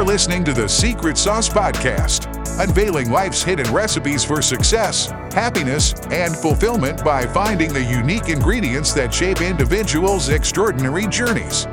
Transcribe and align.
You're 0.00 0.06
listening 0.06 0.44
to 0.44 0.54
the 0.54 0.66
Secret 0.66 1.18
Sauce 1.18 1.46
Podcast, 1.46 2.26
unveiling 2.58 3.10
life's 3.10 3.42
hidden 3.42 3.70
recipes 3.70 4.24
for 4.24 4.40
success, 4.40 5.10
happiness, 5.30 5.92
and 6.10 6.34
fulfillment 6.34 7.04
by 7.04 7.26
finding 7.26 7.70
the 7.74 7.84
unique 7.84 8.30
ingredients 8.30 8.94
that 8.94 9.12
shape 9.12 9.42
individuals' 9.42 10.30
extraordinary 10.30 11.06
journeys. 11.06 11.64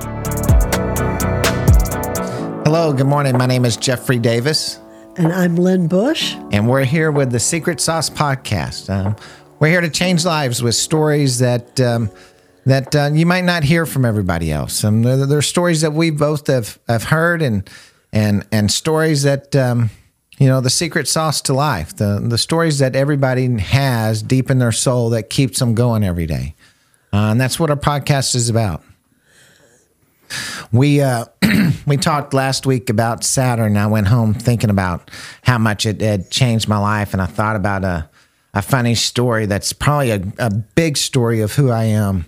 Hello, 2.66 2.92
good 2.92 3.08
morning. 3.08 3.38
My 3.38 3.46
name 3.46 3.64
is 3.64 3.78
Jeffrey 3.78 4.20
Davis, 4.20 4.82
And 5.16 5.32
I'm 5.32 5.56
Lynn 5.56 5.88
Bush. 5.88 6.36
and 6.52 6.68
we're 6.68 6.84
here 6.84 7.12
with 7.12 7.32
the 7.32 7.40
Secret 7.40 7.80
Sauce 7.80 8.10
Podcast. 8.10 8.90
Um, 8.90 9.16
we're 9.60 9.70
here 9.70 9.80
to 9.80 9.90
change 9.90 10.26
lives 10.26 10.62
with 10.62 10.76
stories 10.76 11.40
that 11.40 11.80
um, 11.80 12.12
that 12.66 12.94
uh, 12.94 13.10
you 13.14 13.26
might 13.26 13.46
not 13.46 13.64
hear 13.64 13.86
from 13.86 14.04
everybody 14.04 14.52
else. 14.52 14.84
Um, 14.84 15.04
they're, 15.04 15.26
they're 15.26 15.42
stories 15.42 15.80
that 15.80 15.94
we 15.94 16.10
both 16.12 16.48
have, 16.48 16.78
have 16.90 17.04
heard, 17.06 17.42
and 17.42 17.70
and 18.14 18.46
and 18.52 18.72
stories 18.72 19.24
that 19.24 19.56
um, 19.56 19.90
you 20.38 20.48
know 20.48 20.62
the 20.62 20.70
secret 20.70 21.08
sauce 21.08 21.42
to 21.42 21.54
life. 21.54 21.96
The 21.96 22.20
the 22.24 22.38
stories 22.38 22.80
that 22.80 22.96
everybody 22.96 23.60
has 23.60 24.22
deep 24.22 24.50
in 24.50 24.60
their 24.60 24.72
soul 24.72 25.10
that 25.12 25.30
keeps 25.30 25.60
them 25.60 25.76
going 25.76 26.04
every 26.04 26.26
day, 26.26 26.56
uh, 27.14 27.32
and 27.32 27.42
that's 27.42 27.60
what 27.60 27.70
our 27.70 27.78
podcast 27.78 28.36
is 28.36 28.50
about. 28.50 28.84
We 30.72 31.02
uh, 31.02 31.26
we 31.86 31.98
talked 31.98 32.34
last 32.34 32.66
week 32.66 32.90
about 32.90 33.24
Saturn. 33.24 33.78
I 33.78 33.88
went 33.88 34.08
home 34.08 34.34
thinking 34.34 34.70
about 34.70 35.10
how 35.44 35.58
much 35.58 35.86
it 35.86 36.02
had 36.02 36.30
changed 36.30 36.68
my 36.68 36.78
life, 36.78 37.14
and 37.14 37.22
I 37.22 37.26
thought 37.26 37.56
about 37.56 37.84
a 37.84 38.10
a 38.54 38.62
funny 38.62 38.96
story 38.96 39.46
that's 39.46 39.72
probably 39.72 40.12
a, 40.12 40.22
a 40.40 40.50
big 40.50 40.98
story 40.98 41.42
of 41.42 41.54
who 41.54 41.70
I 41.70 41.84
am. 41.86 42.26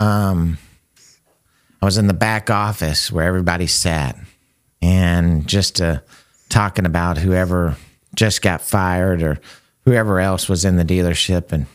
Um, 0.00 0.58
I 1.80 1.84
was 1.84 1.96
in 1.96 2.08
the 2.08 2.14
back 2.14 2.50
office 2.50 3.12
where 3.12 3.24
everybody 3.24 3.66
sat, 3.66 4.18
and 4.82 5.46
just 5.46 5.80
uh, 5.80 6.00
talking 6.48 6.86
about 6.86 7.18
whoever 7.18 7.76
just 8.14 8.42
got 8.42 8.60
fired 8.60 9.22
or 9.22 9.40
whoever 9.84 10.20
else 10.20 10.48
was 10.48 10.64
in 10.64 10.76
the 10.76 10.84
dealership, 10.84 11.52
and 11.52 11.66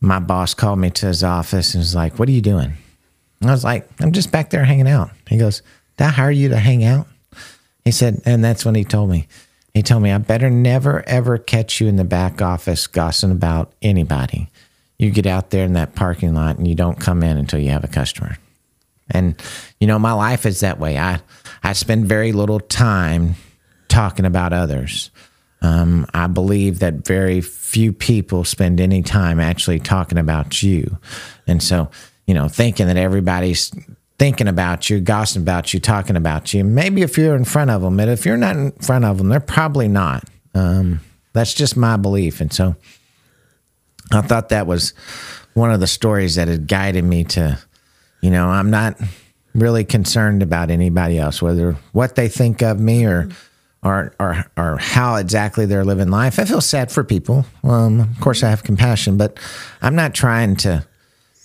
my 0.00 0.18
boss 0.18 0.54
called 0.54 0.78
me 0.78 0.90
to 0.90 1.06
his 1.06 1.22
office 1.22 1.74
and 1.74 1.80
was 1.80 1.94
like, 1.94 2.18
"What 2.18 2.28
are 2.28 2.32
you 2.32 2.42
doing?" 2.42 2.74
And 3.42 3.50
I 3.50 3.54
was 3.54 3.64
like, 3.64 3.88
I'm 4.00 4.12
just 4.12 4.30
back 4.30 4.50
there 4.50 4.64
hanging 4.64 4.88
out. 4.88 5.10
He 5.28 5.36
goes, 5.36 5.62
Did 5.96 6.04
I 6.04 6.10
hire 6.10 6.30
you 6.30 6.48
to 6.50 6.58
hang 6.58 6.84
out? 6.84 7.08
He 7.84 7.90
said, 7.90 8.22
and 8.24 8.42
that's 8.42 8.64
when 8.64 8.76
he 8.76 8.84
told 8.84 9.10
me. 9.10 9.26
He 9.74 9.82
told 9.82 10.04
me, 10.04 10.12
I 10.12 10.18
better 10.18 10.48
never, 10.48 11.02
ever 11.08 11.38
catch 11.38 11.80
you 11.80 11.88
in 11.88 11.96
the 11.96 12.04
back 12.04 12.40
office 12.40 12.86
gossiping 12.86 13.32
about 13.32 13.72
anybody. 13.82 14.48
You 14.96 15.10
get 15.10 15.26
out 15.26 15.50
there 15.50 15.64
in 15.64 15.72
that 15.72 15.96
parking 15.96 16.34
lot 16.34 16.56
and 16.58 16.68
you 16.68 16.76
don't 16.76 17.00
come 17.00 17.24
in 17.24 17.36
until 17.36 17.58
you 17.58 17.70
have 17.70 17.82
a 17.82 17.88
customer. 17.88 18.38
And, 19.10 19.40
you 19.80 19.86
know, 19.86 19.98
my 19.98 20.12
life 20.12 20.46
is 20.46 20.60
that 20.60 20.78
way. 20.78 20.98
I, 20.98 21.20
I 21.62 21.72
spend 21.74 22.06
very 22.06 22.32
little 22.32 22.60
time 22.60 23.34
talking 23.88 24.24
about 24.24 24.52
others. 24.52 25.10
Um, 25.60 26.06
I 26.12 26.26
believe 26.26 26.80
that 26.80 27.06
very 27.06 27.40
few 27.40 27.92
people 27.92 28.44
spend 28.44 28.80
any 28.80 29.02
time 29.02 29.38
actually 29.38 29.78
talking 29.80 30.18
about 30.18 30.62
you. 30.62 30.98
And 31.46 31.62
so, 31.62 31.90
you 32.26 32.34
know, 32.34 32.48
thinking 32.48 32.86
that 32.88 32.96
everybody's 32.96 33.70
thinking 34.18 34.48
about 34.48 34.88
you, 34.90 35.00
gossiping 35.00 35.42
about 35.42 35.72
you, 35.72 35.80
talking 35.80 36.16
about 36.16 36.52
you. 36.54 36.64
Maybe 36.64 37.02
if 37.02 37.16
you're 37.18 37.36
in 37.36 37.44
front 37.44 37.70
of 37.70 37.82
them, 37.82 37.96
but 37.96 38.08
if 38.08 38.24
you're 38.24 38.36
not 38.36 38.56
in 38.56 38.72
front 38.72 39.04
of 39.04 39.18
them, 39.18 39.28
they're 39.28 39.40
probably 39.40 39.88
not. 39.88 40.24
Um, 40.54 41.00
that's 41.32 41.54
just 41.54 41.76
my 41.76 41.96
belief. 41.96 42.40
And 42.40 42.52
so 42.52 42.76
I 44.10 44.20
thought 44.20 44.50
that 44.50 44.66
was 44.66 44.94
one 45.54 45.70
of 45.70 45.80
the 45.80 45.86
stories 45.86 46.36
that 46.36 46.48
had 46.48 46.66
guided 46.66 47.04
me 47.04 47.24
to, 47.24 47.58
you 48.22 48.30
know, 48.30 48.48
I'm 48.48 48.70
not 48.70 48.98
really 49.54 49.84
concerned 49.84 50.42
about 50.42 50.70
anybody 50.70 51.18
else, 51.18 51.42
whether 51.42 51.72
what 51.92 52.14
they 52.16 52.28
think 52.28 52.62
of 52.62 52.80
me 52.80 53.04
or. 53.04 53.28
Or, 53.84 54.14
or, 54.20 54.44
or 54.56 54.76
how 54.78 55.16
exactly 55.16 55.66
they're 55.66 55.84
living 55.84 56.08
life. 56.08 56.38
I 56.38 56.44
feel 56.44 56.60
sad 56.60 56.92
for 56.92 57.02
people. 57.02 57.44
Um, 57.64 57.98
of 57.98 58.20
course, 58.20 58.44
I 58.44 58.50
have 58.50 58.62
compassion, 58.62 59.16
but 59.16 59.40
I'm 59.80 59.96
not 59.96 60.14
trying 60.14 60.54
to 60.58 60.86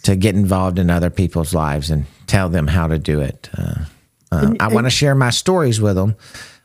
to 0.03 0.15
get 0.15 0.35
involved 0.35 0.77
in 0.77 0.91
other 0.91 1.09
people's 1.09 1.55
lives 1.55 1.89
and 1.89 2.05
tell 2.27 2.47
them 2.47 2.67
how 2.67 2.85
to 2.85 2.99
do 2.99 3.21
it. 3.21 3.49
Uh, 3.57 3.85
uh, 4.31 4.53
I 4.59 4.67
want 4.67 4.85
to 4.85 4.91
share 4.91 5.15
my 5.15 5.31
stories 5.31 5.81
with 5.81 5.95
them, 5.95 6.15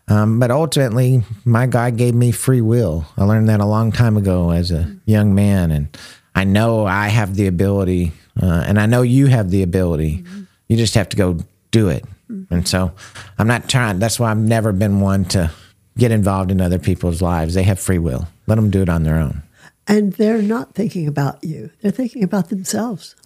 um, 0.09 0.39
but 0.39 0.51
ultimately, 0.51 1.23
my 1.47 1.67
God 1.67 1.97
gave 1.97 2.15
me 2.15 2.33
free 2.33 2.61
will. 2.61 3.07
I 3.17 3.25
learned 3.25 3.49
that 3.49 3.61
a 3.61 3.65
long 3.65 3.93
time 3.93 4.19
ago 4.19 4.51
as 4.51 4.71
a 4.71 4.95
young 5.07 5.35
man, 5.35 5.71
and 5.71 5.99
I 6.35 6.45
know 6.45 6.85
I 6.85 7.09
have 7.09 7.35
the 7.35 7.47
ability, 7.47 8.13
uh, 8.41 8.65
and 8.67 8.81
I 8.81 8.87
know 8.87 9.03
you 9.03 9.27
have 9.27 9.51
the 9.51 9.63
ability. 9.63 10.25
You 10.69 10.77
just 10.77 10.95
have 10.95 11.09
to 11.11 11.17
go 11.17 11.39
do 11.71 11.89
it. 11.89 12.05
And 12.51 12.67
so, 12.67 12.93
I'm 13.39 13.47
not 13.47 13.69
trying. 13.69 13.99
That's 13.99 14.19
why 14.19 14.31
I've 14.31 14.39
never 14.39 14.73
been 14.73 15.01
one 15.01 15.27
to 15.27 15.51
get 15.99 16.11
involved 16.11 16.51
in 16.51 16.61
other 16.61 16.79
people's 16.79 17.21
lives. 17.21 17.55
They 17.55 17.63
have 17.65 17.79
free 17.79 17.99
will. 17.99 18.27
Let 18.47 18.55
them 18.55 18.71
do 18.71 18.81
it 18.83 18.89
on 18.89 19.03
their 19.03 19.17
own. 19.17 19.43
And 19.87 20.13
they're 20.15 20.41
not 20.41 20.75
thinking 20.75 21.09
about 21.09 21.43
you. 21.43 21.71
They're 21.81 21.91
thinking 21.91 22.23
about 22.23 22.49
themselves. 22.49 23.17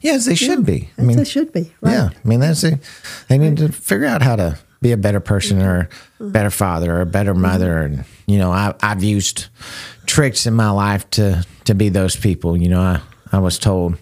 Yes, 0.00 0.26
they 0.26 0.34
should 0.34 0.64
be. 0.64 0.90
I 0.96 1.02
mean, 1.02 1.16
they 1.16 1.24
should 1.24 1.52
be, 1.52 1.72
right? 1.80 1.92
Yeah, 1.92 2.08
I 2.12 2.28
mean 2.28 2.40
that's 2.40 2.62
a, 2.64 2.78
they 3.28 3.36
need 3.36 3.56
to 3.58 3.70
figure 3.70 4.06
out 4.06 4.22
how 4.22 4.36
to 4.36 4.58
be 4.80 4.92
a 4.92 4.96
better 4.96 5.20
person 5.20 5.60
or 5.60 5.88
a 6.20 6.24
better 6.24 6.50
father 6.50 6.94
or 6.96 7.00
a 7.00 7.06
better 7.06 7.34
mother. 7.34 7.78
And 7.78 8.04
you 8.26 8.38
know, 8.38 8.52
I, 8.52 8.74
I've 8.80 9.02
used 9.02 9.46
tricks 10.06 10.46
in 10.46 10.54
my 10.54 10.70
life 10.70 11.08
to 11.10 11.44
to 11.64 11.74
be 11.74 11.88
those 11.88 12.14
people. 12.16 12.56
You 12.56 12.68
know, 12.68 12.80
I 12.80 13.00
I 13.32 13.38
was 13.40 13.58
told 13.58 13.98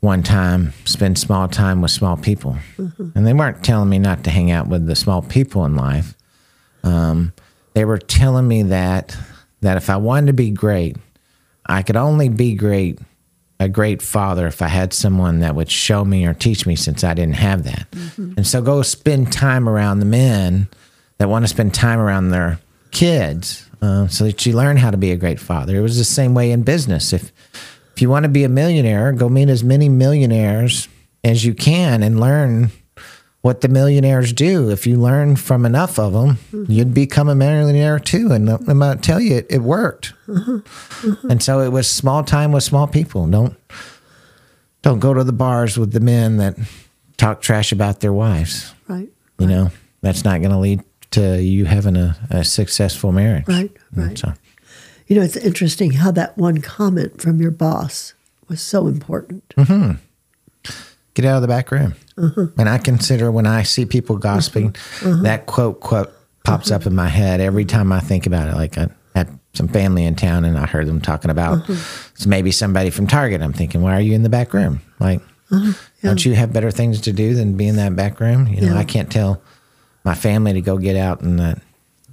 one 0.00 0.22
time 0.22 0.72
spend 0.84 1.18
small 1.18 1.46
time 1.48 1.82
with 1.82 1.90
small 1.90 2.16
people, 2.16 2.56
and 2.78 3.26
they 3.26 3.34
weren't 3.34 3.62
telling 3.62 3.88
me 3.88 3.98
not 3.98 4.24
to 4.24 4.30
hang 4.30 4.50
out 4.50 4.66
with 4.66 4.86
the 4.86 4.96
small 4.96 5.22
people 5.22 5.64
in 5.64 5.76
life. 5.76 6.16
Um, 6.82 7.32
they 7.74 7.84
were 7.84 7.98
telling 7.98 8.48
me 8.48 8.62
that 8.64 9.16
that 9.60 9.76
if 9.76 9.90
I 9.90 9.96
wanted 9.96 10.28
to 10.28 10.32
be 10.32 10.50
great, 10.50 10.96
I 11.66 11.82
could 11.82 11.96
only 11.96 12.28
be 12.28 12.54
great 12.54 12.98
a 13.60 13.68
great 13.68 14.00
father 14.00 14.46
if 14.46 14.62
I 14.62 14.68
had 14.68 14.94
someone 14.94 15.40
that 15.40 15.54
would 15.54 15.70
show 15.70 16.02
me 16.02 16.24
or 16.24 16.32
teach 16.32 16.64
me 16.64 16.76
since 16.76 17.04
I 17.04 17.12
didn't 17.12 17.34
have 17.34 17.64
that. 17.64 17.86
And 18.38 18.46
so 18.46 18.62
go 18.62 18.80
spend 18.80 19.32
time 19.34 19.68
around 19.68 19.98
the 19.98 20.06
men 20.06 20.68
that 21.18 21.28
want 21.28 21.44
to 21.44 21.48
spend 21.48 21.74
time 21.74 21.98
around 21.98 22.30
their 22.30 22.58
kids 22.90 23.68
uh, 23.82 24.08
so 24.08 24.24
that 24.24 24.46
you 24.46 24.54
learn 24.54 24.78
how 24.78 24.90
to 24.90 24.96
be 24.96 25.10
a 25.10 25.16
great 25.16 25.38
father. 25.38 25.76
It 25.76 25.82
was 25.82 25.98
the 25.98 26.04
same 26.04 26.32
way 26.32 26.52
in 26.52 26.62
business. 26.62 27.12
If 27.12 27.32
if 28.00 28.02
you 28.02 28.08
want 28.08 28.22
to 28.22 28.30
be 28.30 28.44
a 28.44 28.48
millionaire, 28.48 29.12
go 29.12 29.28
meet 29.28 29.50
as 29.50 29.62
many 29.62 29.90
millionaires 29.90 30.88
as 31.22 31.44
you 31.44 31.52
can 31.52 32.02
and 32.02 32.18
learn 32.18 32.70
what 33.42 33.60
the 33.60 33.68
millionaires 33.68 34.32
do. 34.32 34.70
If 34.70 34.86
you 34.86 34.96
learn 34.96 35.36
from 35.36 35.66
enough 35.66 35.98
of 35.98 36.14
them, 36.14 36.38
mm-hmm. 36.50 36.72
you'd 36.72 36.94
become 36.94 37.28
a 37.28 37.34
millionaire 37.34 37.98
too. 37.98 38.32
And 38.32 38.48
I'm 38.48 38.78
going 38.78 38.96
to 38.96 39.02
tell 39.02 39.20
you, 39.20 39.36
it, 39.36 39.48
it 39.50 39.58
worked. 39.58 40.14
Mm-hmm. 40.26 41.10
Mm-hmm. 41.10 41.30
And 41.30 41.42
so 41.42 41.60
it 41.60 41.68
was 41.68 41.90
small 41.90 42.24
time 42.24 42.52
with 42.52 42.62
small 42.62 42.86
people. 42.86 43.26
Don't 43.26 43.54
don't 44.80 44.98
go 44.98 45.12
to 45.12 45.22
the 45.22 45.34
bars 45.34 45.76
with 45.76 45.92
the 45.92 46.00
men 46.00 46.38
that 46.38 46.56
talk 47.18 47.42
trash 47.42 47.70
about 47.70 48.00
their 48.00 48.14
wives. 48.14 48.72
Right. 48.88 49.10
You 49.38 49.46
know, 49.46 49.70
that's 50.00 50.24
not 50.24 50.40
going 50.40 50.52
to 50.52 50.58
lead 50.58 50.82
to 51.10 51.42
you 51.42 51.66
having 51.66 51.96
a, 51.96 52.16
a 52.30 52.44
successful 52.44 53.12
marriage. 53.12 53.46
Right, 53.46 53.70
right. 53.94 54.16
So, 54.16 54.32
You 55.10 55.16
know, 55.16 55.22
it's 55.22 55.36
interesting 55.36 55.90
how 55.90 56.12
that 56.12 56.38
one 56.38 56.60
comment 56.62 57.20
from 57.20 57.40
your 57.40 57.50
boss 57.50 58.14
was 58.48 58.62
so 58.62 58.86
important. 58.86 59.42
Mm-hmm. 59.56 59.92
get 61.14 61.24
out 61.24 61.34
of 61.34 61.42
the 61.42 61.48
back 61.48 61.72
room. 61.72 61.94
Uh-huh. 62.16 62.46
And 62.56 62.68
I 62.68 62.78
consider 62.78 63.32
when 63.32 63.44
I 63.44 63.64
see 63.64 63.84
people 63.84 64.16
gossiping, 64.18 64.68
uh-huh. 64.68 65.10
Uh-huh. 65.10 65.22
that 65.24 65.46
quote 65.46 65.80
quote 65.80 66.12
pops 66.44 66.70
up 66.70 66.86
in 66.86 66.94
my 66.94 67.08
head 67.08 67.40
every 67.40 67.64
time 67.64 67.90
I 67.90 67.98
think 67.98 68.26
about 68.26 68.48
it. 68.48 68.54
Like 68.54 68.78
I 68.78 68.86
had 69.16 69.36
some 69.52 69.66
family 69.66 70.04
in 70.04 70.14
town 70.14 70.44
and 70.44 70.56
I 70.56 70.64
heard 70.66 70.86
them 70.86 71.00
talking 71.00 71.32
about 71.32 71.66
so 72.14 72.28
maybe 72.28 72.52
somebody 72.52 72.90
from 72.90 73.08
Target. 73.08 73.42
I'm 73.42 73.52
thinking, 73.52 73.82
why 73.82 73.96
are 73.96 74.00
you 74.00 74.14
in 74.14 74.22
the 74.22 74.28
back 74.28 74.54
room? 74.54 74.80
Like, 75.00 75.20
don't 76.02 76.24
you 76.24 76.34
have 76.34 76.52
better 76.52 76.70
things 76.70 77.00
to 77.00 77.12
do 77.12 77.34
than 77.34 77.56
be 77.56 77.66
in 77.66 77.74
that 77.76 77.96
back 77.96 78.20
room? 78.20 78.46
You 78.46 78.60
know, 78.60 78.74
Yeah. 78.74 78.78
I 78.78 78.84
can't 78.84 79.10
tell 79.10 79.42
my 80.04 80.14
family 80.14 80.52
to 80.52 80.60
go 80.60 80.78
get 80.78 80.94
out 80.94 81.20
and 81.20 81.40
uh, 81.40 81.54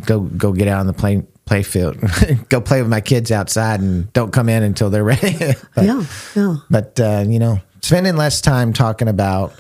go 0.04 0.22
go 0.22 0.52
get 0.52 0.68
out 0.68 0.80
on 0.80 0.88
the 0.88 0.94
play 0.94 1.24
play 1.48 1.64
field, 1.64 1.98
go 2.50 2.62
play 2.62 2.82
with 2.82 2.90
my 2.90 3.02
kids 3.02 3.32
outside, 3.32 3.80
and 3.80 4.12
don't 4.14 4.32
come 4.32 4.50
in 4.50 4.62
until 4.64 4.90
they're 4.90 5.04
ready. 5.16 5.56
But- 5.74 5.86
yeah, 5.86 6.06
yeah. 6.36 6.58
but 6.70 7.00
uh, 7.00 7.24
you 7.28 7.40
know, 7.40 7.60
spending 7.82 8.16
less 8.16 8.42
time 8.42 8.74
talking 8.74 9.08
about 9.08 9.54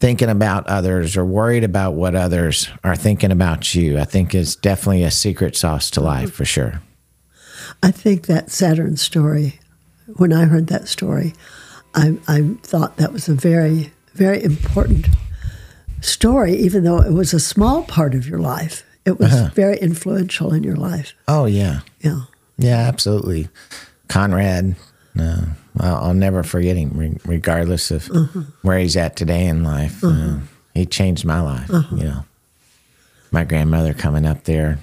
thinking 0.00 0.28
about 0.28 0.66
others 0.66 1.16
or 1.16 1.24
worried 1.24 1.64
about 1.64 1.92
what 1.94 2.14
others 2.14 2.68
are 2.82 2.96
thinking 2.96 3.30
about 3.30 3.74
you, 3.74 3.98
I 3.98 4.04
think 4.04 4.34
is 4.34 4.56
definitely 4.56 5.04
a 5.04 5.10
secret 5.10 5.56
sauce 5.56 5.90
to 5.92 6.00
life 6.00 6.32
for 6.32 6.44
sure. 6.44 6.82
I 7.82 7.90
think 7.90 8.26
that 8.26 8.50
Saturn 8.50 8.96
story, 8.96 9.60
when 10.16 10.32
I 10.32 10.44
heard 10.44 10.66
that 10.66 10.88
story, 10.88 11.32
I, 11.94 12.18
I 12.28 12.54
thought 12.62 12.96
that 12.96 13.12
was 13.12 13.28
a 13.28 13.34
very, 13.34 13.92
very 14.14 14.42
important 14.42 15.08
story, 16.00 16.54
even 16.56 16.84
though 16.84 17.00
it 17.00 17.12
was 17.12 17.32
a 17.32 17.40
small 17.40 17.84
part 17.84 18.14
of 18.14 18.28
your 18.28 18.40
life. 18.40 18.84
It 19.04 19.18
was 19.18 19.32
uh-huh. 19.32 19.50
very 19.54 19.78
influential 19.78 20.52
in 20.54 20.64
your 20.64 20.76
life. 20.76 21.14
Oh 21.28 21.44
yeah, 21.44 21.80
Yeah. 22.00 22.22
yeah, 22.56 22.78
absolutely. 22.78 23.48
Conrad, 24.08 24.76
uh, 25.18 25.42
I'll, 25.78 25.96
I'll 25.96 26.14
never 26.14 26.42
forget 26.42 26.76
him, 26.76 26.92
re- 26.94 27.18
regardless 27.24 27.90
of 27.90 28.10
uh-huh. 28.10 28.40
where 28.62 28.78
he's 28.78 28.96
at 28.96 29.16
today 29.16 29.46
in 29.46 29.62
life. 29.62 30.02
Uh, 30.02 30.08
uh-huh. 30.08 30.38
he 30.74 30.86
changed 30.86 31.24
my 31.24 31.40
life. 31.40 31.68
You 31.68 32.04
know, 32.04 32.24
my 33.30 33.44
grandmother 33.44 33.92
coming 33.94 34.24
up 34.24 34.44
there. 34.44 34.78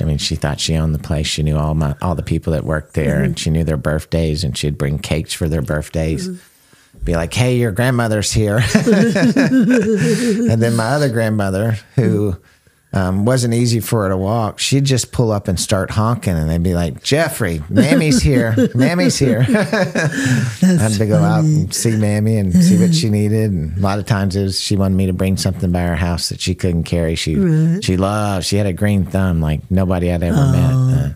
I 0.00 0.04
mean, 0.04 0.18
she 0.18 0.36
thought 0.36 0.60
she 0.60 0.76
owned 0.76 0.94
the 0.94 0.98
place. 0.98 1.26
She 1.26 1.42
knew 1.42 1.56
all 1.56 1.74
my 1.74 1.94
all 2.02 2.14
the 2.14 2.22
people 2.22 2.52
that 2.54 2.64
worked 2.64 2.94
there, 2.94 3.22
and 3.22 3.34
mm-hmm. 3.34 3.42
she 3.42 3.50
knew 3.50 3.64
their 3.64 3.76
birthdays, 3.76 4.44
and 4.44 4.56
she'd 4.56 4.78
bring 4.78 4.98
cakes 4.98 5.32
for 5.32 5.48
their 5.48 5.62
birthdays. 5.62 6.28
Mm-hmm. 6.28 7.04
Be 7.04 7.14
like, 7.14 7.32
"Hey, 7.32 7.56
your 7.56 7.72
grandmother's 7.72 8.32
here," 8.32 8.56
and 8.74 10.62
then 10.62 10.76
my 10.76 10.88
other 10.88 11.08
grandmother, 11.08 11.72
who 11.94 12.32
mm-hmm. 12.32 12.42
Um, 12.92 13.24
wasn't 13.24 13.52
easy 13.52 13.80
for 13.80 14.04
her 14.04 14.08
to 14.10 14.16
walk, 14.16 14.58
she'd 14.58 14.84
just 14.84 15.12
pull 15.12 15.30
up 15.32 15.48
and 15.48 15.58
start 15.58 15.90
honking, 15.90 16.34
and 16.34 16.48
they'd 16.48 16.62
be 16.62 16.74
like, 16.74 17.02
"Jeffrey, 17.02 17.62
Mammy's 17.68 18.22
here, 18.22 18.54
Mammy's 18.74 19.18
here." 19.18 19.40
I 19.48 20.76
had 20.78 20.92
to 20.92 21.06
go 21.06 21.18
out 21.18 21.44
and 21.44 21.74
see 21.74 21.96
Mammy 21.96 22.36
and 22.36 22.54
see 22.54 22.80
what 22.80 22.94
she 22.94 23.10
needed. 23.10 23.50
And 23.50 23.76
a 23.76 23.80
lot 23.80 23.98
of 23.98 24.06
times 24.06 24.36
it 24.36 24.42
was 24.44 24.60
she 24.60 24.76
wanted 24.76 24.96
me 24.96 25.06
to 25.06 25.12
bring 25.12 25.36
something 25.36 25.72
by 25.72 25.82
her 25.82 25.96
house 25.96 26.28
that 26.30 26.40
she 26.40 26.54
couldn't 26.54 26.84
carry. 26.84 27.16
She 27.16 27.34
she 27.82 27.96
loved. 27.96 28.46
She 28.46 28.56
had 28.56 28.66
a 28.66 28.72
green 28.72 29.04
thumb 29.04 29.40
like 29.40 29.68
nobody 29.70 30.10
I'd 30.10 30.22
ever 30.22 30.36
met. 30.36 30.72
Uh, 30.72 31.08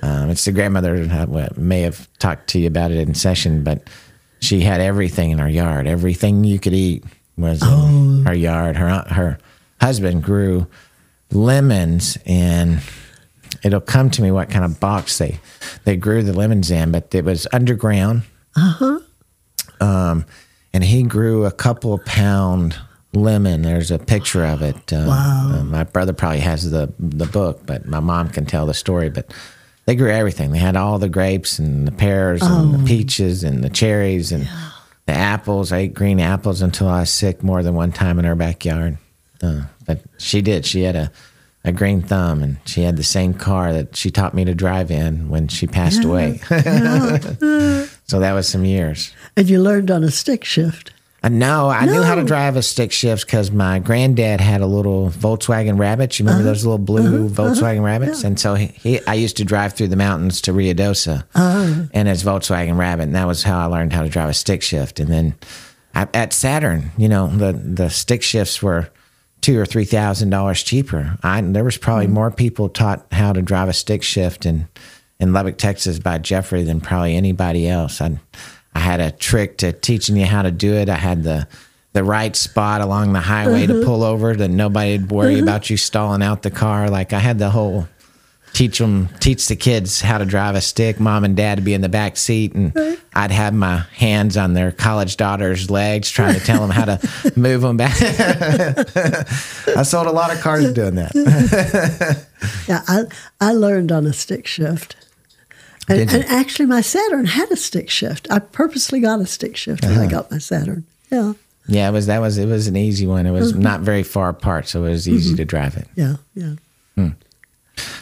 um, 0.00 0.30
it's 0.30 0.44
the 0.44 0.52
grandmother 0.52 1.06
that 1.06 1.56
may 1.56 1.80
have 1.82 2.08
talked 2.18 2.48
to 2.50 2.58
you 2.58 2.66
about 2.66 2.90
it 2.90 2.98
in 2.98 3.14
session, 3.14 3.64
but 3.64 3.82
she 4.40 4.60
had 4.60 4.80
everything 4.80 5.30
in 5.30 5.38
her 5.38 5.48
yard. 5.48 5.86
Everything 5.86 6.44
you 6.44 6.58
could 6.58 6.74
eat 6.74 7.04
was 7.36 7.62
in 7.62 8.24
her 8.26 8.34
yard. 8.34 8.76
Her 8.76 9.04
her 9.08 9.38
husband 9.80 10.22
grew 10.22 10.66
lemons 11.30 12.18
and 12.26 12.80
it'll 13.62 13.80
come 13.80 14.10
to 14.10 14.22
me 14.22 14.30
what 14.30 14.50
kind 14.50 14.64
of 14.64 14.80
box 14.80 15.18
they 15.18 15.38
they 15.84 15.96
grew 15.96 16.22
the 16.22 16.32
lemons 16.32 16.70
in, 16.70 16.90
but 16.92 17.14
it 17.14 17.24
was 17.24 17.46
underground. 17.52 18.22
Uh-huh. 18.56 18.98
Um, 19.80 20.24
and 20.72 20.84
he 20.84 21.02
grew 21.02 21.44
a 21.44 21.50
couple 21.52 21.94
of 21.94 22.04
pound 22.04 22.76
lemon. 23.14 23.62
There's 23.62 23.90
a 23.90 23.98
picture 23.98 24.44
of 24.44 24.62
it. 24.62 24.92
Uh, 24.92 25.04
Wow. 25.08 25.52
uh, 25.60 25.64
my 25.64 25.84
brother 25.84 26.12
probably 26.12 26.40
has 26.40 26.70
the 26.70 26.92
the 26.98 27.26
book, 27.26 27.62
but 27.66 27.86
my 27.86 28.00
mom 28.00 28.28
can 28.30 28.46
tell 28.46 28.66
the 28.66 28.74
story. 28.74 29.08
But 29.10 29.32
they 29.86 29.94
grew 29.96 30.10
everything. 30.10 30.52
They 30.52 30.58
had 30.58 30.76
all 30.76 30.98
the 30.98 31.08
grapes 31.08 31.58
and 31.58 31.86
the 31.86 31.92
pears 31.92 32.42
and 32.42 32.74
the 32.74 32.84
peaches 32.86 33.42
and 33.44 33.64
the 33.64 33.70
cherries 33.70 34.32
and 34.32 34.46
the 35.06 35.12
apples. 35.14 35.72
I 35.72 35.78
ate 35.78 35.94
green 35.94 36.20
apples 36.20 36.60
until 36.60 36.88
I 36.88 37.00
was 37.00 37.10
sick 37.10 37.42
more 37.42 37.62
than 37.62 37.74
one 37.74 37.92
time 37.92 38.18
in 38.18 38.26
our 38.26 38.34
backyard. 38.34 38.98
Uh, 39.42 39.62
but 39.86 40.00
she 40.18 40.42
did. 40.42 40.66
She 40.66 40.82
had 40.82 40.96
a, 40.96 41.12
a 41.64 41.72
green 41.72 42.02
thumb, 42.02 42.42
and 42.42 42.58
she 42.64 42.82
had 42.82 42.96
the 42.96 43.02
same 43.02 43.34
car 43.34 43.72
that 43.72 43.96
she 43.96 44.10
taught 44.10 44.34
me 44.34 44.44
to 44.44 44.54
drive 44.54 44.90
in 44.90 45.28
when 45.28 45.48
she 45.48 45.66
passed 45.66 46.04
away. 46.04 46.38
so 48.06 48.20
that 48.20 48.32
was 48.32 48.48
some 48.48 48.64
years. 48.64 49.12
And 49.36 49.48
you 49.48 49.60
learned 49.60 49.90
on 49.90 50.04
a 50.04 50.10
stick 50.10 50.44
shift. 50.44 50.92
Uh, 51.20 51.28
no, 51.28 51.68
I 51.68 51.84
knew 51.84 52.02
how 52.02 52.14
to 52.14 52.22
drive 52.22 52.54
a 52.54 52.62
stick 52.62 52.92
shift 52.92 53.26
because 53.26 53.50
my 53.50 53.80
granddad 53.80 54.40
had 54.40 54.60
a 54.60 54.66
little 54.66 55.10
Volkswagen 55.10 55.76
Rabbit. 55.76 56.16
You 56.18 56.24
remember 56.24 56.44
those 56.44 56.64
little 56.64 56.78
blue 56.78 57.28
Volkswagen 57.28 57.82
Rabbits? 57.82 58.22
And 58.22 58.38
so 58.38 58.54
he, 58.54 58.66
he, 58.68 59.04
I 59.04 59.14
used 59.14 59.36
to 59.38 59.44
drive 59.44 59.72
through 59.72 59.88
the 59.88 59.96
mountains 59.96 60.40
to 60.42 60.52
Rio 60.52 60.74
Ruidoso 60.74 61.24
in 61.92 62.06
his 62.06 62.22
Volkswagen 62.22 62.78
Rabbit, 62.78 63.04
and 63.04 63.16
that 63.16 63.26
was 63.26 63.42
how 63.42 63.58
I 63.58 63.64
learned 63.64 63.92
how 63.92 64.02
to 64.02 64.08
drive 64.08 64.28
a 64.28 64.34
stick 64.34 64.62
shift. 64.62 65.00
And 65.00 65.10
then 65.10 65.34
I, 65.92 66.06
at 66.14 66.32
Saturn, 66.32 66.92
you 66.96 67.08
know, 67.08 67.26
the 67.26 67.52
the 67.52 67.90
stick 67.90 68.22
shifts 68.22 68.62
were 68.62 68.88
two 69.40 69.58
or 69.58 69.66
three 69.66 69.84
thousand 69.84 70.30
dollars 70.30 70.62
cheaper. 70.62 71.16
I 71.22 71.40
there 71.40 71.64
was 71.64 71.76
probably 71.76 72.06
mm-hmm. 72.06 72.14
more 72.14 72.30
people 72.30 72.68
taught 72.68 73.06
how 73.12 73.32
to 73.32 73.42
drive 73.42 73.68
a 73.68 73.72
stick 73.72 74.02
shift 74.02 74.46
in 74.46 74.68
in 75.20 75.32
Lubbock, 75.32 75.58
Texas, 75.58 75.98
by 75.98 76.18
Jeffrey 76.18 76.62
than 76.62 76.80
probably 76.80 77.16
anybody 77.16 77.68
else. 77.68 78.00
I 78.00 78.18
I 78.74 78.80
had 78.80 79.00
a 79.00 79.10
trick 79.10 79.58
to 79.58 79.72
teaching 79.72 80.16
you 80.16 80.26
how 80.26 80.42
to 80.42 80.50
do 80.50 80.74
it. 80.74 80.88
I 80.88 80.96
had 80.96 81.22
the 81.22 81.48
the 81.92 82.04
right 82.04 82.36
spot 82.36 82.80
along 82.80 83.12
the 83.12 83.20
highway 83.20 83.66
to 83.66 83.76
uh-huh. 83.76 83.84
pull 83.84 84.04
over 84.04 84.36
that 84.36 84.48
nobody'd 84.48 85.10
worry 85.10 85.34
uh-huh. 85.34 85.42
about 85.42 85.70
you 85.70 85.76
stalling 85.76 86.22
out 86.22 86.42
the 86.42 86.50
car. 86.50 86.90
Like 86.90 87.12
I 87.12 87.18
had 87.18 87.38
the 87.38 87.50
whole 87.50 87.88
teach 88.52 88.78
them 88.78 89.08
teach 89.20 89.46
the 89.48 89.56
kids 89.56 90.00
how 90.00 90.18
to 90.18 90.24
drive 90.24 90.54
a 90.54 90.60
stick 90.60 90.98
mom 90.98 91.24
and 91.24 91.36
dad 91.36 91.56
to 91.56 91.62
be 91.62 91.74
in 91.74 91.80
the 91.80 91.88
back 91.88 92.16
seat 92.16 92.54
and 92.54 92.72
i'd 93.14 93.30
have 93.30 93.54
my 93.54 93.78
hands 93.94 94.36
on 94.36 94.54
their 94.54 94.72
college 94.72 95.16
daughter's 95.16 95.70
legs 95.70 96.10
trying 96.10 96.34
to 96.34 96.40
tell 96.40 96.60
them 96.60 96.70
how 96.70 96.84
to 96.84 97.32
move 97.36 97.62
them 97.62 97.76
back 97.76 97.96
i 99.76 99.82
sold 99.82 100.06
a 100.06 100.12
lot 100.12 100.32
of 100.34 100.40
cars 100.40 100.72
doing 100.72 100.96
that 100.96 102.24
Yeah, 102.68 102.82
I 102.86 103.02
I 103.40 103.52
learned 103.52 103.90
on 103.90 104.06
a 104.06 104.12
stick 104.12 104.46
shift. 104.46 104.96
And, 105.88 106.12
and 106.12 106.24
actually, 106.26 106.66
my 106.66 106.82
Saturn 106.82 107.24
had 107.24 107.50
a 107.50 107.56
stick 107.56 107.88
shift. 107.88 108.28
I 108.30 108.40
purposely 108.40 109.00
got 109.00 109.20
a 109.20 109.26
stick 109.26 109.56
shift 109.56 109.82
when 109.84 109.94
I 109.94 110.02
Uh-huh. 110.02 110.10
got 110.10 110.30
my 110.30 110.38
Saturn. 110.38 110.84
Yeah, 111.10 111.32
yeah 111.66 111.88
it 111.88 111.92
was 111.92 112.06
that 112.06 112.20
was 112.20 112.36
it 112.36 112.46
was 112.46 112.66
an 112.66 112.76
easy 112.76 113.06
one 113.06 113.26
it 113.26 113.30
was 113.30 113.52
mm-hmm. 113.52 113.62
not 113.62 113.80
very 113.80 114.02
far 114.02 114.28
apart 114.28 114.68
so 114.68 114.84
it 114.84 114.90
was 114.90 115.08
easy 115.08 115.30
mm-hmm. 115.30 115.36
to 115.36 115.44
drive 115.44 115.76
it 115.76 115.88
yeah, 115.94 116.16
yeah. 116.34 116.54
Hmm. 116.96 117.08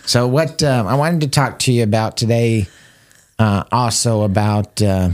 So, 0.04 0.26
what 0.26 0.62
um, 0.62 0.86
I 0.86 0.94
wanted 0.94 1.22
to 1.22 1.28
talk 1.28 1.58
to 1.60 1.72
you 1.72 1.82
about 1.82 2.16
today, 2.16 2.66
uh, 3.38 3.64
also 3.72 4.22
about 4.22 4.80
uh, 4.82 5.10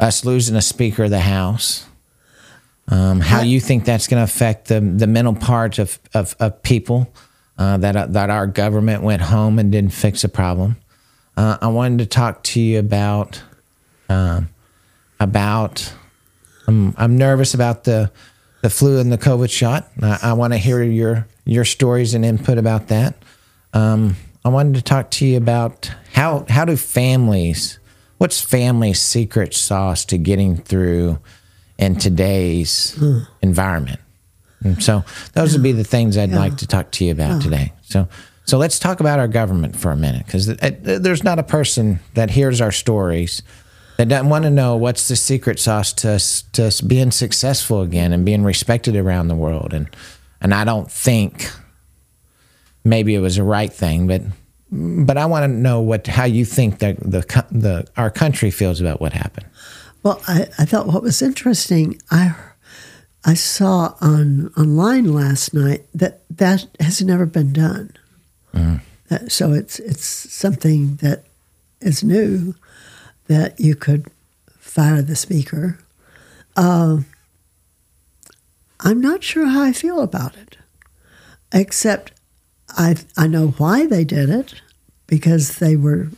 us 0.00 0.24
losing 0.24 0.56
a 0.56 0.62
Speaker 0.62 1.04
of 1.04 1.10
the 1.10 1.20
House. 1.20 1.86
Um, 2.88 3.20
how 3.20 3.42
you 3.42 3.60
think 3.60 3.84
that's 3.84 4.08
going 4.08 4.18
to 4.18 4.24
affect 4.24 4.68
the 4.68 4.80
the 4.80 5.06
mental 5.06 5.34
part 5.34 5.78
of 5.78 5.98
of, 6.14 6.34
of 6.40 6.62
people 6.62 7.12
uh, 7.58 7.76
that 7.78 8.12
that 8.12 8.30
our 8.30 8.46
government 8.46 9.02
went 9.02 9.22
home 9.22 9.58
and 9.58 9.70
didn't 9.70 9.92
fix 9.92 10.24
a 10.24 10.28
problem. 10.28 10.76
Uh, 11.36 11.58
I 11.62 11.68
wanted 11.68 11.98
to 12.00 12.06
talk 12.06 12.42
to 12.44 12.60
you 12.60 12.78
about 12.78 13.42
um, 14.08 14.48
about 15.20 15.94
I'm 16.66 16.94
I'm 16.96 17.16
nervous 17.16 17.54
about 17.54 17.84
the 17.84 18.10
the 18.62 18.70
flu 18.70 18.98
and 18.98 19.12
the 19.12 19.18
COVID 19.18 19.50
shot. 19.50 19.88
I, 20.00 20.18
I 20.22 20.32
want 20.32 20.52
to 20.52 20.58
hear 20.58 20.82
your 20.82 21.26
your 21.44 21.64
stories 21.64 22.14
and 22.14 22.24
input 22.24 22.58
about 22.58 22.88
that. 22.88 23.14
Um, 23.72 24.16
I 24.44 24.48
wanted 24.48 24.74
to 24.74 24.82
talk 24.82 25.10
to 25.12 25.26
you 25.26 25.36
about 25.36 25.90
how 26.12 26.44
how 26.48 26.64
do 26.64 26.76
families 26.76 27.78
what's 28.18 28.40
family's 28.40 29.00
secret 29.00 29.52
sauce 29.52 30.04
to 30.04 30.16
getting 30.16 30.56
through 30.56 31.18
in 31.76 31.96
today's 31.96 32.96
environment. 33.42 33.98
And 34.62 34.80
so 34.80 35.04
those 35.32 35.54
would 35.54 35.62
be 35.64 35.72
the 35.72 35.82
things 35.82 36.16
I'd 36.16 36.30
like 36.30 36.58
to 36.58 36.66
talk 36.68 36.92
to 36.92 37.04
you 37.04 37.10
about 37.10 37.42
today. 37.42 37.72
So 37.82 38.06
so 38.44 38.58
let's 38.58 38.78
talk 38.78 39.00
about 39.00 39.18
our 39.18 39.28
government 39.28 39.74
for 39.74 39.90
a 39.90 39.96
minute 39.96 40.26
because 40.26 40.46
there's 40.46 41.24
not 41.24 41.38
a 41.38 41.42
person 41.42 42.00
that 42.14 42.30
hears 42.30 42.60
our 42.60 42.72
stories 42.72 43.42
that 43.98 44.08
doesn't 44.08 44.28
want 44.28 44.44
to 44.44 44.50
know 44.50 44.76
what's 44.76 45.08
the 45.08 45.16
secret 45.16 45.58
sauce 45.58 45.92
to 45.94 46.12
us, 46.12 46.42
to 46.52 46.66
us 46.66 46.80
being 46.80 47.10
successful 47.10 47.82
again 47.82 48.12
and 48.12 48.24
being 48.24 48.42
respected 48.42 48.96
around 48.96 49.28
the 49.28 49.34
world. 49.34 49.72
And 49.72 49.88
and 50.42 50.52
I 50.52 50.64
don't 50.64 50.90
think 50.90 51.50
maybe 52.84 53.14
it 53.14 53.20
was 53.20 53.36
the 53.36 53.44
right 53.44 53.72
thing, 53.72 54.06
but 54.06 54.22
but 54.70 55.16
I 55.16 55.26
want 55.26 55.44
to 55.44 55.48
know 55.48 55.80
what 55.80 56.06
how 56.06 56.24
you 56.24 56.44
think 56.44 56.80
that 56.80 56.98
the 57.00 57.22
the 57.50 57.86
our 57.96 58.10
country 58.10 58.50
feels 58.50 58.80
about 58.80 59.00
what 59.00 59.12
happened. 59.12 59.46
Well, 60.02 60.20
I, 60.26 60.48
I 60.58 60.64
thought 60.64 60.88
what 60.88 61.02
was 61.02 61.22
interesting, 61.22 62.00
I 62.10 62.34
I 63.24 63.34
saw 63.34 63.94
on 64.00 64.52
online 64.56 65.12
last 65.12 65.54
night 65.54 65.86
that 65.94 66.22
that 66.28 66.66
has 66.80 67.00
never 67.00 67.24
been 67.24 67.52
done. 67.52 67.96
That, 69.08 69.30
so 69.30 69.52
it's 69.52 69.78
it's 69.78 70.04
something 70.04 70.96
that 70.96 71.24
is 71.80 72.02
new 72.02 72.54
that 73.28 73.60
you 73.60 73.76
could 73.76 74.06
fire 74.58 75.02
the 75.02 75.16
speaker. 75.16 75.78
Um, 76.56 77.06
I'm 78.82 79.00
not 79.00 79.22
sure 79.22 79.46
how 79.46 79.62
I 79.62 79.72
feel 79.72 80.00
about 80.00 80.36
it, 80.36 80.58
except 81.52 82.12
I 82.70 82.96
I 83.16 83.26
know 83.26 83.48
why 83.58 83.86
they 83.86 84.04
did 84.04 84.28
it 84.28 84.54
because 85.06 85.58
they 85.58 85.76
were 85.76 86.08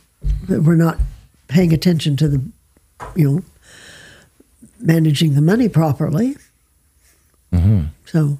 they 0.47 0.59
were 0.59 0.75
not 0.75 0.97
paying 1.47 1.73
attention 1.73 2.15
to 2.17 2.27
the 2.27 2.41
you 3.15 3.29
know 3.29 3.43
managing 4.79 5.35
the 5.35 5.41
money 5.41 5.69
properly. 5.69 6.37
Mm-hmm. 7.51 7.85
So, 8.05 8.39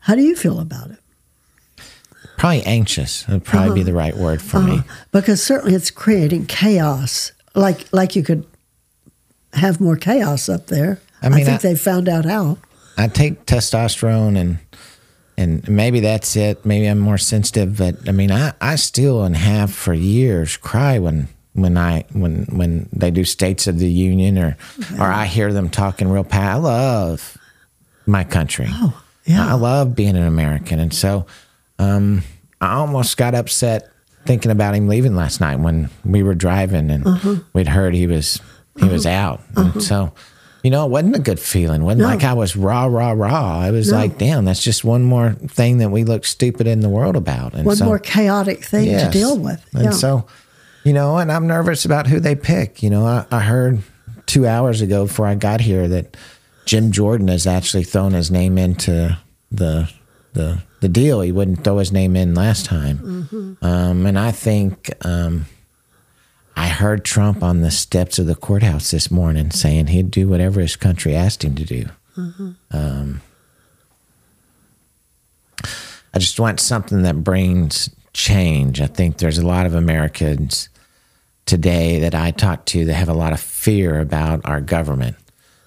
how 0.00 0.14
do 0.14 0.22
you 0.22 0.36
feel 0.36 0.60
about 0.60 0.90
it? 0.90 0.98
Probably 2.36 2.62
anxious 2.62 3.26
would 3.26 3.44
probably 3.44 3.74
be 3.74 3.80
uh-huh. 3.80 3.86
the 3.86 3.94
right 3.94 4.16
word 4.16 4.40
for 4.40 4.60
me. 4.60 4.78
Uh-huh. 4.78 5.04
Because 5.10 5.42
certainly 5.42 5.74
it's 5.74 5.90
creating 5.90 6.46
chaos. 6.46 7.32
Like 7.54 7.92
like 7.92 8.14
you 8.14 8.22
could 8.22 8.46
have 9.54 9.80
more 9.80 9.96
chaos 9.96 10.48
up 10.48 10.68
there. 10.68 11.00
I 11.20 11.28
mean, 11.28 11.40
I, 11.40 11.44
think 11.44 11.64
I- 11.64 11.68
they 11.68 11.74
found 11.74 12.08
out 12.08 12.24
how. 12.24 12.58
I 12.98 13.08
take 13.08 13.46
testosterone 13.46 14.36
and 14.38 14.58
and 15.36 15.68
maybe 15.68 16.00
that's 16.00 16.34
it. 16.34 16.66
Maybe 16.66 16.86
I'm 16.86 16.98
more 16.98 17.16
sensitive, 17.18 17.78
but 17.78 18.08
I 18.08 18.12
mean, 18.12 18.32
I, 18.32 18.52
I 18.60 18.74
still 18.74 19.22
and 19.22 19.36
have 19.36 19.72
for 19.72 19.94
years 19.94 20.56
cry 20.56 20.98
when 20.98 21.28
when 21.52 21.76
I 21.78 22.04
when 22.12 22.44
when 22.50 22.88
they 22.92 23.10
do 23.12 23.24
States 23.24 23.66
of 23.68 23.78
the 23.78 23.88
Union 23.90 24.36
or 24.36 24.56
or 24.98 25.06
I 25.06 25.26
hear 25.26 25.52
them 25.52 25.70
talking 25.70 26.08
real 26.08 26.24
pa 26.24 26.38
I 26.38 26.54
love 26.54 27.38
my 28.06 28.24
country. 28.24 28.66
Oh, 28.68 29.00
yeah. 29.26 29.46
I 29.48 29.54
love 29.54 29.94
being 29.94 30.16
an 30.16 30.26
American, 30.26 30.80
and 30.80 30.92
so 30.92 31.26
um, 31.78 32.22
I 32.60 32.74
almost 32.74 33.16
got 33.16 33.34
upset 33.36 33.90
thinking 34.26 34.50
about 34.50 34.74
him 34.74 34.88
leaving 34.88 35.14
last 35.14 35.40
night 35.40 35.60
when 35.60 35.88
we 36.04 36.22
were 36.24 36.34
driving 36.34 36.90
and 36.90 37.06
Uh-huh. 37.06 37.36
we'd 37.52 37.68
heard 37.68 37.94
he 37.94 38.06
was 38.08 38.40
he 38.80 38.88
was 38.88 39.06
out, 39.06 39.40
and 39.56 39.80
so 39.82 40.12
you 40.62 40.70
know, 40.70 40.84
it 40.84 40.90
wasn't 40.90 41.16
a 41.16 41.20
good 41.20 41.38
feeling. 41.40 41.82
It 41.82 41.84
wasn't 41.84 42.02
No. 42.02 42.06
like 42.08 42.24
I 42.24 42.32
was 42.34 42.56
rah, 42.56 42.84
rah, 42.86 43.12
rah. 43.12 43.58
I 43.60 43.70
was 43.70 43.90
No. 43.90 43.98
like, 43.98 44.18
damn, 44.18 44.44
that's 44.44 44.62
just 44.62 44.84
one 44.84 45.02
more 45.04 45.32
thing 45.48 45.78
that 45.78 45.90
we 45.90 46.04
look 46.04 46.24
stupid 46.24 46.66
in 46.66 46.80
the 46.80 46.88
world 46.88 47.16
about. 47.16 47.54
And 47.54 47.64
One 47.64 47.76
so, 47.76 47.84
more 47.84 47.98
chaotic 47.98 48.64
thing 48.64 48.86
to 48.86 49.08
deal 49.10 49.38
with. 49.38 49.60
And 49.72 49.84
yeah. 49.84 49.90
so, 49.90 50.26
you 50.84 50.92
know, 50.92 51.16
and 51.18 51.30
I'm 51.30 51.46
nervous 51.46 51.84
about 51.84 52.06
who 52.08 52.18
they 52.20 52.34
pick. 52.34 52.82
You 52.82 52.90
know, 52.90 53.06
I, 53.06 53.24
I 53.30 53.40
heard 53.40 53.82
two 54.26 54.46
hours 54.46 54.80
ago 54.80 55.06
before 55.06 55.26
I 55.26 55.34
got 55.36 55.60
here 55.60 55.86
that 55.88 56.16
Jim 56.66 56.90
Jordan 56.92 57.28
has 57.28 57.46
actually 57.46 57.84
thrown 57.84 58.12
his 58.12 58.30
name 58.30 58.58
into 58.58 59.16
the 59.52 59.88
the 60.34 60.58
the 60.80 60.88
deal. 60.88 61.20
He 61.22 61.32
wouldn't 61.32 61.64
throw 61.64 61.78
his 61.78 61.92
name 61.92 62.14
in 62.16 62.34
last 62.34 62.66
time, 62.66 62.98
Mm-hmm. 62.98 63.64
um, 63.64 64.06
and 64.06 64.18
I 64.18 64.30
think 64.32 64.90
um, 65.04 65.46
I 66.58 66.66
heard 66.66 67.04
Trump 67.04 67.40
on 67.40 67.60
the 67.60 67.70
steps 67.70 68.18
of 68.18 68.26
the 68.26 68.34
courthouse 68.34 68.90
this 68.90 69.12
morning 69.12 69.52
saying 69.52 69.86
he'd 69.86 70.10
do 70.10 70.28
whatever 70.28 70.60
his 70.60 70.74
country 70.74 71.14
asked 71.14 71.44
him 71.44 71.54
to 71.54 71.64
do. 71.64 71.88
Mm-hmm. 72.16 72.50
Um, 72.72 73.20
I 75.62 76.18
just 76.18 76.40
want 76.40 76.58
something 76.58 77.02
that 77.02 77.22
brings 77.22 77.90
change. 78.12 78.80
I 78.80 78.88
think 78.88 79.18
there's 79.18 79.38
a 79.38 79.46
lot 79.46 79.66
of 79.66 79.74
Americans 79.76 80.68
today 81.46 82.00
that 82.00 82.16
I 82.16 82.32
talk 82.32 82.64
to 82.66 82.84
that 82.86 82.94
have 82.94 83.08
a 83.08 83.14
lot 83.14 83.32
of 83.32 83.38
fear 83.38 84.00
about 84.00 84.40
our 84.44 84.60
government. 84.60 85.14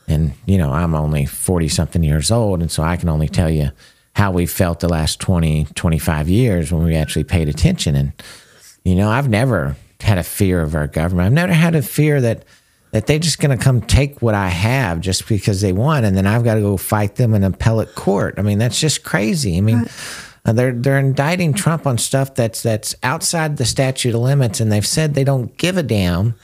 And, 0.10 0.34
you 0.46 0.58
know, 0.58 0.74
I'm 0.74 0.94
only 0.94 1.26
40 1.26 1.70
something 1.70 2.04
years 2.04 2.32
old. 2.32 2.60
And 2.60 2.70
so 2.70 2.84
I 2.84 2.98
can 2.98 3.08
only 3.08 3.30
tell 3.30 3.50
you 3.50 3.72
how 4.14 4.32
we 4.32 4.46
felt 4.46 4.82
the 4.82 4.90
last 4.90 5.22
20, 5.22 5.68
25 5.74 6.28
years 6.28 6.70
when 6.70 6.84
we 6.84 6.96
actually 6.96 7.24
paid 7.24 7.48
attention. 7.48 7.96
And, 7.96 8.12
you 8.84 8.96
know, 8.96 9.10
I've 9.10 9.30
never 9.30 9.78
had 10.02 10.18
a 10.18 10.24
fear 10.24 10.62
of 10.62 10.76
our 10.76 10.88
government. 10.88 11.28
I've 11.28 11.34
never 11.34 11.54
had 11.54 11.76
a 11.76 11.82
fear 11.82 12.22
that 12.22 12.46
that 12.92 13.08
they're 13.08 13.20
just 13.20 13.40
going 13.40 13.58
to 13.58 13.64
come 13.64 13.82
take 13.82 14.22
what 14.22 14.36
I 14.36 14.50
have 14.50 15.00
just 15.00 15.28
because 15.28 15.62
they 15.62 15.72
want, 15.72 16.06
and 16.06 16.16
then 16.16 16.28
I've 16.28 16.44
got 16.44 16.56
to 16.56 16.62
go 16.62 16.76
fight 16.76 17.16
them 17.16 17.34
in 17.34 17.44
appellate 17.44 17.96
court. 17.96 18.36
I 18.38 18.42
mean, 18.42 18.58
that's 18.58 18.80
just 18.80 19.04
crazy. 19.04 19.58
I 19.58 19.62
mean, 19.62 19.86
uh, 20.46 20.54
they're 20.54 20.74
they're 20.74 21.00
indicting 21.00 21.54
Trump 21.54 21.88
on 21.88 21.98
stuff 21.98 22.36
that's 22.36 22.62
that's 22.62 22.96
outside 23.04 23.58
the 23.58 23.66
statute 23.66 24.14
of 24.14 24.22
limits, 24.22 24.60
and 24.60 24.72
they've 24.72 24.86
said 24.86 25.14
they 25.14 25.24
don't 25.24 25.56
give 25.58 25.78
a 25.78 25.84
damn. 25.84 26.36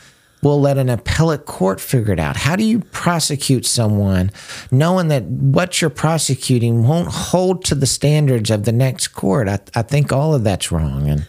We'll 0.43 0.61
let 0.61 0.77
an 0.77 0.87
appellate 0.87 1.47
court 1.47 1.81
figure 1.81 2.13
it 2.13 2.19
out. 2.19 2.37
How 2.37 2.55
do 2.55 2.63
you 2.63 2.79
prosecute 2.79 3.65
someone 3.65 4.31
knowing 4.69 5.07
that 5.07 5.23
what 5.23 5.81
you're 5.81 5.89
prosecuting 5.89 6.87
won't 6.87 7.07
hold 7.07 7.65
to 7.65 7.75
the 7.75 7.87
standards 7.87 8.51
of 8.51 8.63
the 8.63 8.71
next 8.71 9.09
court? 9.09 9.49
I, 9.49 9.59
I 9.73 9.81
think 9.81 10.13
all 10.13 10.35
of 10.35 10.43
that's 10.43 10.71
wrong, 10.71 11.09
and 11.09 11.27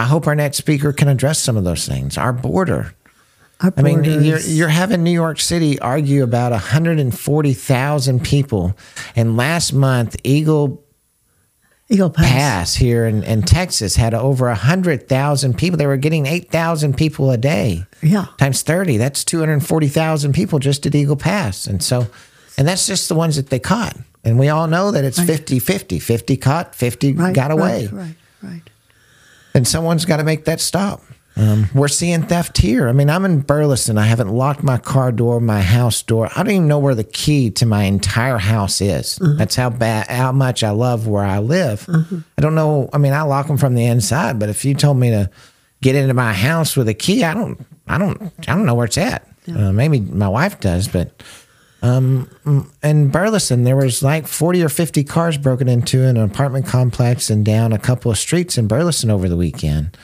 I 0.00 0.04
hope 0.04 0.26
our 0.26 0.34
next 0.34 0.56
speaker 0.56 0.94
can 0.94 1.08
address 1.08 1.38
some 1.38 1.58
of 1.58 1.64
those 1.64 1.86
things. 1.86 2.16
Our 2.16 2.32
border. 2.32 2.94
Our 3.60 3.70
I 3.76 3.82
mean, 3.82 4.02
you're 4.02 4.40
you're 4.40 4.68
having 4.68 5.04
New 5.04 5.10
York 5.10 5.38
City 5.38 5.78
argue 5.78 6.22
about 6.22 6.52
140,000 6.52 8.24
people, 8.24 8.74
and 9.14 9.36
last 9.36 9.74
month 9.74 10.16
Eagle 10.24 10.82
Eagle 11.90 12.08
Pass. 12.08 12.26
Pass 12.26 12.74
here 12.76 13.04
in, 13.04 13.22
in 13.24 13.42
Texas 13.42 13.96
had 13.96 14.14
over 14.14 14.46
100,000 14.46 15.58
people. 15.58 15.76
They 15.76 15.86
were 15.86 15.98
getting 15.98 16.24
8,000 16.24 16.96
people 16.96 17.30
a 17.30 17.36
day. 17.36 17.84
Yeah. 18.00 18.26
Times 18.38 18.62
30, 18.62 18.96
that's 18.96 19.24
240,000 19.24 20.32
people 20.32 20.60
just 20.60 20.86
at 20.86 20.94
Eagle 20.94 21.16
Pass. 21.16 21.66
And 21.66 21.82
so, 21.82 22.06
and 22.56 22.66
that's 22.66 22.86
just 22.86 23.08
the 23.08 23.16
ones 23.16 23.36
that 23.36 23.50
they 23.50 23.58
caught. 23.58 23.96
And 24.22 24.38
we 24.38 24.48
all 24.48 24.68
know 24.68 24.92
that 24.92 25.04
it's 25.04 25.20
50 25.20 25.58
50. 25.58 25.98
50 25.98 26.36
caught, 26.36 26.74
50 26.76 27.14
Right, 27.14 27.34
got 27.34 27.50
away 27.50 27.88
Right, 27.88 27.92
right, 27.92 28.50
right. 28.50 28.62
And 29.54 29.66
someone's 29.66 30.04
got 30.04 30.18
to 30.18 30.24
make 30.24 30.44
that 30.44 30.60
stop. 30.60 31.02
Um, 31.36 31.68
we're 31.72 31.88
seeing 31.88 32.22
theft 32.24 32.58
here. 32.58 32.88
I 32.88 32.92
mean, 32.92 33.08
I'm 33.08 33.24
in 33.24 33.40
Burleson. 33.40 33.96
I 33.96 34.04
haven't 34.04 34.28
locked 34.28 34.62
my 34.62 34.76
car 34.78 35.10
door, 35.12 35.40
my 35.40 35.62
house 35.62 36.02
door. 36.02 36.28
I 36.34 36.42
don't 36.42 36.50
even 36.50 36.68
know 36.68 36.80
where 36.80 36.94
the 36.94 37.04
key 37.04 37.50
to 37.52 37.66
my 37.66 37.84
entire 37.84 38.36
house 38.36 38.80
is. 38.80 39.16
That's 39.38 39.54
how 39.56 39.70
bad, 39.70 40.08
how 40.08 40.32
much 40.32 40.62
I 40.62 40.70
love 40.70 41.06
where 41.06 41.24
I 41.24 41.38
live. 41.38 41.88
I 42.36 42.40
don't 42.42 42.54
know. 42.54 42.90
I 42.92 42.98
mean, 42.98 43.12
I 43.12 43.22
lock 43.22 43.46
them 43.46 43.56
from 43.56 43.74
the 43.74 43.84
inside, 43.86 44.38
but 44.38 44.48
if 44.48 44.64
you 44.64 44.74
told 44.74 44.98
me 44.98 45.10
to 45.10 45.30
get 45.80 45.94
into 45.94 46.12
my 46.14 46.34
house 46.34 46.76
with 46.76 46.88
a 46.88 46.94
key, 46.94 47.24
I 47.24 47.32
don't, 47.32 47.64
I 47.86 47.96
don't, 47.96 48.20
I 48.20 48.54
don't 48.54 48.66
know 48.66 48.74
where 48.74 48.86
it's 48.86 48.98
at. 48.98 49.26
Uh, 49.48 49.72
maybe 49.72 50.00
my 50.00 50.28
wife 50.28 50.60
does, 50.60 50.88
but 50.88 51.22
Um, 51.82 52.28
in 52.82 53.08
Burleson, 53.08 53.64
there 53.64 53.76
was 53.76 54.02
like 54.02 54.26
40 54.26 54.62
or 54.62 54.68
50 54.68 55.02
cars 55.04 55.38
broken 55.38 55.68
into 55.68 56.02
in 56.02 56.16
an 56.16 56.24
apartment 56.30 56.66
complex 56.66 57.30
and 57.30 57.44
down 57.44 57.72
a 57.72 57.78
couple 57.78 58.10
of 58.10 58.18
streets 58.18 58.58
in 58.58 58.68
Burleson 58.68 59.10
over 59.10 59.28
the 59.28 59.36
weekend. 59.36 59.96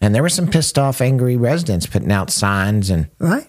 And 0.00 0.14
there 0.14 0.22
were 0.22 0.28
some 0.28 0.46
pissed 0.48 0.78
off, 0.78 1.00
angry 1.00 1.36
residents 1.36 1.86
putting 1.86 2.12
out 2.12 2.30
signs 2.30 2.88
and 2.90 3.08
Right? 3.18 3.48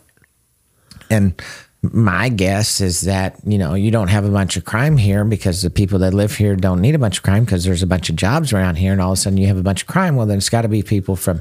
and 1.09 1.41
my 1.81 2.27
guess 2.29 2.81
is 2.81 3.01
that 3.01 3.37
you 3.45 3.57
know 3.57 3.73
you 3.73 3.89
don't 3.89 4.09
have 4.09 4.25
a 4.25 4.29
bunch 4.29 4.57
of 4.57 4.65
crime 4.65 4.97
here 4.97 5.23
because 5.23 5.61
the 5.61 5.69
people 5.69 5.97
that 5.99 6.13
live 6.13 6.35
here 6.35 6.55
don't 6.55 6.81
need 6.81 6.93
a 6.93 6.99
bunch 6.99 7.17
of 7.17 7.23
crime 7.23 7.45
because 7.45 7.63
there's 7.63 7.81
a 7.81 7.87
bunch 7.87 8.09
of 8.09 8.17
jobs 8.17 8.51
around 8.51 8.75
here 8.75 8.91
and 8.91 9.01
all 9.01 9.13
of 9.13 9.17
a 9.17 9.21
sudden 9.21 9.37
you 9.37 9.47
have 9.47 9.57
a 9.57 9.63
bunch 9.63 9.83
of 9.83 9.87
crime 9.87 10.17
well 10.17 10.25
then 10.25 10.37
it's 10.37 10.49
got 10.49 10.63
to 10.63 10.67
be 10.67 10.83
people 10.83 11.15
from 11.15 11.39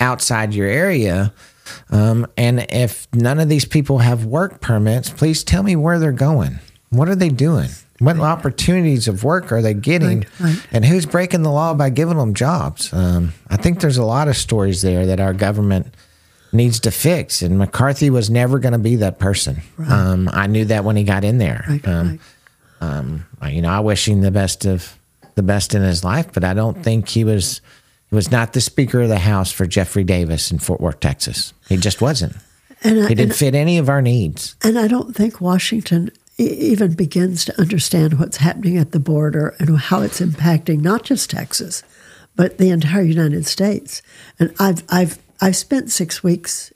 outside 0.00 0.54
your 0.54 0.66
area 0.66 1.32
um, 1.90 2.26
and 2.36 2.66
if 2.70 3.06
none 3.12 3.38
of 3.40 3.48
these 3.48 3.64
people 3.64 3.98
have 3.98 4.24
work 4.24 4.60
permits 4.60 5.10
please 5.10 5.44
tell 5.44 5.62
me 5.62 5.76
where 5.76 5.98
they're 5.98 6.12
going 6.12 6.58
what 6.90 7.08
are 7.08 7.14
they 7.16 7.28
doing 7.30 7.68
what 8.00 8.18
opportunities 8.20 9.08
of 9.08 9.22
work 9.24 9.50
are 9.52 9.62
they 9.62 9.72
getting 9.74 10.20
Right, 10.20 10.40
right. 10.40 10.66
and 10.72 10.84
who's 10.84 11.06
breaking 11.06 11.42
the 11.42 11.50
law 11.50 11.74
by 11.74 11.90
giving 11.90 12.16
them 12.18 12.34
jobs 12.34 12.92
um, 12.92 13.32
i 13.48 13.56
think 13.56 13.80
there's 13.80 13.98
a 13.98 14.04
lot 14.04 14.28
of 14.28 14.36
stories 14.36 14.82
there 14.82 15.06
that 15.06 15.20
our 15.20 15.32
government 15.32 15.94
needs 16.52 16.78
to 16.78 16.92
fix. 16.92 17.42
And 17.42 17.58
McCarthy 17.58 18.10
was 18.10 18.30
never 18.30 18.60
going 18.60 18.74
to 18.74 18.78
be 18.78 18.94
that 18.96 19.18
person. 19.18 19.60
Um, 19.88 20.30
I 20.32 20.46
knew 20.46 20.64
that 20.66 20.84
when 20.84 20.94
he 20.94 21.02
got 21.02 21.24
in 21.24 21.38
there. 21.38 21.64
Right, 21.68 21.88
um, 21.88 23.26
right. 23.42 23.52
You 23.52 23.60
know, 23.60 23.70
I 23.70 23.80
wish 23.80 24.06
him 24.06 24.20
the 24.20 24.30
best 24.30 24.64
of 24.64 24.96
the 25.34 25.42
best 25.42 25.74
in 25.74 25.82
his 25.82 26.04
life, 26.04 26.32
but 26.32 26.44
I 26.44 26.54
don't 26.54 26.80
think 26.80 27.08
he 27.08 27.24
was. 27.24 27.60
He 28.10 28.14
was 28.16 28.30
not 28.30 28.52
the 28.52 28.60
Speaker 28.60 29.02
of 29.02 29.08
the 29.08 29.18
House 29.18 29.50
for 29.52 29.66
Jeffrey 29.66 30.04
Davis 30.04 30.50
in 30.50 30.58
Fort 30.58 30.80
Worth, 30.80 31.00
Texas. 31.00 31.52
He 31.68 31.76
just 31.76 32.00
wasn't. 32.00 32.36
And, 32.82 33.00
I- 33.04 33.08
He 33.08 33.14
didn't 33.14 33.34
fit 33.34 33.54
any 33.54 33.78
of 33.78 33.88
our 33.88 34.02
needs. 34.02 34.54
and 34.62 34.78
I 34.78 34.88
don't 34.88 35.14
think 35.16 35.40
Washington 35.40 36.10
even 36.36 36.94
begins 36.94 37.44
to 37.44 37.60
understand 37.60 38.18
what's 38.18 38.38
happening 38.38 38.76
at 38.76 38.90
the 38.92 38.98
border 39.00 39.54
and 39.58 39.78
how 39.78 40.02
it's 40.02 40.20
impacting 40.20 40.80
not 40.82 41.04
just 41.04 41.30
Texas, 41.30 41.82
but 42.36 42.58
the 42.58 42.70
entire 42.70 43.02
United 43.02 43.46
States. 43.46 44.02
And 44.40 44.52
I've 44.58 44.82
I've 44.88 45.18
I've 45.40 45.54
spent 45.56 45.90
six 45.92 46.22
weeks 46.24 46.72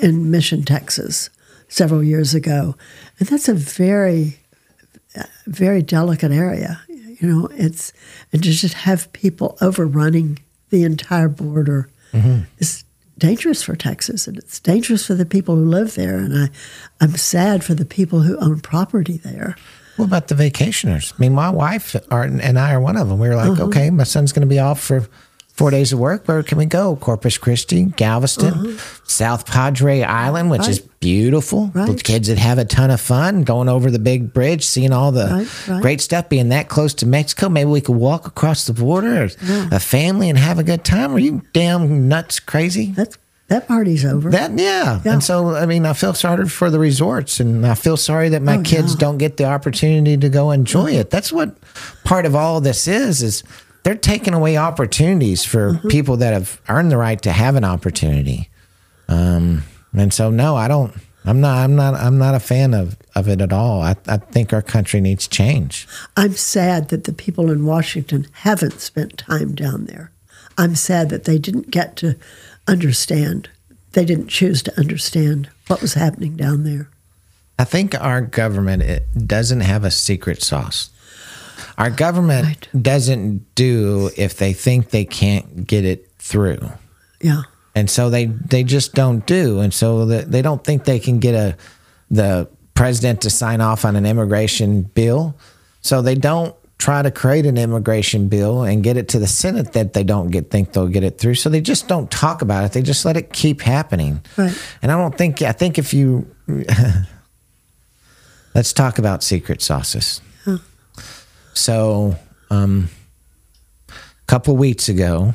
in 0.00 0.30
Mission, 0.30 0.62
Texas, 0.64 1.28
several 1.68 2.02
years 2.02 2.34
ago, 2.34 2.74
and 3.18 3.28
that's 3.28 3.48
a 3.50 3.54
very 3.54 4.38
very 5.46 5.82
delicate 5.82 6.32
area. 6.32 6.80
You 6.88 7.28
know, 7.28 7.48
it's 7.52 7.92
and 8.32 8.42
to 8.42 8.50
just 8.50 8.74
have 8.74 9.12
people 9.12 9.58
overrunning 9.60 10.38
the 10.72 10.82
entire 10.82 11.28
border 11.28 11.88
is 12.58 12.84
dangerous 13.18 13.62
for 13.62 13.76
Texas, 13.76 14.26
and 14.26 14.36
it's 14.36 14.58
dangerous 14.58 15.06
for 15.06 15.14
the 15.14 15.24
people 15.24 15.54
who 15.54 15.64
live 15.64 15.94
there. 15.94 16.18
And 16.18 16.36
I, 16.36 16.48
I'm 17.00 17.16
sad 17.16 17.62
for 17.62 17.74
the 17.74 17.84
people 17.84 18.20
who 18.22 18.36
own 18.38 18.58
property 18.60 19.18
there. 19.18 19.54
What 19.96 20.06
about 20.06 20.28
the 20.28 20.34
vacationers? 20.34 21.12
I 21.12 21.16
mean, 21.18 21.32
my 21.34 21.50
wife 21.50 21.94
are, 22.10 22.22
and 22.24 22.58
I 22.58 22.72
are 22.74 22.80
one 22.80 22.96
of 22.96 23.08
them. 23.08 23.18
We 23.20 23.28
were 23.28 23.36
like, 23.36 23.50
Uh-huh. 23.52 23.64
okay, 23.66 23.90
my 23.90 24.04
son's 24.04 24.32
going 24.32 24.40
to 24.48 24.52
be 24.54 24.58
off 24.58 24.80
for 24.80 25.06
four 25.62 25.70
days 25.70 25.92
of 25.92 25.98
work. 26.00 26.26
Where 26.26 26.42
can 26.42 26.58
we 26.58 26.66
go? 26.66 26.96
Corpus 26.96 27.38
Christi, 27.38 27.84
Galveston, 27.96 28.78
South 29.04 29.46
Padre 29.46 30.02
Island, 30.02 30.50
which 30.50 30.66
is 30.68 30.78
Uh-huh. 30.80 30.88
Right. 30.88 31.00
beautiful. 31.00 31.66
The 31.74 31.94
kids 32.02 32.26
that 32.26 32.38
have 32.38 32.58
a 32.58 32.64
ton 32.64 32.90
of 32.90 33.00
fun 33.00 33.42
going 33.44 33.68
over 33.68 33.88
the 33.90 34.00
big 34.00 34.32
bridge, 34.32 34.64
seeing 34.66 34.92
all 34.92 35.12
the 35.12 35.26
Right, 35.30 35.68
right. 35.68 35.80
great 35.82 36.00
stuff, 36.00 36.28
being 36.28 36.48
that 36.48 36.68
close 36.68 36.94
to 36.94 37.06
Mexico. 37.06 37.48
Maybe 37.48 37.70
we 37.70 37.80
could 37.80 37.94
walk 37.96 38.26
across 38.26 38.66
the 38.66 38.72
border 38.72 39.22
as 39.24 39.36
a 39.70 39.78
family 39.78 40.28
and 40.28 40.36
have 40.38 40.58
a 40.58 40.64
good 40.64 40.82
time. 40.84 41.14
Are 41.14 41.18
you 41.20 41.42
damn 41.52 42.08
nuts 42.08 42.40
crazy? 42.40 42.92
That's 42.96 43.16
that 43.48 43.68
party's 43.68 44.02
over. 44.04 44.30
That 44.30 44.58
yeah. 44.58 45.00
Yeah. 45.04 45.12
And 45.12 45.22
so 45.22 45.54
I 45.54 45.66
mean 45.66 45.84
I 45.84 45.92
feel 45.92 46.14
sorry 46.14 46.48
for 46.48 46.70
the 46.70 46.78
resorts 46.78 47.38
and 47.38 47.66
I 47.66 47.74
feel 47.74 47.98
sorry 47.98 48.30
that 48.30 48.40
my 48.42 48.56
Oh, 48.56 48.62
kids 48.62 48.94
yeah. 48.94 48.98
don't 49.00 49.18
get 49.18 49.36
the 49.36 49.44
opportunity 49.44 50.16
to 50.16 50.28
go 50.30 50.50
enjoy 50.52 50.92
it. 50.92 51.10
That's 51.10 51.30
what 51.30 51.54
part 52.02 52.24
of 52.24 52.34
all 52.34 52.60
this 52.62 52.88
is 52.88 53.22
is 53.22 53.42
they're 53.82 53.94
taking 53.96 54.34
away 54.34 54.56
opportunities 54.56 55.44
for 55.44 55.72
Mm-hmm. 55.72 55.88
people 55.88 56.16
that 56.18 56.32
have 56.32 56.60
earned 56.68 56.90
the 56.90 56.96
right 56.96 57.20
to 57.22 57.32
have 57.32 57.56
an 57.56 57.64
opportunity. 57.64 58.48
Um 59.08 59.64
and 59.92 60.12
so 60.12 60.30
no, 60.30 60.56
I 60.56 60.68
don't 60.68 60.94
I'm 61.24 61.40
not 61.40 61.58
I'm 61.58 61.76
not 61.76 61.94
I'm 61.94 62.18
not 62.18 62.34
a 62.34 62.40
fan 62.40 62.74
of, 62.74 62.96
of 63.14 63.28
it 63.28 63.40
at 63.40 63.52
all. 63.52 63.80
I, 63.82 63.94
I 64.08 64.16
think 64.16 64.52
our 64.52 64.62
country 64.62 65.00
needs 65.00 65.28
change. 65.28 65.86
I'm 66.16 66.32
sad 66.34 66.88
that 66.88 67.04
the 67.04 67.12
people 67.12 67.50
in 67.50 67.64
Washington 67.66 68.26
haven't 68.32 68.80
spent 68.80 69.18
time 69.18 69.54
down 69.54 69.86
there. 69.86 70.10
I'm 70.58 70.74
sad 70.74 71.08
that 71.10 71.24
they 71.24 71.38
didn't 71.38 71.70
get 71.70 71.96
to 71.96 72.16
understand. 72.66 73.48
They 73.92 74.04
didn't 74.04 74.28
choose 74.28 74.62
to 74.64 74.78
understand 74.78 75.48
what 75.66 75.80
was 75.82 75.94
happening 75.94 76.36
down 76.36 76.64
there. 76.64 76.88
I 77.58 77.64
think 77.64 77.94
our 78.00 78.20
government 78.20 78.82
it 78.82 79.06
doesn't 79.26 79.60
have 79.60 79.84
a 79.84 79.90
secret 79.90 80.42
sauce. 80.42 80.90
Our 81.78 81.90
government 81.90 82.46
Right. 82.46 82.68
doesn't 82.82 83.54
do 83.54 84.10
if 84.16 84.36
they 84.36 84.52
think 84.52 84.90
they 84.90 85.04
can't 85.04 85.66
get 85.66 85.84
it 85.84 86.10
through. 86.18 86.70
Yeah. 87.20 87.42
And 87.74 87.88
so 87.88 88.10
they 88.10 88.26
they 88.26 88.64
just 88.64 88.94
don't 88.94 89.24
do 89.26 89.60
and 89.60 89.72
so 89.72 90.04
the, 90.04 90.22
they 90.22 90.42
don't 90.42 90.62
think 90.62 90.84
they 90.84 90.98
can 90.98 91.18
get 91.18 91.34
a 91.34 91.56
the 92.10 92.48
president 92.74 93.22
to 93.22 93.30
sign 93.30 93.60
off 93.60 93.84
on 93.84 93.96
an 93.96 94.04
immigration 94.06 94.82
bill. 94.82 95.34
So 95.80 96.02
they 96.02 96.14
don't 96.14 96.54
try 96.78 97.00
to 97.00 97.10
create 97.10 97.46
an 97.46 97.56
immigration 97.56 98.28
bill 98.28 98.62
and 98.64 98.82
get 98.82 98.96
it 98.96 99.08
to 99.08 99.18
the 99.18 99.26
Senate 99.26 99.72
that 99.72 99.92
they 99.92 100.02
don't 100.04 100.30
get 100.30 100.50
think 100.50 100.72
they'll 100.72 100.88
get 100.88 101.04
it 101.04 101.16
through. 101.18 101.34
So 101.36 101.48
they 101.48 101.60
just 101.60 101.86
don't 101.88 102.10
talk 102.10 102.42
about 102.42 102.64
it. 102.64 102.72
They 102.72 102.82
just 102.82 103.04
let 103.04 103.16
it 103.16 103.32
keep 103.32 103.60
happening. 103.60 104.20
Right. 104.36 104.52
And 104.82 104.90
I 104.92 104.96
don't 104.96 105.16
think 105.16 105.40
I 105.42 105.52
think 105.52 105.78
if 105.78 105.94
you 105.94 106.26
let's 108.54 108.72
talk 108.72 108.98
about 108.98 109.22
secret 109.22 109.62
sauces. 109.62 110.20
So 111.54 112.16
um, 112.50 112.88
a 113.88 113.92
couple 114.26 114.56
weeks 114.56 114.88
ago, 114.88 115.34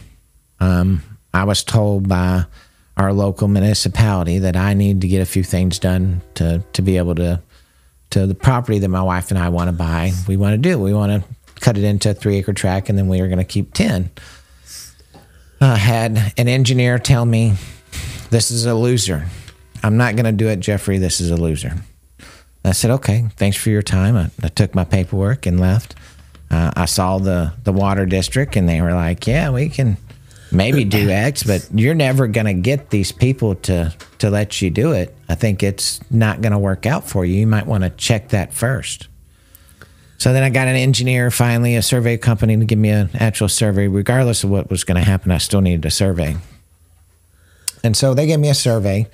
um, 0.60 1.04
I 1.34 1.44
was 1.44 1.64
told 1.64 2.08
by 2.08 2.46
our 2.98 3.14
local 3.14 3.48
municipality 3.48 4.40
that 4.40 4.56
I 4.56 4.74
need 4.74 5.02
to 5.02 5.08
get 5.08 5.22
a 5.22 5.26
few 5.26 5.44
things 5.44 5.78
done 5.80 6.22
to 6.36 6.64
to 6.74 6.82
be 6.82 6.98
able 6.98 7.16
to 7.16 7.42
to 8.10 8.26
the 8.26 8.36
property 8.36 8.80
that 8.80 8.88
my 8.88 9.02
wife 9.02 9.30
and 9.30 9.38
I 9.38 9.50
want 9.50 9.70
to 9.70 9.74
buy. 9.74 10.14
We 10.28 10.38
want 10.38 10.54
to 10.54 10.58
do. 10.58 10.80
We 10.80 10.94
want 10.94 11.12
to 11.12 11.30
cut 11.60 11.78
it 11.78 11.84
into 11.84 12.12
a 12.12 12.14
three 12.14 12.38
acre 12.38 12.54
tract, 12.54 12.90
and 12.90 12.98
then 12.98 13.08
we 13.08 13.22
are 13.22 13.28
going 13.28 13.38
to 13.38 13.44
keep 13.44 13.74
ten. 13.74 14.10
I 15.62 15.76
had 15.76 16.34
an 16.38 16.48
engineer 16.48 16.98
tell 17.00 17.26
me, 17.26 17.54
"This 18.30 18.52
is 18.52 18.66
a 18.66 18.74
loser. 18.74 19.28
I'm 19.84 19.98
not 19.98 20.16
going 20.16 20.26
to 20.26 20.32
do 20.32 20.48
it, 20.48 20.60
Jeffrey. 20.60 20.98
This 20.98 21.22
is 21.22 21.30
a 21.30 21.38
loser." 21.38 21.76
I 22.66 22.72
said, 22.72 22.92
"Okay, 22.92 23.28
thanks 23.36 23.58
for 23.58 23.70
your 23.70 23.84
time." 23.84 24.16
I, 24.16 24.30
I 24.42 24.48
took 24.48 24.74
my 24.74 24.84
paperwork 24.84 25.46
and 25.46 25.60
left. 25.60 25.96
Uh, 26.50 26.72
I 26.76 26.86
saw 26.86 27.18
the 27.18 27.54
the 27.64 27.74
water 27.74 28.06
district, 28.06 28.56
and 28.56 28.68
they 28.68 28.82
were 28.82 28.94
like, 28.94 29.28
"Yeah, 29.28 29.50
we 29.52 29.70
can." 29.70 29.98
maybe 30.52 30.84
do 30.86 31.10
X, 31.10 31.44
but 31.44 31.68
you're 31.74 31.94
never 31.94 32.28
going 32.28 32.46
to 32.46 32.54
get 32.54 32.90
these 32.90 33.12
people 33.12 33.56
to 33.56 33.94
to 34.20 34.30
let 34.30 34.62
you 34.62 34.70
do 34.70 34.94
it. 34.94 35.16
I 35.30 35.36
think 35.36 35.62
it's 35.62 36.00
not 36.10 36.42
going 36.42 36.54
to 36.54 36.58
work 36.60 36.86
out 36.86 37.08
for 37.08 37.26
you. 37.26 37.36
You 37.40 37.48
might 37.48 37.68
want 37.68 37.84
to 37.84 37.90
check 37.92 38.30
that 38.30 38.54
first. 38.54 39.08
So 40.18 40.34
then 40.34 40.42
I 40.42 40.50
got 40.50 40.68
an 40.68 40.76
engineer, 40.76 41.30
finally, 41.30 41.76
a 41.76 41.84
survey 41.84 42.18
company 42.18 42.58
to 42.58 42.66
give 42.66 42.80
me 42.80 42.90
an 42.90 43.12
actual 43.14 43.50
survey. 43.50 43.88
Regardless 43.88 44.44
of 44.44 44.50
what 44.50 44.70
was 44.70 44.84
going 44.84 44.98
to 44.98 45.08
happen, 45.08 45.32
I 45.32 45.38
still 45.38 45.62
needed 45.62 45.86
a 45.86 45.92
survey. 45.92 46.38
And 47.84 47.96
so 47.96 48.16
they 48.16 48.26
gave 48.26 48.40
me 48.40 48.50
a 48.50 48.56
survey. 48.56 49.08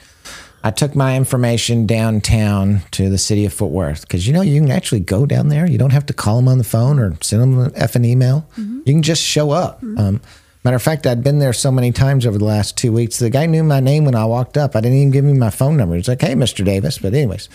I 0.64 0.72
took 0.72 0.96
my 0.96 1.18
information 1.18 1.86
downtown 1.86 2.82
to 2.92 3.10
the 3.10 3.18
city 3.18 3.46
of 3.46 3.54
Fort 3.54 3.72
Worth 3.72 4.02
because 4.02 4.26
you 4.26 4.34
know 4.34 4.42
you 4.42 4.62
can 4.62 4.72
actually 4.72 5.02
go 5.02 5.26
down 5.26 5.50
there. 5.50 5.70
You 5.70 5.78
don't 5.78 5.92
have 5.92 6.06
to 6.06 6.14
call 6.14 6.38
them 6.38 6.48
on 6.48 6.58
the 6.58 6.64
phone 6.64 7.00
or 7.00 7.18
send 7.22 7.42
them 7.42 7.60
an 7.60 7.72
F 7.76 7.96
an 7.96 8.06
email. 8.06 8.48
You 8.58 8.94
can 8.94 9.02
just 9.02 9.22
show 9.22 9.52
up. 9.52 9.84
Um, 9.84 10.22
Matter 10.64 10.78
of 10.78 10.82
fact, 10.82 11.06
I'd 11.06 11.24
been 11.24 11.40
there 11.40 11.52
so 11.52 11.72
many 11.72 11.92
times 11.92 12.26
over 12.26 12.38
the 12.38 12.46
last 12.46 12.78
two 12.78 12.94
weeks. 12.94 13.20
The 13.20 13.30
guy 13.30 13.46
knew 13.48 13.64
my 13.66 13.82
name 13.82 14.06
when 14.06 14.16
I 14.16 14.24
walked 14.24 14.56
up. 14.58 14.78
I 14.78 14.80
didn't 14.80 14.98
even 14.98 15.12
give 15.12 15.26
him 15.26 15.38
my 15.38 15.50
phone 15.50 15.76
number. 15.76 15.96
He's 15.96 16.08
like, 16.08 16.22
"Hey, 16.22 16.36
Mr. 16.36 16.64
Davis." 16.64 16.98
But 17.00 17.14
anyways, 17.14 17.50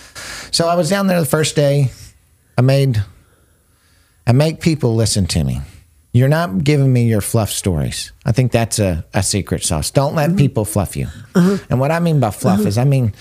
so 0.51 0.69
I 0.69 0.75
was 0.75 0.91
down 0.91 1.07
there 1.07 1.19
the 1.19 1.27
first 1.27 1.57
day. 1.57 1.91
I 2.59 2.61
made, 2.61 3.03
I 4.27 4.33
make 4.33 4.61
people 4.61 4.95
listen 4.95 5.27
to 5.29 5.43
me. 5.43 5.63
You're 6.13 6.29
not 6.29 6.65
giving 6.65 6.93
me 6.93 7.07
your 7.07 7.21
fluff 7.21 7.51
stories. 7.51 8.13
I 8.25 8.33
think 8.33 8.51
that's 8.51 8.79
a, 8.79 9.05
a 9.13 9.23
secret 9.23 9.63
sauce. 9.63 9.91
Don't 9.91 10.15
let 10.15 10.31
mm-hmm. 10.31 10.39
people 10.39 10.65
fluff 10.65 10.97
you. 10.97 11.07
Mm-hmm. 11.35 11.65
And 11.71 11.81
what 11.81 11.91
I 11.91 12.01
mean 12.01 12.19
by 12.19 12.31
fluff 12.31 12.61
mm-hmm. 12.61 12.69
is, 12.69 12.79
I 12.79 12.85
mean, 12.85 13.13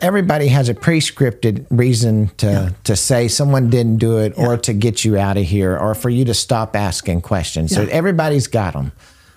everybody 0.00 0.48
has 0.48 0.68
a 0.68 0.74
pre-scripted 0.74 1.66
reason 1.70 2.28
to 2.38 2.74
to 2.84 2.96
say 2.96 3.28
someone 3.28 3.70
didn't 3.70 3.98
do 3.98 4.18
it 4.18 4.36
or 4.36 4.56
to 4.58 4.72
get 4.72 5.04
you 5.04 5.16
out 5.16 5.36
of 5.36 5.44
here 5.44 5.78
or 5.78 5.94
for 5.94 6.10
you 6.10 6.24
to 6.24 6.34
stop 6.34 6.74
asking 6.74 7.20
questions. 7.20 7.72
So 7.74 7.82
everybody's 7.82 8.48
got 8.48 8.72
them. 8.72 8.92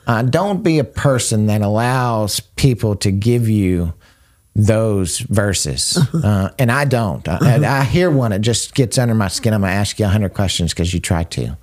Uh, 0.05 0.23
don't 0.23 0.63
be 0.63 0.79
a 0.79 0.83
person 0.83 1.45
that 1.45 1.61
allows 1.61 2.39
people 2.39 2.95
to 2.97 3.11
give 3.11 3.47
you 3.47 3.93
those 4.55 5.19
verses. 5.19 5.97
Uh, 6.13 6.49
and 6.57 6.71
I 6.71 6.85
don't. 6.85 7.27
I, 7.27 7.63
I, 7.63 7.79
I 7.79 7.83
hear 7.83 8.09
one, 8.09 8.31
it 8.31 8.39
just 8.39 8.75
gets 8.75 8.97
under 8.97 9.15
my 9.15 9.27
skin. 9.27 9.53
I'm 9.53 9.61
going 9.61 9.71
to 9.71 9.75
ask 9.75 9.99
you 9.99 10.05
100 10.05 10.33
questions 10.33 10.73
because 10.73 10.93
you 10.93 10.99
try 10.99 11.23
to. 11.25 11.57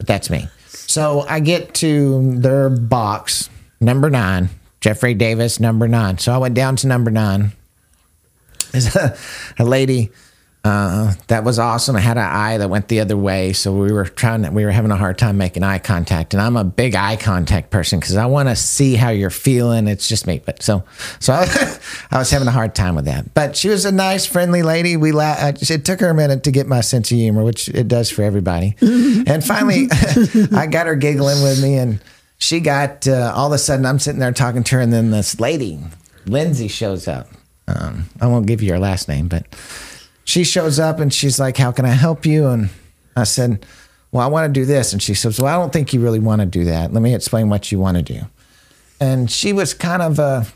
But 0.00 0.06
that's 0.06 0.30
me. 0.30 0.48
So 0.66 1.26
I 1.28 1.40
get 1.40 1.74
to 1.74 2.38
their 2.38 2.70
box, 2.70 3.50
number 3.82 4.08
nine, 4.08 4.48
Jeffrey 4.80 5.12
Davis, 5.12 5.60
number 5.60 5.86
nine. 5.86 6.16
So 6.16 6.32
I 6.32 6.38
went 6.38 6.54
down 6.54 6.76
to 6.76 6.86
number 6.86 7.10
nine. 7.10 7.52
There's 8.72 8.96
a, 8.96 9.14
a 9.58 9.64
lady 9.66 10.08
uh, 10.62 11.14
that 11.28 11.42
was 11.42 11.58
awesome. 11.58 11.96
I 11.96 12.00
had 12.00 12.18
an 12.18 12.24
eye 12.24 12.58
that 12.58 12.68
went 12.68 12.88
the 12.88 13.00
other 13.00 13.16
way, 13.16 13.54
so 13.54 13.72
we 13.72 13.92
were 13.92 14.04
trying. 14.04 14.42
To, 14.42 14.50
we 14.50 14.66
were 14.66 14.70
having 14.70 14.90
a 14.90 14.96
hard 14.96 15.16
time 15.16 15.38
making 15.38 15.62
eye 15.62 15.78
contact, 15.78 16.34
and 16.34 16.42
I'm 16.42 16.54
a 16.54 16.64
big 16.64 16.94
eye 16.94 17.16
contact 17.16 17.70
person 17.70 17.98
because 17.98 18.16
I 18.16 18.26
want 18.26 18.50
to 18.50 18.56
see 18.56 18.94
how 18.94 19.08
you're 19.08 19.30
feeling. 19.30 19.88
It's 19.88 20.06
just 20.06 20.26
me, 20.26 20.42
but 20.44 20.62
so 20.62 20.84
so 21.18 21.32
I, 21.32 21.78
I 22.10 22.18
was 22.18 22.30
having 22.30 22.46
a 22.46 22.50
hard 22.50 22.74
time 22.74 22.94
with 22.94 23.06
that. 23.06 23.32
But 23.32 23.56
she 23.56 23.70
was 23.70 23.86
a 23.86 23.92
nice, 23.92 24.26
friendly 24.26 24.62
lady. 24.62 24.98
We 24.98 25.12
la- 25.12 25.36
uh, 25.38 25.52
it 25.58 25.86
took 25.86 26.00
her 26.00 26.10
a 26.10 26.14
minute 26.14 26.44
to 26.44 26.50
get 26.50 26.66
my 26.66 26.82
sense 26.82 27.10
of 27.10 27.16
humor, 27.16 27.42
which 27.42 27.70
it 27.70 27.88
does 27.88 28.10
for 28.10 28.22
everybody. 28.22 28.76
and 28.82 29.42
finally, 29.42 29.88
I 30.54 30.66
got 30.66 30.86
her 30.86 30.94
giggling 30.94 31.42
with 31.42 31.62
me, 31.62 31.78
and 31.78 32.02
she 32.36 32.60
got 32.60 33.08
uh, 33.08 33.32
all 33.34 33.46
of 33.46 33.52
a 33.54 33.58
sudden. 33.58 33.86
I'm 33.86 33.98
sitting 33.98 34.20
there 34.20 34.30
talking 34.32 34.62
to 34.64 34.76
her, 34.76 34.82
and 34.82 34.92
then 34.92 35.10
this 35.10 35.40
lady, 35.40 35.80
Lindsay, 36.26 36.68
shows 36.68 37.08
up. 37.08 37.28
Um, 37.66 38.10
I 38.20 38.26
won't 38.26 38.46
give 38.46 38.60
you 38.60 38.72
her 38.72 38.78
last 38.78 39.08
name, 39.08 39.28
but 39.28 39.46
she 40.30 40.44
shows 40.44 40.78
up 40.78 41.00
and 41.00 41.12
she's 41.12 41.40
like, 41.40 41.56
How 41.56 41.72
can 41.72 41.84
I 41.84 41.90
help 41.90 42.24
you? 42.24 42.46
And 42.46 42.70
I 43.16 43.24
said, 43.24 43.66
Well, 44.12 44.24
I 44.24 44.28
want 44.28 44.52
to 44.52 44.60
do 44.60 44.64
this. 44.64 44.92
And 44.92 45.02
she 45.02 45.12
says, 45.12 45.40
Well, 45.40 45.52
I 45.52 45.60
don't 45.60 45.72
think 45.72 45.92
you 45.92 46.00
really 46.00 46.20
want 46.20 46.40
to 46.40 46.46
do 46.46 46.64
that. 46.64 46.92
Let 46.92 47.02
me 47.02 47.14
explain 47.14 47.48
what 47.48 47.72
you 47.72 47.80
want 47.80 47.96
to 47.96 48.02
do. 48.02 48.20
And 49.00 49.30
she 49.30 49.52
was 49.52 49.74
kind 49.74 50.02
of 50.02 50.18
a, 50.18 50.46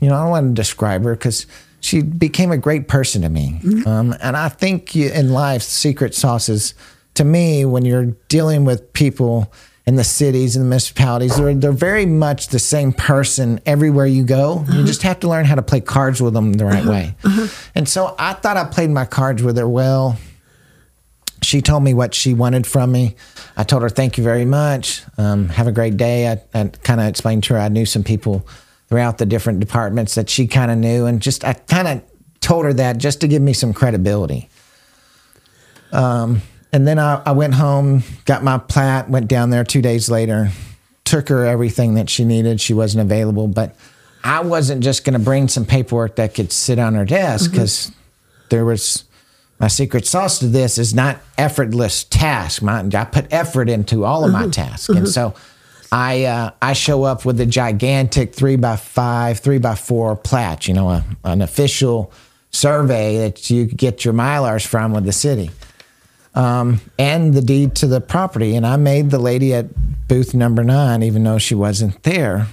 you 0.00 0.08
know, 0.08 0.16
I 0.16 0.22
don't 0.22 0.30
want 0.30 0.48
to 0.48 0.54
describe 0.54 1.04
her 1.04 1.14
because 1.14 1.46
she 1.80 2.02
became 2.02 2.52
a 2.52 2.58
great 2.58 2.88
person 2.88 3.22
to 3.22 3.28
me. 3.28 3.58
Um, 3.86 4.14
and 4.20 4.36
I 4.36 4.48
think 4.48 4.94
you, 4.94 5.10
in 5.10 5.32
life, 5.32 5.62
secret 5.62 6.14
sauces, 6.14 6.74
to 7.14 7.24
me, 7.24 7.64
when 7.64 7.84
you're 7.84 8.06
dealing 8.28 8.64
with 8.64 8.92
people 8.92 9.52
in 9.84 9.96
the 9.96 10.04
cities 10.04 10.54
and 10.54 10.64
the 10.64 10.68
municipalities, 10.68 11.36
they're, 11.36 11.54
they're 11.54 11.72
very 11.72 12.06
much 12.06 12.48
the 12.48 12.58
same 12.58 12.92
person 12.92 13.60
everywhere 13.66 14.06
you 14.06 14.24
go. 14.24 14.64
You 14.72 14.84
just 14.84 15.02
have 15.02 15.20
to 15.20 15.28
learn 15.28 15.44
how 15.44 15.56
to 15.56 15.62
play 15.62 15.80
cards 15.80 16.22
with 16.22 16.34
them 16.34 16.52
the 16.52 16.64
right 16.64 16.84
way. 16.84 17.16
And 17.74 17.88
so 17.88 18.14
I 18.18 18.34
thought 18.34 18.56
I 18.56 18.64
played 18.64 18.90
my 18.90 19.04
cards 19.04 19.42
with 19.42 19.56
her 19.56 19.68
well 19.68 20.18
she 21.42 21.60
told 21.60 21.82
me 21.82 21.92
what 21.92 22.14
she 22.14 22.34
wanted 22.34 22.66
from 22.66 22.92
me. 22.92 23.16
I 23.56 23.64
told 23.64 23.82
her, 23.82 23.88
thank 23.88 24.16
you 24.16 24.24
very 24.24 24.44
much. 24.44 25.02
Um, 25.18 25.48
have 25.48 25.66
a 25.66 25.72
great 25.72 25.96
day. 25.96 26.28
I, 26.28 26.40
I 26.54 26.68
kind 26.68 27.00
of 27.00 27.06
explained 27.06 27.44
to 27.44 27.54
her 27.54 27.60
I 27.60 27.68
knew 27.68 27.84
some 27.84 28.04
people 28.04 28.46
throughout 28.88 29.18
the 29.18 29.26
different 29.26 29.60
departments 29.60 30.14
that 30.14 30.30
she 30.30 30.46
kind 30.46 30.70
of 30.70 30.78
knew. 30.78 31.06
And 31.06 31.20
just, 31.20 31.44
I 31.44 31.54
kind 31.54 31.88
of 31.88 32.02
told 32.40 32.64
her 32.64 32.72
that 32.74 32.98
just 32.98 33.20
to 33.22 33.28
give 33.28 33.42
me 33.42 33.52
some 33.52 33.72
credibility. 33.72 34.48
Um, 35.92 36.42
and 36.72 36.86
then 36.86 36.98
I, 36.98 37.22
I 37.26 37.32
went 37.32 37.54
home, 37.54 38.02
got 38.24 38.42
my 38.42 38.58
plat, 38.58 39.10
went 39.10 39.28
down 39.28 39.50
there 39.50 39.64
two 39.64 39.82
days 39.82 40.10
later, 40.10 40.50
took 41.04 41.28
her 41.28 41.44
everything 41.44 41.94
that 41.94 42.08
she 42.08 42.24
needed. 42.24 42.60
She 42.60 42.74
wasn't 42.74 43.02
available, 43.02 43.48
but 43.48 43.76
I 44.24 44.40
wasn't 44.40 44.82
just 44.82 45.04
going 45.04 45.14
to 45.14 45.24
bring 45.24 45.48
some 45.48 45.64
paperwork 45.64 46.16
that 46.16 46.34
could 46.34 46.52
sit 46.52 46.78
on 46.78 46.94
her 46.94 47.04
desk 47.04 47.46
mm-hmm. 47.46 47.52
because 47.52 47.92
there 48.50 48.64
was 48.64 49.04
my 49.58 49.68
secret 49.68 50.06
sauce 50.06 50.38
to 50.40 50.48
this 50.48 50.78
is 50.78 50.94
not 50.94 51.18
effortless 51.38 52.04
task. 52.04 52.62
My, 52.62 52.80
I 52.94 53.04
put 53.04 53.32
effort 53.32 53.68
into 53.68 54.04
all 54.04 54.24
of 54.24 54.32
my 54.32 54.42
mm-hmm. 54.42 54.50
tasks, 54.50 54.88
and 54.88 54.98
mm-hmm. 54.98 55.06
so 55.06 55.34
I 55.92 56.24
uh, 56.24 56.50
I 56.60 56.72
show 56.72 57.04
up 57.04 57.24
with 57.24 57.40
a 57.40 57.46
gigantic 57.46 58.34
three 58.34 58.56
by 58.56 58.76
five, 58.76 59.38
three 59.38 59.58
by 59.58 59.74
four 59.74 60.16
plat. 60.16 60.66
You 60.66 60.74
know, 60.74 60.90
a, 60.90 61.04
an 61.24 61.42
official 61.42 62.12
survey 62.50 63.18
that 63.18 63.50
you 63.50 63.66
get 63.66 64.04
your 64.04 64.14
mylars 64.14 64.66
from 64.66 64.92
with 64.92 65.04
the 65.04 65.12
city, 65.12 65.50
um, 66.34 66.80
and 66.98 67.34
the 67.34 67.42
deed 67.42 67.74
to 67.76 67.86
the 67.86 68.00
property. 68.00 68.56
And 68.56 68.66
I 68.66 68.76
made 68.76 69.10
the 69.10 69.18
lady 69.18 69.54
at 69.54 69.66
booth 70.08 70.34
number 70.34 70.64
nine, 70.64 71.02
even 71.02 71.24
though 71.24 71.38
she 71.38 71.54
wasn't 71.54 72.02
there, 72.02 72.48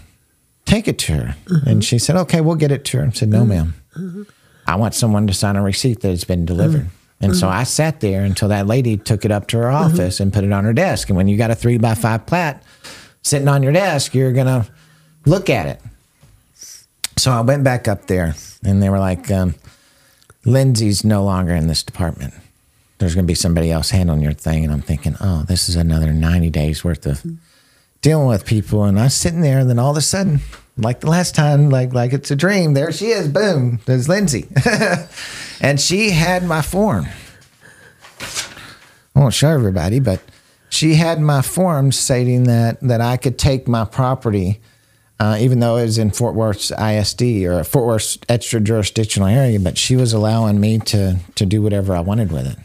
take 0.66 0.88
it 0.88 1.00
to 1.00 1.14
her. 1.14 1.36
Mm-hmm. 1.46 1.70
And 1.70 1.86
she 1.86 2.00
said, 2.00 2.16
"Okay, 2.16 2.42
we'll 2.42 2.56
get 2.56 2.72
it 2.72 2.86
to 2.86 3.00
her." 3.00 3.08
I 3.08 3.10
said, 3.12 3.30
"No, 3.30 3.40
mm-hmm. 3.40 3.50
ma'am." 3.50 3.74
Mm-hmm. 3.98 4.24
I 4.68 4.76
want 4.76 4.94
someone 4.94 5.26
to 5.28 5.34
sign 5.34 5.56
a 5.56 5.64
receipt 5.64 6.02
that 6.02 6.12
it's 6.12 6.24
been 6.24 6.46
delivered. 6.46 6.90
And 7.22 7.36
so 7.36 7.50
I 7.50 7.64
sat 7.64 8.00
there 8.00 8.24
until 8.24 8.48
that 8.48 8.66
lady 8.66 8.96
took 8.96 9.26
it 9.26 9.32
up 9.32 9.48
to 9.48 9.58
her 9.58 9.70
office 9.70 10.20
and 10.20 10.32
put 10.32 10.44
it 10.44 10.54
on 10.54 10.64
her 10.64 10.74
desk. 10.74 11.10
And 11.10 11.18
when 11.18 11.28
you 11.28 11.38
got 11.38 11.52
a 11.52 11.56
three 11.56 11.78
by 11.78 11.96
five 11.96 12.26
plat 12.26 12.64
sitting 13.24 13.48
on 13.48 13.62
your 13.62 13.74
desk, 13.74 14.16
you're 14.16 14.32
going 14.32 14.48
to 14.48 14.66
look 15.26 15.50
at 15.50 15.66
it. 15.66 15.82
So 17.18 17.32
I 17.32 17.42
went 17.42 17.64
back 17.66 17.90
up 17.90 18.08
there 18.08 18.36
and 18.64 18.82
they 18.82 18.90
were 18.90 19.00
like, 19.00 19.30
um, 19.32 19.56
Lindsay's 20.46 21.04
no 21.04 21.24
longer 21.24 21.54
in 21.54 21.68
this 21.68 21.84
department. 21.84 22.34
There's 23.00 23.16
going 23.16 23.26
to 23.26 23.32
be 23.32 23.36
somebody 23.36 23.72
else 23.72 23.90
handling 23.90 24.22
your 24.22 24.34
thing. 24.34 24.64
And 24.64 24.74
I'm 24.74 24.82
thinking, 24.82 25.16
oh, 25.20 25.44
this 25.44 25.70
is 25.70 25.76
another 25.76 26.14
90 26.14 26.50
days 26.50 26.84
worth 26.84 27.06
of 27.06 27.26
dealing 28.02 28.28
with 28.28 28.46
people. 28.46 28.84
And 28.84 29.00
I'm 29.00 29.10
sitting 29.10 29.42
there, 29.42 29.60
and 29.60 29.70
then 29.70 29.80
all 29.80 29.92
of 29.92 29.98
a 29.98 30.02
sudden, 30.02 30.42
like 30.78 31.00
the 31.00 31.10
last 31.10 31.36
time, 31.36 31.70
like 31.70 31.94
like 31.94 32.14
it's 32.14 32.32
a 32.32 32.36
dream, 32.36 32.74
there 32.74 32.92
she 32.92 33.08
is. 33.08 33.28
Boom, 33.28 33.80
there's 33.86 34.08
Lindsay, 34.08 34.48
and 35.62 35.80
she 35.80 36.12
had 36.12 36.44
my 36.44 36.62
form. 36.62 37.08
I 39.16 39.20
won't 39.20 39.34
show 39.34 39.50
everybody, 39.50 40.00
but 40.00 40.22
she 40.70 40.96
had 40.96 41.20
my 41.20 41.42
form 41.42 41.92
stating 41.92 42.44
that 42.46 42.80
that 42.82 43.02
I 43.02 43.18
could 43.18 43.38
take 43.38 43.68
my 43.68 43.84
property 43.84 44.62
uh, 45.20 45.38
even 45.40 45.60
though 45.60 45.76
it 45.76 45.84
was 45.84 45.98
in 45.98 46.12
Fort 46.12 46.34
Worth 46.34 46.72
ISD 46.72 47.22
or 47.44 47.64
Fort 47.64 47.86
Worth 47.86 48.18
extra 48.30 48.60
jurisdictional 48.60 49.28
area. 49.28 49.60
But 49.60 49.78
she 49.78 49.96
was 49.96 50.14
allowing 50.14 50.60
me 50.60 50.80
to 50.80 51.18
to 51.36 51.46
do 51.46 51.62
whatever 51.62 51.94
I 51.96 52.00
wanted 52.00 52.32
with 52.32 52.48
it. 52.48 52.58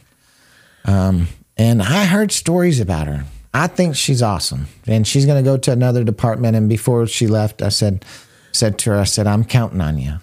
Um, 0.85 1.29
and 1.57 1.83
I 1.83 2.05
heard 2.05 2.33
stories 2.33 2.81
about 2.81 3.07
her. 3.07 3.25
I 3.53 3.69
think 3.69 3.95
she's 3.95 4.23
awesome, 4.23 4.67
and 4.87 5.07
she's 5.07 5.27
going 5.27 5.43
to 5.43 5.49
go 5.49 5.57
to 5.57 5.71
another 5.71 6.03
department. 6.03 6.57
And 6.57 6.69
before 6.69 7.07
she 7.07 7.27
left, 7.27 7.63
I 7.63 7.69
said 7.69 8.05
said 8.53 8.79
to 8.79 8.91
her, 8.91 8.97
I 9.01 9.05
said, 9.05 9.27
I'm 9.27 9.45
counting 9.45 9.81
on 9.81 9.99
you. 9.99 10.15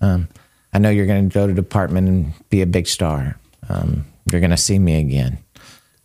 Um, 0.00 0.28
I 0.72 0.78
know 0.78 0.90
you're 0.90 1.06
going 1.06 1.28
to 1.28 1.34
go 1.34 1.46
to 1.46 1.52
department 1.52 2.08
and 2.08 2.32
be 2.50 2.60
a 2.62 2.66
big 2.66 2.86
star. 2.86 3.38
Um, 3.68 4.04
you're 4.30 4.40
going 4.40 4.50
to 4.50 4.56
see 4.56 4.78
me 4.78 4.98
again. 5.00 5.38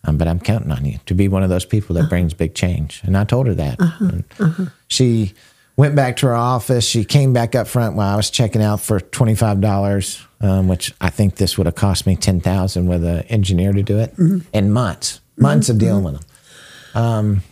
Um, 0.03 0.17
but 0.17 0.27
I'm 0.27 0.39
counting 0.39 0.71
on 0.71 0.85
you 0.85 0.99
to 1.05 1.13
be 1.13 1.27
one 1.27 1.43
of 1.43 1.49
those 1.49 1.65
people 1.65 1.95
that 1.95 2.09
brings 2.09 2.33
big 2.33 2.55
change. 2.55 3.01
And 3.03 3.15
I 3.17 3.23
told 3.23 3.47
her 3.47 3.53
that. 3.55 3.79
And 3.79 4.71
She 4.87 5.33
went 5.77 5.95
back 5.95 6.17
to 6.17 6.27
her 6.27 6.35
office. 6.35 6.85
She 6.85 7.03
came 7.03 7.33
back 7.33 7.55
up 7.55 7.67
front 7.67 7.95
while 7.95 8.13
I 8.13 8.15
was 8.15 8.29
checking 8.29 8.61
out 8.61 8.81
for 8.81 8.99
twenty 8.99 9.35
five 9.35 9.61
dollars, 9.61 10.25
um, 10.39 10.67
which 10.67 10.93
I 11.01 11.09
think 11.09 11.35
this 11.35 11.57
would 11.57 11.67
have 11.67 11.75
cost 11.75 12.05
me 12.05 12.15
ten 12.15 12.41
thousand 12.41 12.87
with 12.87 13.03
an 13.03 13.23
engineer 13.23 13.73
to 13.73 13.83
do 13.83 13.99
it 13.99 14.13
in 14.53 14.71
months, 14.71 15.21
months 15.37 15.69
of 15.69 15.77
dealing 15.77 16.03
with 16.03 16.15
them. 16.15 17.03
Um, 17.03 17.43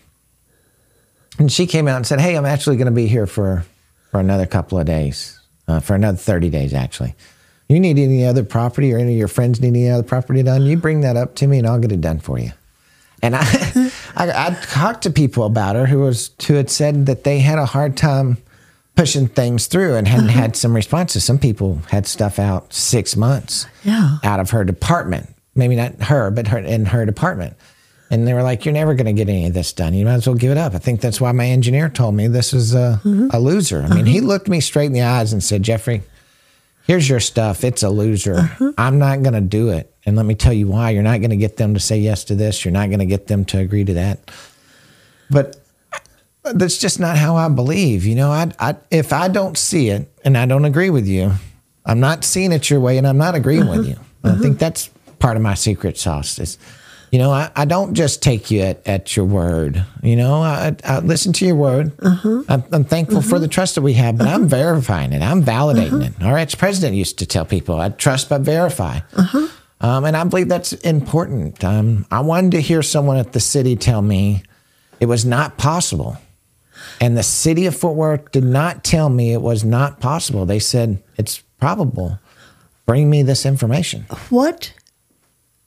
and 1.38 1.51
she 1.51 1.65
came 1.67 1.88
out 1.88 1.97
and 1.97 2.08
said, 2.08 2.19
"Hey, 2.19 2.36
I'm 2.36 2.45
actually 2.45 2.77
going 2.77 2.88
to 2.88 2.91
be 2.91 3.08
here 3.08 3.27
for 3.27 3.65
for 4.12 4.19
another 4.19 4.45
couple 4.45 4.79
of 4.79 4.86
days, 4.86 5.39
uh, 5.67 5.79
for 5.79 5.95
another 5.95 6.17
thirty 6.17 6.49
days, 6.49 6.73
actually." 6.73 7.15
You 7.69 7.79
need 7.79 7.99
any 7.99 8.25
other 8.25 8.43
property 8.43 8.91
or 8.91 8.97
any 8.97 9.13
of 9.13 9.19
your 9.19 9.27
friends 9.27 9.62
need 9.62 9.67
any 9.67 9.89
other 9.89 10.01
property 10.01 10.41
done, 10.41 10.63
you 10.63 10.75
bring 10.75 11.01
that 11.01 11.15
up 11.15 11.36
to 11.36 11.47
me 11.47 11.60
and 11.60 11.67
I'll 11.67 11.77
get 11.77 11.91
it 11.91 12.01
done 12.01 12.19
for 12.19 12.39
you. 12.39 12.51
And 13.21 13.36
I, 13.36 13.43
I, 14.19 14.47
I 14.47 14.49
talked 14.65 15.03
to 15.03 15.10
people 15.10 15.45
about 15.45 15.75
her 15.75 15.86
who 15.86 15.99
was 15.99 16.32
who 16.45 16.55
had 16.55 16.69
said 16.69 17.05
that 17.08 17.23
they 17.23 17.39
had 17.39 17.58
a 17.58 17.65
hard 17.65 17.97
time 17.97 18.38
pushing 18.95 19.27
things 19.27 19.67
through 19.67 19.95
and 19.95 20.08
hadn't 20.08 20.27
had 20.27 20.51
mm-hmm. 20.51 20.55
some 20.55 20.75
responses. 20.75 21.23
Some 21.23 21.39
people 21.39 21.82
had 21.89 22.05
stuff 22.05 22.38
out 22.38 22.73
six 22.73 23.15
months 23.15 23.65
Yeah. 23.84 24.17
out 24.23 24.41
of 24.41 24.49
her 24.49 24.65
department. 24.65 25.34
Maybe 25.55 25.75
not 25.75 26.01
her, 26.03 26.29
but 26.32 26.49
her 26.49 26.60
in 26.60 26.86
her 26.88 27.05
department. 27.05 27.55
And 28.12 28.27
they 28.27 28.34
were 28.34 28.43
like, 28.43 28.65
"You're 28.65 28.73
never 28.73 28.95
going 28.95 29.05
to 29.05 29.13
get 29.13 29.29
any 29.29 29.47
of 29.47 29.53
this 29.53 29.71
done. 29.71 29.93
You 29.93 30.03
might 30.03 30.15
as 30.15 30.27
well 30.27 30.36
give 30.36 30.51
it 30.51 30.58
up." 30.58 30.73
I 30.73 30.79
think 30.79 30.99
that's 30.99 31.21
why 31.21 31.32
my 31.32 31.45
engineer 31.45 31.89
told 31.89 32.15
me 32.15 32.27
this 32.27 32.53
is 32.53 32.73
a, 32.73 32.99
mm-hmm. 33.03 33.29
a 33.32 33.39
loser. 33.39 33.84
I 33.84 33.93
mean, 33.93 34.05
he 34.05 34.19
uh-huh. 34.19 34.27
looked 34.27 34.49
me 34.49 34.60
straight 34.60 34.88
in 34.88 34.93
the 34.93 35.03
eyes 35.03 35.32
and 35.32 35.43
said, 35.43 35.63
"Jeffrey, 35.63 36.01
here's 36.88 37.08
your 37.08 37.19
stuff. 37.19 37.63
It's 37.63 37.84
a 37.84 37.89
loser. 37.89 38.36
Uh-huh. 38.36 38.73
I'm 38.77 38.97
not 38.99 39.21
going 39.21 39.36
to 39.36 39.41
do 39.41 39.69
it. 39.69 39.88
And 40.10 40.17
let 40.17 40.26
me 40.26 40.36
tell 40.36 40.52
you 40.52 40.67
why. 40.67 40.89
You're 40.89 41.04
not 41.04 41.19
going 41.19 41.30
to 41.30 41.38
get 41.38 41.56
them 41.56 41.76
to 41.76 41.80
say 41.80 42.00
yes 42.00 42.26
to 42.26 42.36
this. 42.36 42.65
You're 42.65 42.74
not 42.74 42.89
going 42.89 43.00
to 43.00 43.06
get 43.06 43.28
them 43.28 43.45
to 43.45 43.60
agree 43.60 43.86
to 43.86 43.93
that. 43.93 44.32
But 45.30 45.56
that's 46.43 46.80
just 46.80 47.00
not 47.00 47.15
how 47.15 47.36
I 47.36 47.48
believe. 47.48 48.06
You 48.06 48.15
know, 48.15 48.32
I, 48.32 48.52
I 48.60 48.76
if 48.89 49.13
I 49.13 49.28
don't 49.28 49.56
see 49.58 49.89
it 49.89 50.12
and 50.26 50.36
I 50.36 50.48
don't 50.48 50.65
agree 50.65 50.89
with 50.89 51.08
you, 51.08 51.34
I'm 51.86 52.00
not 52.00 52.24
seeing 52.24 52.52
it 52.52 52.69
your 52.69 52.80
way 52.80 52.98
and 52.98 53.08
I'm 53.08 53.19
not 53.19 53.36
agreeing 53.36 53.67
with 53.67 53.88
you. 53.88 53.98
And 54.24 54.34
I 54.34 54.41
think 54.41 54.56
mm-hmm. 54.56 54.58
that's 54.58 54.89
part 55.19 55.38
of 55.38 55.43
my 55.43 55.54
secret 55.54 55.98
sauce 55.98 56.39
is, 56.39 56.58
you 57.12 57.19
know, 57.19 57.32
I, 57.32 57.52
I 57.56 57.65
don't 57.65 57.93
just 57.93 58.24
take 58.24 58.50
you 58.50 58.62
at, 58.62 58.88
at 58.88 59.15
your 59.15 59.26
word. 59.26 59.86
You 60.02 60.15
know, 60.15 60.41
I, 60.41 60.76
I 60.84 61.00
listen 61.00 61.34
to 61.34 61.45
your 61.45 61.56
word. 61.56 61.95
Mm-hmm. 61.98 62.52
I'm, 62.52 62.63
I'm 62.72 62.84
thankful 62.84 63.22
for 63.22 63.38
the 63.38 63.48
trust 63.48 63.76
that 63.76 63.82
we 63.82 63.93
have, 63.93 64.17
but 64.17 64.28
I'm 64.28 64.48
verifying 64.48 65.13
it. 65.13 65.22
I'm 65.22 65.43
validating 65.43 66.04
it. 66.04 66.24
Our 66.24 66.38
ex-president 66.38 66.95
used 66.95 67.19
to 67.19 67.26
tell 67.26 67.45
people, 67.45 67.80
I 67.80 67.89
trust 67.89 68.30
but 68.30 68.41
verify. 68.41 69.02
Uh-huh. 69.15 69.48
Um, 69.82 70.06
and 70.06 70.15
I 70.18 70.24
believe 70.26 70.50
that's 70.50 70.74
important. 70.74 71.63
Um, 71.63 72.06
I 72.12 72.20
wanted 72.20 72.52
to 72.52 72.62
hear 72.62 72.82
someone 72.82 73.18
at 73.18 73.32
the 73.32 73.39
city 73.39 73.76
tell 73.76 74.02
me 74.02 74.44
it 75.00 75.06
was 75.06 75.26
not 75.26 75.58
possible. 75.58 76.18
And 77.02 77.18
the 77.18 77.24
city 77.24 77.65
of 77.65 77.76
Fort 77.76 77.96
Worth 77.96 78.32
did 78.32 78.44
not 78.44 78.84
tell 78.84 79.10
me 79.10 79.34
it 79.34 79.42
was 79.42 79.63
not 79.63 80.00
possible. 80.00 80.46
They 80.46 80.60
said, 80.60 81.02
it's 81.18 81.39
probable. 81.60 82.20
Bring 82.86 83.10
me 83.10 83.24
this 83.24 83.46
information. 83.46 84.06
What 84.30 84.74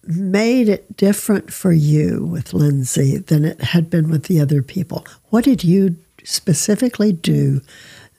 made 0.05 0.69
it 0.69 0.97
different 0.97 1.53
for 1.53 1.73
you 1.73 2.27
with 2.27 2.53
Lindsay 2.53 3.19
than 3.19 3.45
it 3.45 3.61
had 3.61 3.89
been 3.89 4.11
with 4.11 4.25
the 4.25 4.41
other 4.41 4.63
people? 4.63 5.07
What 5.31 5.45
did 5.45 5.65
you 5.65 5.97
specifically 6.25 7.13
do 7.13 7.61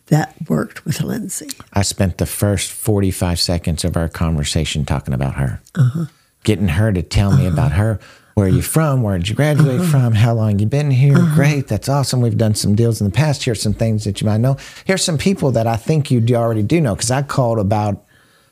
that 0.07 0.35
worked 0.49 0.85
with 0.85 1.01
Lindsay? 1.01 1.49
I 1.73 1.81
spent 1.81 2.17
the 2.17 2.25
first 2.25 2.71
45 2.71 3.39
seconds 3.39 3.83
of 3.85 3.95
our 3.95 4.09
conversation 4.09 4.85
talking 4.85 5.13
about 5.13 5.35
her, 5.35 5.61
uh-huh. 5.75 6.05
getting 6.43 6.69
her 6.69 6.91
to 6.91 7.01
tell 7.01 7.35
me 7.35 7.45
uh-huh. 7.47 7.53
about 7.53 7.71
her. 7.73 7.99
Where 8.35 8.47
are 8.47 8.49
you 8.49 8.59
uh-huh. 8.59 8.67
from? 8.67 9.03
Where 9.03 9.17
did 9.17 9.29
you 9.29 9.35
graduate 9.35 9.81
from? 9.89 10.13
How 10.13 10.33
long 10.33 10.57
you 10.57 10.65
been 10.65 10.89
here? 10.89 11.15
Great, 11.35 11.67
that's 11.67 11.87
awesome. 11.87 12.19
We've 12.19 12.37
done 12.37 12.55
some 12.55 12.75
deals 12.75 12.99
in 12.99 13.05
the 13.05 13.13
past. 13.13 13.43
Here's 13.43 13.61
some 13.61 13.75
things 13.75 14.05
that 14.05 14.21
you 14.21 14.27
might 14.27 14.39
know. 14.39 14.57
Here's 14.85 15.03
some 15.03 15.17
people 15.17 15.51
that 15.51 15.67
I 15.67 15.75
think 15.75 16.09
you 16.09 16.23
already 16.35 16.63
do 16.63 16.81
know 16.81 16.95
because 16.95 17.11
I 17.11 17.21
called 17.21 17.59
about 17.59 18.03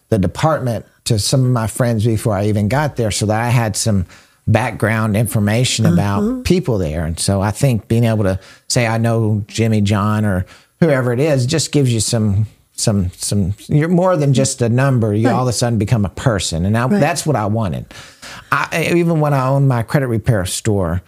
the 0.10 0.20
department 0.20 0.86
to 1.06 1.18
some 1.18 1.44
of 1.44 1.52
my 1.52 1.68
friends 1.68 2.06
before 2.06 2.34
I 2.34 2.46
even 2.46 2.68
got 2.68 2.96
there, 2.96 3.12
so 3.12 3.26
that 3.26 3.42
I 3.42 3.50
had 3.50 3.76
some 3.76 4.06
background 4.48 5.16
information 5.16 5.86
about 5.86 6.44
people 6.46 6.78
there. 6.78 7.06
And 7.06 7.20
so 7.20 7.42
I 7.42 7.52
think 7.52 7.88
being 7.88 8.04
able 8.04 8.24
to 8.24 8.40
say 8.68 8.88
I 8.88 8.98
know 8.98 9.44
Jimmy 9.48 9.82
John 9.82 10.26
or 10.26 10.46
whoever 10.86 11.14
it 11.14 11.20
is 11.20 11.46
just 11.46 11.72
gives 11.72 11.94
you 11.94 12.00
some 12.00 12.48
some 12.74 13.12
some 13.12 13.54
you're 13.68 13.88
more 13.88 14.18
than 14.18 14.34
just 14.34 14.62
a 14.62 14.70
number. 14.70 15.14
You 15.14 15.30
all 15.30 15.44
of 15.44 15.48
a 15.48 15.54
sudden 15.54 15.78
become 15.78 16.04
a 16.04 16.10
person. 16.10 16.66
And 16.66 16.78
I, 16.78 16.88
that's 16.88 17.26
what 17.26 17.36
i 17.36 17.46
wanted. 17.46 17.86
I, 18.52 18.92
even 18.96 19.20
when 19.20 19.34
i 19.34 19.48
owned 19.48 19.68
my 19.68 19.84
credit 19.84 20.08
repair 20.08 20.46
store 20.46 21.02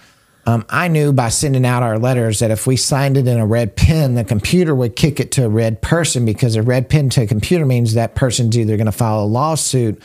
um, 0.45 0.65
i 0.69 0.88
knew 0.88 1.12
by 1.13 1.29
sending 1.29 1.65
out 1.65 1.83
our 1.83 1.97
letters 1.97 2.39
that 2.39 2.51
if 2.51 2.67
we 2.67 2.75
signed 2.75 3.17
it 3.17 3.27
in 3.27 3.39
a 3.39 3.45
red 3.45 3.75
pen 3.75 4.15
the 4.15 4.23
computer 4.23 4.75
would 4.75 4.95
kick 4.95 5.19
it 5.19 5.31
to 5.33 5.45
a 5.45 5.49
red 5.49 5.81
person 5.81 6.25
because 6.25 6.55
a 6.55 6.62
red 6.62 6.89
pen 6.89 7.09
to 7.09 7.21
a 7.21 7.27
computer 7.27 7.65
means 7.65 7.93
that 7.93 8.15
person's 8.15 8.57
either 8.57 8.75
going 8.75 8.86
to 8.86 8.91
file 8.91 9.23
a 9.23 9.25
lawsuit 9.25 10.01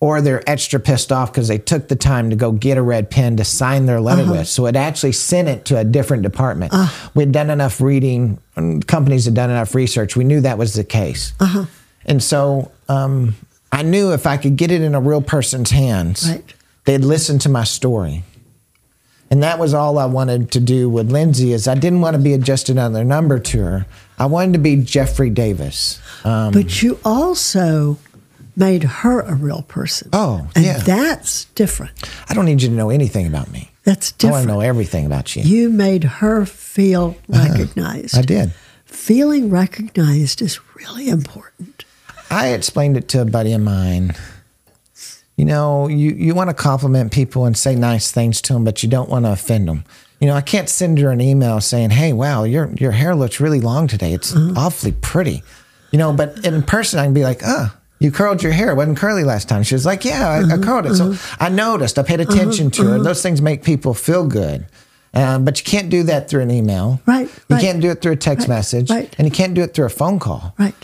or 0.00 0.20
they're 0.22 0.42
extra 0.48 0.80
pissed 0.80 1.12
off 1.12 1.30
because 1.30 1.46
they 1.48 1.58
took 1.58 1.88
the 1.88 1.96
time 1.96 2.30
to 2.30 2.36
go 2.36 2.52
get 2.52 2.78
a 2.78 2.82
red 2.82 3.10
pen 3.10 3.36
to 3.36 3.44
sign 3.44 3.84
their 3.86 4.00
letter 4.00 4.30
with. 4.30 4.48
So 4.48 4.64
it 4.66 4.74
actually 4.74 5.12
sent 5.12 5.46
it 5.48 5.66
to 5.66 5.78
a 5.78 5.84
different 5.84 6.22
department. 6.22 6.72
We'd 7.14 7.32
done 7.32 7.50
enough 7.50 7.80
reading, 7.82 8.38
and 8.56 8.86
companies 8.86 9.26
had 9.26 9.34
done 9.34 9.50
enough 9.50 9.74
research. 9.74 10.16
We 10.16 10.24
knew 10.24 10.40
that 10.40 10.56
was 10.56 10.72
the 10.74 10.84
case. 10.84 11.34
And 12.06 12.22
so 12.22 12.72
um, 12.88 13.34
I 13.70 13.82
knew 13.82 14.12
if 14.12 14.26
I 14.26 14.38
could 14.38 14.56
get 14.56 14.70
it 14.70 14.80
in 14.80 14.94
a 14.94 15.00
real 15.00 15.20
person's 15.20 15.70
hands, 15.70 16.26
Right. 16.28 16.54
they'd 16.86 17.04
listen 17.04 17.38
to 17.40 17.50
my 17.50 17.64
story. 17.64 18.24
And 19.30 19.42
that 19.44 19.58
was 19.60 19.74
all 19.74 19.98
I 19.98 20.06
wanted 20.06 20.50
to 20.52 20.60
do 20.60 20.88
with 20.88 21.12
Lindsay 21.12 21.52
is 21.52 21.68
I 21.68 21.74
didn't 21.76 22.00
want 22.00 22.16
to 22.16 22.22
be 22.22 22.36
just 22.38 22.68
another 22.68 23.04
number 23.04 23.38
to 23.38 23.58
her. 23.62 23.86
I 24.18 24.26
wanted 24.26 24.54
to 24.54 24.58
be 24.58 24.76
Jeffrey 24.76 25.30
Davis. 25.30 26.00
Um, 26.24 26.52
But 26.52 26.82
you 26.82 26.98
also 27.04 27.96
made 28.60 28.84
her 28.84 29.22
a 29.22 29.34
real 29.34 29.62
person. 29.62 30.10
Oh, 30.12 30.48
and 30.54 30.64
yeah. 30.64 30.78
that's 30.78 31.46
different. 31.46 31.92
I 32.28 32.34
don't 32.34 32.44
need 32.44 32.62
you 32.62 32.68
to 32.68 32.74
know 32.74 32.90
anything 32.90 33.26
about 33.26 33.50
me. 33.50 33.70
That's 33.84 34.12
different. 34.12 34.34
I 34.34 34.38
want 34.38 34.48
to 34.48 34.54
know 34.54 34.60
everything 34.60 35.06
about 35.06 35.34
you. 35.34 35.42
You 35.42 35.70
made 35.70 36.04
her 36.04 36.44
feel 36.44 37.16
recognized. 37.26 38.14
Uh-huh. 38.14 38.22
I 38.22 38.26
did. 38.26 38.52
Feeling 38.84 39.50
recognized 39.50 40.42
is 40.42 40.60
really 40.76 41.08
important. 41.08 41.84
I 42.30 42.48
explained 42.48 42.96
it 42.96 43.08
to 43.08 43.22
a 43.22 43.24
buddy 43.24 43.52
of 43.54 43.62
mine. 43.62 44.14
You 45.36 45.46
know, 45.46 45.88
you, 45.88 46.10
you 46.10 46.34
want 46.34 46.50
to 46.50 46.54
compliment 46.54 47.12
people 47.12 47.46
and 47.46 47.56
say 47.56 47.74
nice 47.74 48.12
things 48.12 48.42
to 48.42 48.52
them, 48.52 48.62
but 48.62 48.82
you 48.82 48.90
don't 48.90 49.08
want 49.08 49.24
to 49.24 49.32
offend 49.32 49.68
them. 49.68 49.84
You 50.20 50.26
know, 50.26 50.34
I 50.34 50.42
can't 50.42 50.68
send 50.68 50.98
her 50.98 51.10
an 51.10 51.22
email 51.22 51.62
saying, 51.62 51.90
"Hey, 51.90 52.12
wow, 52.12 52.44
your 52.44 52.70
your 52.74 52.92
hair 52.92 53.14
looks 53.14 53.40
really 53.40 53.60
long 53.60 53.88
today. 53.88 54.12
It's 54.12 54.36
awfully 54.36 54.92
pretty." 54.92 55.42
You 55.92 55.98
know, 55.98 56.12
but 56.12 56.44
in 56.44 56.62
person, 56.62 56.98
I 56.98 57.04
can 57.04 57.14
be 57.14 57.24
like, 57.24 57.40
"Ah, 57.42 57.74
you 58.00 58.10
curled 58.10 58.42
your 58.42 58.52
hair. 58.52 58.72
It 58.72 58.74
wasn't 58.74 58.98
curly 58.98 59.22
last 59.22 59.48
time." 59.48 59.62
She 59.62 59.74
was 59.74 59.86
like, 59.86 60.04
"Yeah, 60.04 60.28
I, 60.28 60.38
I 60.38 60.42
mm-hmm, 60.42 60.62
curled 60.64 60.86
it." 60.86 60.96
So 60.96 61.10
mm-hmm. 61.10 61.42
I 61.42 61.48
noticed. 61.48 61.98
I 61.98 62.02
paid 62.02 62.18
mm-hmm, 62.18 62.32
attention 62.32 62.70
to 62.72 62.84
her. 62.88 62.98
Those 62.98 63.22
things 63.22 63.40
make 63.40 63.62
people 63.62 63.94
feel 63.94 64.26
good. 64.26 64.66
Um, 65.12 65.44
but 65.44 65.58
you 65.58 65.64
can't 65.64 65.90
do 65.90 66.04
that 66.04 66.28
through 66.28 66.42
an 66.42 66.50
email. 66.50 67.00
Right, 67.06 67.26
You 67.26 67.56
right. 67.56 67.60
can't 67.60 67.80
do 67.80 67.90
it 67.90 68.00
through 68.00 68.12
a 68.12 68.16
text 68.16 68.48
Right, 68.48 68.56
message. 68.56 68.90
right. 68.90 69.12
And 69.18 69.26
you 69.26 69.32
can't 69.32 69.54
do 69.54 69.62
it 69.62 69.74
through 69.74 69.86
a 69.86 69.90
phone 69.90 70.18
call 70.18 70.54
Right. 70.58 70.74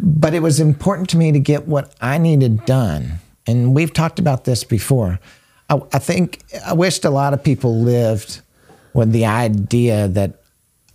but 0.00 0.34
it 0.34 0.40
was 0.40 0.58
important 0.58 1.08
to 1.10 1.16
me 1.16 1.30
to 1.32 1.38
get 1.38 1.68
what 1.68 1.94
I 2.00 2.18
needed 2.18 2.64
done. 2.64 3.20
And 3.46 3.74
we've 3.74 3.92
talked 3.92 4.18
about 4.18 4.44
this 4.44 4.64
before. 4.64 5.20
I, 5.70 5.80
I 5.92 5.98
think 6.00 6.42
I 6.66 6.72
wished 6.72 7.04
a 7.04 7.10
lot 7.10 7.34
of 7.34 7.42
people 7.42 7.80
lived 7.80 8.40
with 8.94 9.12
the 9.12 9.26
idea 9.26 10.08
that 10.08 10.42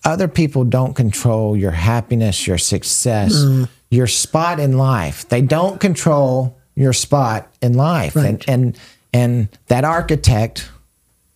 other 0.03 0.27
people 0.27 0.65
don't 0.65 0.93
control 0.93 1.55
your 1.55 1.71
happiness, 1.71 2.45
your 2.45 2.57
success, 2.57 3.33
mm. 3.33 3.69
Your 3.93 4.07
spot 4.07 4.59
in 4.59 4.77
life. 4.77 5.29
They 5.29 5.41
don't 5.41 5.79
control 5.79 6.57
your 6.75 6.93
spot 6.93 7.47
in 7.61 7.73
life. 7.73 8.15
Right. 8.15 8.25
And, 8.25 8.45
and 8.49 8.79
and 9.13 9.49
that 9.67 9.83
architect, 9.83 10.69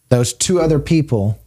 those 0.09 0.33
two 0.33 0.59
other 0.59 0.79
people, 0.79 1.39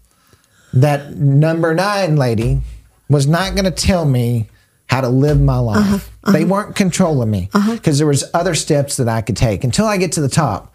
that 0.73 1.17
number 1.17 1.75
nine 1.75 2.15
lady 2.15 2.61
was 3.09 3.27
not 3.27 3.57
going 3.57 3.65
to 3.65 3.73
tell 3.73 4.05
me 4.05 4.49
how 4.87 5.01
to 5.01 5.09
live 5.09 5.41
my 5.41 5.59
life. 5.59 5.79
Uh-huh, 5.79 5.95
uh-huh. 5.97 6.33
They 6.33 6.45
weren't 6.45 6.77
controlling 6.77 7.31
me 7.31 7.49
uh-huh. 7.53 7.75
because 7.75 7.99
there 7.99 8.07
was 8.07 8.25
other 8.33 8.55
steps 8.55 8.97
that 8.99 9.09
I 9.09 9.23
could 9.23 9.37
take 9.37 9.65
until 9.65 9.87
I 9.87 9.97
get 9.97 10.13
to 10.13 10.21
the 10.21 10.29
top. 10.29 10.75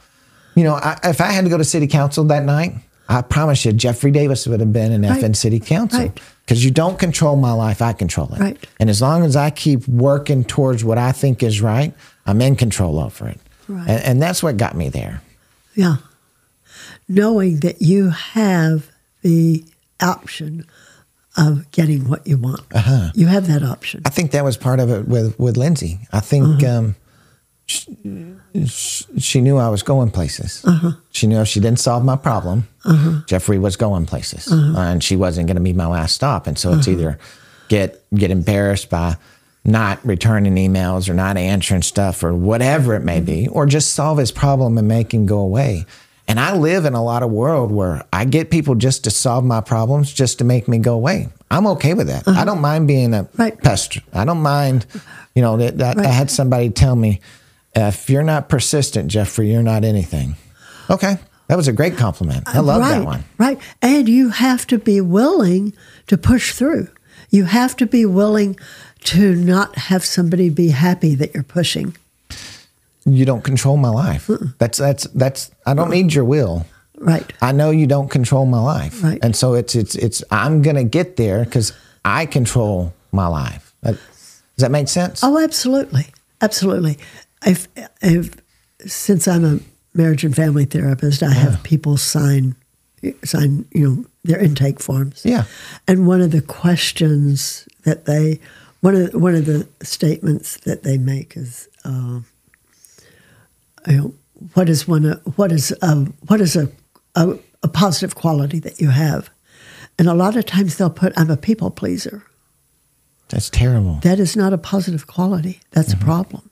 You 0.55 0.65
know, 0.65 0.73
I, 0.75 0.99
if 1.05 1.21
I 1.21 1.31
had 1.31 1.45
to 1.45 1.49
go 1.49 1.57
to 1.57 1.63
city 1.63 1.87
council 1.87 2.25
that 2.25 2.43
night, 2.43 2.73
I 3.07 3.21
promise 3.21 3.63
you, 3.63 3.71
Jeffrey 3.71 4.11
Davis 4.11 4.47
would 4.47 4.59
have 4.59 4.73
been 4.73 4.91
in 4.91 5.03
Right. 5.03 5.21
FN 5.21 5.35
City 5.35 5.59
Council 5.59 5.99
Right. 6.01 6.19
Because 6.45 6.63
you 6.63 6.71
don't 6.71 6.99
control 6.99 7.35
my 7.35 7.51
life; 7.51 7.81
I 7.81 7.93
control 7.93 8.33
it. 8.33 8.39
Right. 8.39 8.67
And 8.79 8.89
as 8.89 9.01
long 9.01 9.23
as 9.23 9.35
I 9.35 9.49
keep 9.49 9.87
working 9.87 10.43
towards 10.43 10.83
what 10.83 10.97
I 10.97 11.11
think 11.11 11.41
is 11.41 11.61
right, 11.61 11.93
I'm 12.25 12.41
in 12.41 12.55
control 12.55 12.99
over 12.99 13.27
it. 13.27 13.39
Right. 13.67 13.89
And, 13.89 14.03
and 14.03 14.21
that's 14.21 14.43
what 14.43 14.57
got 14.57 14.75
me 14.75 14.89
there. 14.89 15.21
Yeah. 15.73 15.97
Knowing 17.07 17.59
that 17.59 17.81
you 17.81 18.09
have 18.09 18.89
the 19.21 19.63
option 20.01 20.65
of 21.37 21.69
getting 21.71 22.07
what 22.07 22.25
you 22.25 22.37
want. 22.37 22.61
Uh-huh. 22.73 23.09
You 23.13 23.27
have 23.27 23.47
that 23.47 23.63
option. 23.63 24.01
I 24.05 24.09
think 24.09 24.31
that 24.31 24.43
was 24.43 24.57
part 24.57 24.79
of 24.79 24.89
it 24.89 25.07
with 25.07 25.37
with 25.39 25.57
Lindsay. 25.57 25.99
I 26.11 26.19
think 26.19 26.63
um, 26.63 26.95
she, 27.67 27.97
she 29.19 29.41
knew 29.41 29.57
I 29.57 29.69
was 29.69 29.83
going 29.83 30.11
places. 30.11 30.63
Uh-huh. 30.65 30.91
She 31.11 31.27
knew 31.27 31.39
if 31.41 31.47
she 31.47 31.59
didn't 31.59 31.79
solve 31.79 32.03
my 32.05 32.15
problem, 32.15 32.67
uh-huh. 32.83 33.21
Jeffrey 33.25 33.57
was 33.57 33.75
going 33.75 34.05
places, 34.05 34.51
uh, 34.51 34.73
and 34.77 35.03
she 35.03 35.15
wasn't 35.15 35.47
going 35.47 35.55
to 35.57 35.61
be 35.63 35.73
my 35.73 35.87
last 35.87 36.15
stop. 36.15 36.47
And 36.47 36.57
so 36.57 36.73
it's 36.73 36.87
either 36.87 37.17
get 37.69 38.03
get 38.13 38.31
embarrassed 38.31 38.89
by 38.89 39.17
not 39.63 40.05
returning 40.05 40.55
emails 40.55 41.09
or 41.09 41.15
not 41.15 41.37
answering 41.37 41.81
stuff 41.81 42.23
or 42.23 42.35
whatever 42.35 42.93
it 42.93 43.03
may 43.03 43.19
be, 43.19 43.47
or 43.47 43.65
just 43.65 43.95
solve 43.95 44.19
his 44.19 44.31
problem 44.31 44.77
and 44.77 44.87
make 44.87 45.11
him 45.13 45.25
go 45.25 45.39
away. 45.39 45.85
And 46.27 46.39
I 46.39 46.55
live 46.55 46.85
in 46.85 46.93
a 46.93 47.03
lot 47.03 47.21
of 47.23 47.31
world 47.31 47.71
where 47.71 48.03
I 48.11 48.25
get 48.25 48.49
people 48.49 48.75
just 48.75 49.03
to 49.03 49.11
solve 49.11 49.43
my 49.43 49.61
problems, 49.61 50.11
just 50.13 50.39
to 50.39 50.43
make 50.43 50.67
me 50.67 50.77
go 50.79 50.93
away. 50.93 51.29
I'm 51.51 51.67
okay 51.67 51.93
with 51.93 52.07
that. 52.07 52.27
I 52.27 52.45
don't 52.45 52.61
mind 52.61 52.87
being 52.87 53.13
a 53.13 53.27
Right. 53.37 53.59
pest. 53.61 53.99
I 54.11 54.25
don't 54.25 54.41
mind, 54.41 54.87
you 55.35 55.43
know, 55.43 55.57
that, 55.57 55.77
that 55.77 55.99
I 55.99 56.07
had 56.07 56.31
somebody 56.31 56.71
tell 56.71 56.95
me, 56.95 57.21
if 57.75 58.09
you're 58.09 58.23
not 58.23 58.49
persistent, 58.49 59.09
Jeffrey, 59.09 59.51
you're 59.51 59.63
not 59.63 59.83
anything. 59.83 60.35
Okay. 60.89 61.17
That 61.47 61.57
was 61.57 61.67
a 61.67 61.73
great 61.73 61.97
compliment. 61.97 62.47
I 62.47 62.59
love 62.59 62.81
right, 62.81 62.99
that 62.99 63.05
one. 63.05 63.23
Right. 63.37 63.59
And 63.81 64.09
you 64.09 64.29
have 64.29 64.65
to 64.67 64.77
be 64.77 65.01
willing 65.01 65.73
to 66.07 66.17
push 66.17 66.53
through. 66.53 66.87
You 67.29 67.45
have 67.45 67.75
to 67.77 67.85
be 67.85 68.05
willing 68.05 68.57
to 69.05 69.35
not 69.35 69.75
have 69.75 70.03
somebody 70.03 70.49
be 70.49 70.69
happy 70.69 71.13
that 71.15 71.33
you're 71.33 71.43
pushing. 71.43 71.95
You 73.05 73.25
don't 73.25 73.43
control 73.43 73.77
my 73.77 73.89
life. 73.89 74.27
That's, 74.57 74.79
that's, 74.79 75.03
that's, 75.13 75.51
I 75.65 75.75
don't 75.75 75.91
need 75.91 76.13
your 76.13 76.25
will. 76.25 76.65
Right. 76.97 77.31
I 77.41 77.51
know 77.51 77.69
you 77.69 77.85
don't 77.85 78.09
control 78.09 78.47
my 78.47 78.61
life. 78.61 79.03
Right. 79.03 79.19
And 79.21 79.35
so 79.35 79.53
it's, 79.53 79.75
it's, 79.75 79.95
it's, 79.95 80.23
I'm 80.31 80.63
going 80.63 80.77
to 80.77 80.83
get 80.83 81.17
there 81.17 81.45
because 81.45 81.73
I 82.03 82.25
control 82.25 82.93
my 83.11 83.27
life. 83.27 83.75
That- 83.81 83.99
Does 84.55 84.61
that 84.61 84.71
make 84.71 84.87
sense? 84.87 85.23
Oh, 85.23 85.37
absolutely, 85.37 86.07
absolutely. 86.41 86.97
If, 87.45 87.67
if 88.01 88.35
since 88.85 89.27
I'm 89.27 89.45
a 89.45 89.59
marriage 89.93 90.23
and 90.23 90.35
family 90.35 90.65
therapist, 90.65 91.23
I 91.23 91.31
have 91.33 91.63
people 91.63 91.97
sign 91.97 92.55
sign 93.23 93.65
you 93.71 93.87
know 93.87 94.05
their 94.23 94.39
intake 94.39 94.79
forms. 94.79 95.21
Yeah. 95.23 95.43
and 95.87 96.07
one 96.07 96.21
of 96.21 96.31
the 96.31 96.41
questions 96.41 97.67
that 97.83 98.05
they 98.05 98.39
one 98.81 98.95
of 98.95 99.13
one 99.13 99.35
of 99.35 99.45
the 99.45 99.67
statements 99.83 100.57
that 100.61 100.83
they 100.83 100.97
make 100.97 101.37
is, 101.37 101.67
uh, 101.83 102.21
you 103.87 103.97
know, 103.97 104.13
what 104.53 104.69
is 104.69 104.87
one 104.87 105.05
of- 105.05 105.21
what 105.37 105.51
is 105.51 105.71
a, 105.81 105.95
what 106.27 106.41
is 106.41 106.55
a, 106.55 106.69
a 107.15 107.37
a 107.63 107.67
positive 107.67 108.15
quality 108.15 108.59
that 108.59 108.79
you 108.81 108.89
have, 108.89 109.29
and 109.97 110.07
a 110.07 110.13
lot 110.13 110.35
of 110.35 110.45
times 110.45 110.77
they'll 110.77 110.89
put 110.89 111.13
I'm 111.17 111.29
a 111.31 111.37
people 111.37 111.69
pleaser. 111.71 112.23
That's 113.35 113.49
terrible. 113.49 113.95
That 113.95 114.17
is 114.17 114.37
not 114.37 114.53
a 114.53 114.57
positive 114.57 115.07
quality. 115.07 115.59
That's 115.71 115.91
a 115.91 115.97
problem 115.97 116.49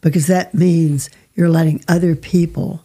because 0.00 0.26
that 0.26 0.54
means 0.54 1.08
you're 1.36 1.48
letting 1.48 1.84
other 1.86 2.16
people 2.16 2.82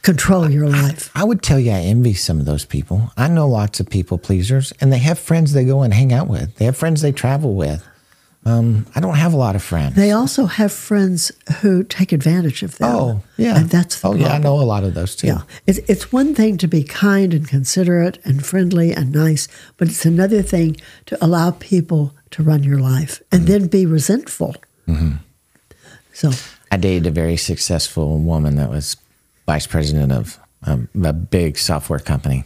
control 0.00 0.50
your 0.50 0.70
life. 0.70 1.10
I 1.14 1.22
would 1.22 1.42
tell 1.42 1.60
you 1.60 1.70
I 1.70 1.80
envy 1.80 2.14
some 2.14 2.40
of 2.40 2.46
those 2.46 2.64
people. 2.64 3.12
I 3.14 3.28
know 3.28 3.46
lots 3.46 3.78
of 3.78 3.90
people 3.90 4.16
pleasers, 4.16 4.72
and 4.80 4.90
they 4.90 5.00
have 5.00 5.18
friends 5.18 5.52
they 5.52 5.66
go 5.66 5.82
and 5.82 5.92
hang 5.92 6.14
out 6.14 6.28
with. 6.28 6.56
They 6.56 6.64
have 6.64 6.78
friends 6.78 7.02
they 7.02 7.12
travel 7.12 7.54
with. 7.54 7.86
Um, 8.46 8.86
I 8.94 9.00
don't 9.00 9.16
have 9.16 9.34
a 9.34 9.36
lot 9.36 9.54
of 9.54 9.62
friends. 9.62 9.94
They 9.94 10.12
also 10.12 10.46
have 10.46 10.72
friends 10.72 11.30
who 11.60 11.84
take 11.84 12.12
advantage 12.12 12.62
of 12.62 12.78
them. 12.78 12.94
oh, 12.94 13.22
yeah. 13.36 13.58
and 13.58 13.68
that's 13.68 14.00
the 14.00 14.08
oh, 14.08 14.14
yeah. 14.14 14.28
I 14.28 14.38
know 14.38 14.54
a 14.54 14.64
lot 14.64 14.84
of 14.84 14.94
those 14.94 15.14
too. 15.14 15.26
Yeah, 15.26 15.42
it's 15.66 15.78
it's 15.80 16.10
one 16.10 16.34
thing 16.34 16.56
to 16.58 16.68
be 16.68 16.84
kind 16.84 17.34
and 17.34 17.46
considerate 17.46 18.18
and 18.24 18.46
friendly 18.46 18.92
and 18.92 19.12
nice, 19.12 19.48
but 19.76 19.88
it's 19.88 20.06
another 20.06 20.40
thing 20.40 20.78
to 21.06 21.22
allow 21.22 21.50
people 21.50 22.14
to 22.30 22.42
run 22.42 22.62
your 22.62 22.78
life 22.78 23.22
and 23.32 23.46
then 23.46 23.66
be 23.66 23.86
resentful. 23.86 24.54
Mm-hmm. 24.86 25.16
So 26.12 26.30
I 26.70 26.76
dated 26.76 27.06
a 27.06 27.10
very 27.10 27.36
successful 27.36 28.18
woman 28.18 28.56
that 28.56 28.70
was 28.70 28.96
vice 29.46 29.66
president 29.66 30.12
of 30.12 30.38
um, 30.64 30.88
a 31.04 31.12
big 31.12 31.58
software 31.58 32.00
company. 32.00 32.44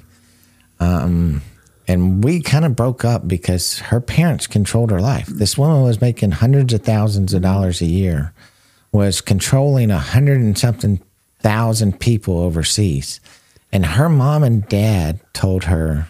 Um, 0.79 1.43
and 1.89 2.23
we 2.23 2.41
kind 2.41 2.65
of 2.65 2.77
broke 2.77 3.05
up 3.05 3.27
because 3.27 3.79
her 3.79 4.01
parents 4.01 4.47
controlled 4.47 4.91
her 4.91 5.01
life. 5.01 5.27
This 5.27 5.59
woman 5.59 5.83
was 5.83 6.01
making 6.01 6.33
hundreds 6.33 6.73
of 6.73 6.83
thousands 6.83 7.35
of 7.35 7.43
dollars 7.43 7.81
a 7.81 7.87
year, 7.87 8.33
was 8.93 9.21
controlling 9.21 9.91
a 9.91 9.99
hundred 9.99 10.41
and 10.41 10.57
something 10.57 11.01
thousand 11.41 11.99
people 11.99 12.39
overseas. 12.39 13.21
And 13.73 13.85
her 13.85 14.09
mom 14.09 14.45
and 14.45 14.69
dad 14.69 15.21
told 15.33 15.65
her 15.65 16.09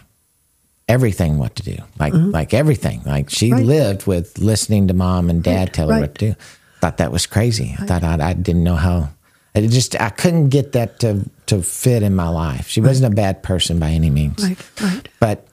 everything 0.93 1.39
what 1.39 1.57
to 1.57 1.63
do, 1.63 1.77
like 1.99 2.13
like 2.15 2.53
everything. 2.55 3.03
Like 3.05 3.31
she 3.31 3.49
Mm-hmm. 3.51 3.57
Right. 3.59 3.67
lived 3.67 4.07
with 4.07 4.39
listening 4.39 4.89
to 4.89 4.95
mom 4.95 5.31
and 5.31 5.43
dad 5.43 5.59
Right, 5.69 5.73
tell 5.75 5.89
her 5.89 5.95
right. 5.95 6.01
what 6.03 6.15
to 6.17 6.31
do. 6.31 6.35
Thought 6.81 6.97
that 6.99 7.11
was 7.13 7.27
crazy. 7.27 7.75
I 7.79 7.87
thought 7.87 8.05
I, 8.05 8.31
I 8.31 8.33
didn't 8.35 8.65
know 8.65 8.77
how. 8.77 9.09
I 9.55 9.61
just 9.67 10.01
I 10.01 10.11
couldn't 10.11 10.49
get 10.49 10.73
that 10.73 10.99
to 11.01 11.29
to 11.47 11.63
fit 11.63 12.03
in 12.03 12.15
my 12.15 12.29
life. 12.29 12.69
She 12.69 12.81
wasn't 12.81 13.13
a 13.13 13.17
bad 13.17 13.43
person 13.43 13.79
by 13.79 13.91
any 13.91 14.11
means, 14.11 14.43
right, 14.43 14.59
right, 14.81 15.09
but 15.21 15.47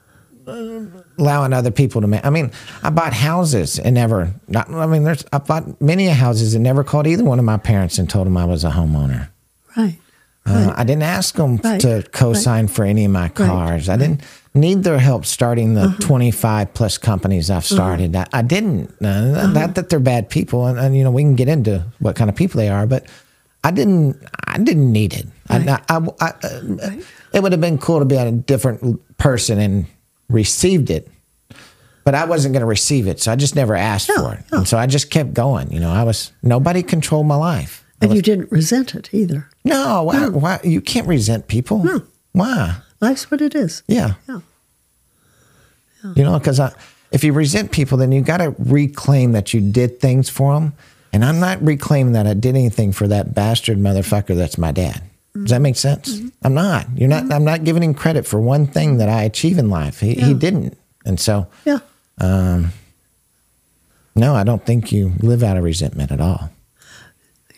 uh, 0.46 0.80
allowing 1.18 1.52
other 1.52 1.70
people 1.70 2.00
to 2.00 2.06
make. 2.06 2.24
I 2.24 2.30
mean, 2.30 2.50
I 2.82 2.88
bought 2.90 3.12
houses 3.12 3.78
and 3.78 3.94
never. 3.94 4.32
Not, 4.48 4.70
I 4.70 4.86
mean, 4.86 5.04
there's 5.04 5.24
I 5.32 5.38
bought 5.38 5.80
many 5.80 6.06
houses 6.08 6.54
and 6.54 6.64
never 6.64 6.82
called 6.82 7.06
either 7.06 7.24
one 7.24 7.38
of 7.38 7.44
my 7.44 7.58
parents 7.58 7.98
and 7.98 8.08
told 8.08 8.26
them 8.26 8.36
I 8.36 8.46
was 8.46 8.64
a 8.64 8.70
homeowner. 8.70 9.28
right. 9.76 9.98
Uh, 10.46 10.72
I 10.76 10.84
didn't 10.84 11.02
ask 11.02 11.34
them 11.34 11.58
Right. 11.62 11.80
to 11.82 12.02
co-sign 12.12 12.66
for 12.68 12.84
any 12.84 13.04
of 13.04 13.12
my 13.12 13.28
cars. 13.28 13.88
I 13.88 13.96
didn't 13.96 14.22
need 14.54 14.82
their 14.82 14.98
help 14.98 15.26
starting 15.26 15.74
the 15.74 15.94
25 16.00 16.72
plus 16.74 16.98
companies 16.98 17.50
I've 17.50 17.66
started. 17.66 18.16
I, 18.16 18.26
I 18.32 18.42
didn't. 18.42 18.90
Uh, 19.04 19.46
Not 19.52 19.74
that 19.74 19.90
they're 19.90 20.00
bad 20.00 20.30
people, 20.30 20.66
and, 20.66 20.78
and 20.78 20.96
you 20.96 21.04
know 21.04 21.10
we 21.10 21.22
can 21.22 21.34
get 21.36 21.48
into 21.48 21.84
what 21.98 22.16
kind 22.16 22.30
of 22.30 22.36
people 22.36 22.58
they 22.58 22.68
are, 22.70 22.86
but 22.86 23.06
I 23.62 23.70
didn't. 23.70 24.16
I 24.46 24.58
didn't 24.58 24.90
need 24.90 25.12
it. 25.14 25.26
Right. 25.50 25.68
I, 25.68 25.80
I, 25.88 25.98
I, 26.20 26.28
uh, 26.42 26.90
It 27.34 27.42
would 27.42 27.52
have 27.52 27.60
been 27.60 27.78
cool 27.78 27.98
to 27.98 28.04
be 28.06 28.16
a 28.16 28.30
different 28.32 28.98
person 29.18 29.58
and 29.60 29.86
received 30.30 30.90
it. 30.90 31.08
But 32.02 32.14
I 32.14 32.24
wasn't 32.24 32.54
going 32.54 32.62
to 32.62 32.66
receive 32.66 33.06
it, 33.06 33.20
so 33.20 33.30
I 33.30 33.36
just 33.36 33.54
never 33.54 33.76
asked 33.76 34.08
No, 34.08 34.14
for 34.24 34.34
it, 34.34 34.44
no. 34.50 34.58
and 34.58 34.66
so 34.68 34.78
I 34.78 34.86
just 34.86 35.10
kept 35.10 35.34
going. 35.34 35.70
You 35.70 35.80
know, 35.80 35.90
I 35.90 36.02
was 36.02 36.32
nobody 36.42 36.82
controlled 36.82 37.26
my 37.26 37.36
life. 37.36 37.79
And 38.00 38.10
was- 38.10 38.16
you 38.16 38.22
didn't 38.22 38.50
resent 38.50 38.94
it 38.94 39.10
either. 39.12 39.48
no, 39.64 40.02
why, 40.04 40.28
why? 40.28 40.60
You 40.64 40.80
can't 40.80 41.06
resent 41.06 41.48
people. 41.48 41.84
No. 41.84 42.02
Why? 42.32 42.76
Life's 43.00 43.30
what 43.30 43.40
it 43.40 43.54
is. 43.54 43.82
Yeah. 43.88 44.14
Yeah. 44.28 44.40
You 46.14 46.24
know, 46.24 46.38
because 46.38 46.60
if 47.12 47.24
you 47.24 47.32
resent 47.32 47.72
people, 47.72 47.98
then 47.98 48.10
you 48.12 48.22
got 48.22 48.38
to 48.38 48.54
reclaim 48.58 49.32
that 49.32 49.52
you 49.52 49.60
did 49.60 50.00
things 50.00 50.30
for 50.30 50.54
them. 50.54 50.72
And 51.12 51.24
I'm 51.24 51.40
not 51.40 51.60
reclaiming 51.62 52.12
that 52.14 52.26
I 52.26 52.34
did 52.34 52.54
anything 52.56 52.92
for 52.92 53.08
that 53.08 53.34
bastard 53.34 53.78
motherfucker 53.78 54.36
that's 54.36 54.56
my 54.56 54.70
dad. 54.72 55.02
Does 55.34 55.50
that 55.50 55.60
make 55.60 55.76
sense? 55.76 56.14
Mm-hmm. 56.14 56.26
Mm-hmm. 56.26 56.46
I'm 56.46 56.54
not. 56.54 56.86
You're 56.96 57.08
not. 57.08 57.24
Mm-hmm. 57.24 57.32
I'm 57.32 57.44
not 57.44 57.64
giving 57.64 57.82
him 57.82 57.94
credit 57.94 58.26
for 58.26 58.40
one 58.40 58.66
thing 58.66 58.98
that 58.98 59.08
I 59.08 59.22
achieve 59.24 59.58
in 59.58 59.68
life. 59.70 60.00
He, 60.00 60.14
he 60.14 60.34
didn't. 60.34 60.76
And 61.04 61.18
so, 61.20 61.46
Yeah. 61.64 61.78
Um, 62.18 62.70
no, 64.14 64.34
I 64.34 64.44
don't 64.44 64.64
think 64.64 64.90
you 64.92 65.12
live 65.20 65.42
out 65.42 65.56
of 65.56 65.64
resentment 65.64 66.10
at 66.12 66.20
all. 66.20 66.50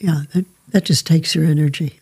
Yeah. 0.03 0.23
That, 0.35 0.45
that 0.71 0.85
just 0.85 1.07
takes 1.07 1.35
your 1.35 1.45
energy. 1.45 2.01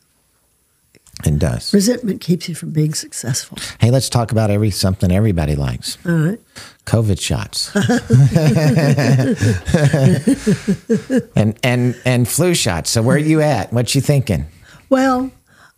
It 1.25 1.39
does. 1.39 1.75
Resentment 1.75 2.23
keeps 2.23 2.49
you 2.49 2.55
from 2.55 2.71
being 2.71 2.95
successful. 2.95 3.59
Hey, 3.79 3.91
let's 3.91 4.09
talk 4.09 4.33
about 4.33 4.51
every 4.51 4.71
something 4.71 5.13
everybody 5.13 5.55
likes. 5.55 5.99
All 6.07 6.13
right. 6.13 6.41
COVID 6.87 7.21
shots. 7.21 7.75
and 11.37 11.59
and 11.63 12.01
and 12.07 12.27
flu 12.27 12.55
shots. 12.55 12.89
So 12.89 13.03
where 13.03 13.17
are 13.17 13.19
you 13.19 13.43
at? 13.43 13.71
What 13.71 13.95
you 13.95 14.01
thinking? 14.01 14.47
Well, 14.89 15.31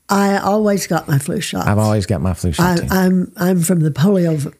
I 0.08 0.38
always 0.38 0.86
got 0.86 1.08
my 1.08 1.18
flu 1.18 1.40
shot. 1.40 1.66
I've 1.66 1.78
always 1.78 2.06
got 2.06 2.20
my 2.20 2.34
flu 2.34 2.52
shot 2.52 2.78
I, 2.78 2.82
too. 2.82 2.88
I'm 2.90 3.32
I'm 3.36 3.62
from 3.62 3.80
the 3.80 3.90
polio 3.90 4.54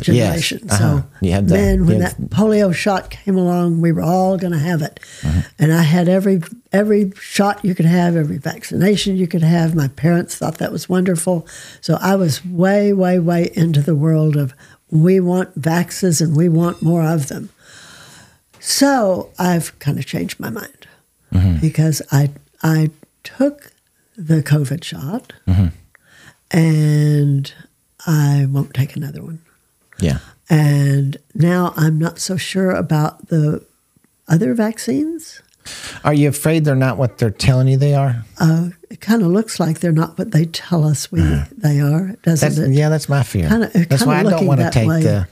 generation. 0.00 0.60
uh-huh. 0.68 0.78
So 0.78 1.04
You 1.20 1.40
then, 1.40 1.86
when 1.86 1.98
that 2.00 2.16
polio 2.30 2.74
shot 2.74 3.10
came 3.10 3.36
along, 3.36 3.80
we 3.80 3.92
were 3.92 4.02
all 4.02 4.36
going 4.36 4.52
to 4.52 4.58
have 4.58 4.82
it, 4.82 5.00
Uh-huh. 5.24 5.42
and 5.58 5.72
I 5.72 5.82
had 5.82 6.08
every 6.08 6.42
every 6.72 7.12
shot 7.20 7.64
you 7.64 7.74
could 7.74 7.86
have, 7.86 8.16
every 8.16 8.38
vaccination 8.38 9.16
you 9.16 9.26
could 9.28 9.42
have. 9.42 9.74
My 9.74 9.88
parents 9.88 10.34
thought 10.36 10.58
that 10.58 10.72
was 10.72 10.88
wonderful, 10.88 11.46
so 11.80 11.98
I 12.00 12.16
was 12.16 12.44
way, 12.44 12.92
way, 12.92 13.18
way 13.18 13.50
into 13.54 13.80
the 13.82 13.94
world 13.94 14.36
of 14.36 14.54
we 14.90 15.20
want 15.20 15.60
vaxes 15.60 16.20
and 16.20 16.36
we 16.36 16.48
want 16.48 16.82
more 16.82 17.02
of 17.04 17.28
them. 17.28 17.48
So 18.60 19.30
I've 19.38 19.78
kind 19.78 19.98
of 19.98 20.06
changed 20.06 20.40
my 20.40 20.50
mind 20.50 20.86
because 21.60 22.00
I 22.12 22.30
I 22.62 22.90
took 23.24 23.72
the 24.16 24.42
COVID 24.42 24.82
shot 24.84 25.32
and 26.50 27.52
I 28.06 28.46
won't 28.48 28.74
take 28.74 28.96
another 28.96 29.22
one. 29.22 29.40
Yeah. 29.98 30.18
And 30.50 31.16
now 31.34 31.72
I'm 31.76 31.98
not 31.98 32.18
so 32.18 32.36
sure 32.36 32.70
about 32.70 33.28
the 33.28 33.64
other 34.28 34.54
vaccines. 34.54 35.40
Are 36.04 36.12
you 36.12 36.28
afraid 36.28 36.64
they're 36.66 36.74
not 36.74 36.98
what 36.98 37.16
they're 37.16 37.30
telling 37.30 37.68
you 37.68 37.78
they 37.78 37.94
are? 37.94 38.22
Uh, 38.38 38.68
it 38.90 39.00
kind 39.00 39.22
of 39.22 39.28
looks 39.28 39.58
like 39.58 39.80
they're 39.80 39.92
not 39.92 40.18
what 40.18 40.30
they 40.32 40.44
tell 40.44 40.84
us 40.84 41.10
we 41.10 41.22
they 41.56 41.80
are, 41.80 42.14
doesn't 42.22 42.46
That's, 42.56 42.58
it? 42.58 42.74
yeah, 42.74 42.90
that's 42.90 43.08
my 43.08 43.22
fear. 43.22 43.48
Kinda- 43.48 43.70
that's 43.88 44.04
why 44.04 44.20
I 44.20 44.22
don't 44.24 44.46
want 44.46 44.60
to 44.60 44.70
take 44.70 44.88
way. 44.88 45.02
the. 45.02 45.26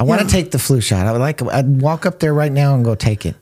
I 0.00 0.02
want 0.04 0.22
Yeah. 0.22 0.26
to 0.26 0.32
take 0.32 0.50
the 0.52 0.58
flu 0.58 0.80
shot. 0.80 1.06
I 1.06 1.12
would 1.12 1.20
like. 1.20 1.42
I'd 1.42 1.82
walk 1.82 2.06
up 2.06 2.18
there 2.20 2.32
right 2.32 2.50
now 2.50 2.74
and 2.74 2.82
go 2.84 2.94
take 2.94 3.26
it. 3.26 3.36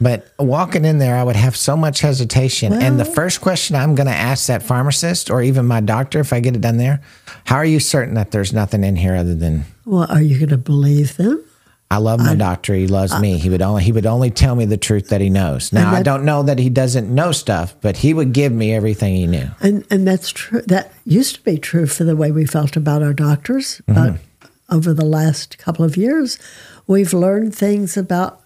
But 0.00 0.30
walking 0.38 0.84
in 0.84 0.98
there, 0.98 1.16
I 1.16 1.24
would 1.24 1.34
have 1.36 1.56
so 1.56 1.76
much 1.76 2.00
hesitation. 2.02 2.72
and 2.72 3.00
the 3.00 3.04
first 3.04 3.40
question 3.40 3.74
I'm 3.74 3.94
going 3.96 4.06
to 4.06 4.12
ask 4.14 4.46
that 4.46 4.62
pharmacist 4.62 5.28
or 5.30 5.42
even 5.42 5.66
my 5.66 5.80
doctor, 5.80 6.20
if 6.20 6.32
I 6.32 6.38
get 6.38 6.54
it 6.54 6.60
done 6.60 6.76
there, 6.76 7.00
how 7.48 7.56
are 7.56 7.64
you 7.64 7.80
certain 7.80 8.14
that 8.14 8.30
there's 8.30 8.52
nothing 8.52 8.84
in 8.84 8.94
here 8.96 9.14
other 9.16 9.34
than 9.34 9.64
Well, 9.86 10.06
are 10.10 10.20
you 10.20 10.36
going 10.38 10.50
to 10.50 10.58
believe 10.58 11.16
them? 11.16 11.42
I 11.90 11.96
love 11.96 12.20
my 12.20 12.34
doctor. 12.34 12.74
He 12.74 12.86
loves 12.86 13.18
me. 13.18 13.38
He 13.38 13.48
would 13.48 13.62
only 13.62 13.82
he 13.82 13.92
would 13.92 14.04
only 14.04 14.30
tell 14.30 14.54
me 14.54 14.66
the 14.66 14.76
truth 14.76 15.08
that 15.08 15.22
he 15.22 15.30
knows. 15.30 15.72
Now 15.72 15.90
I 15.94 16.02
don't 16.02 16.26
know 16.26 16.42
that 16.42 16.58
he 16.58 16.68
doesn't 16.68 17.08
know 17.08 17.32
stuff, 17.32 17.74
but 17.80 17.96
he 17.96 18.12
would 18.12 18.34
give 18.34 18.52
me 18.52 18.74
everything 18.74 19.14
he 19.14 19.26
knew. 19.26 19.48
And 19.62 19.86
and 19.90 20.06
that's 20.06 20.28
true. 20.30 20.60
That 20.66 20.92
used 21.06 21.36
to 21.36 21.42
be 21.44 21.56
true 21.56 21.86
for 21.86 22.04
the 22.04 22.14
way 22.14 22.30
we 22.30 22.44
felt 22.44 22.76
about 22.76 23.02
our 23.02 23.14
doctors, 23.14 23.80
Mm-hmm. 23.88 24.16
but 24.40 24.50
over 24.68 24.92
the 24.92 25.06
last 25.06 25.56
couple 25.56 25.82
of 25.82 25.96
years, 25.96 26.38
we've 26.86 27.14
learned 27.14 27.54
things 27.54 27.96
about 27.96 28.42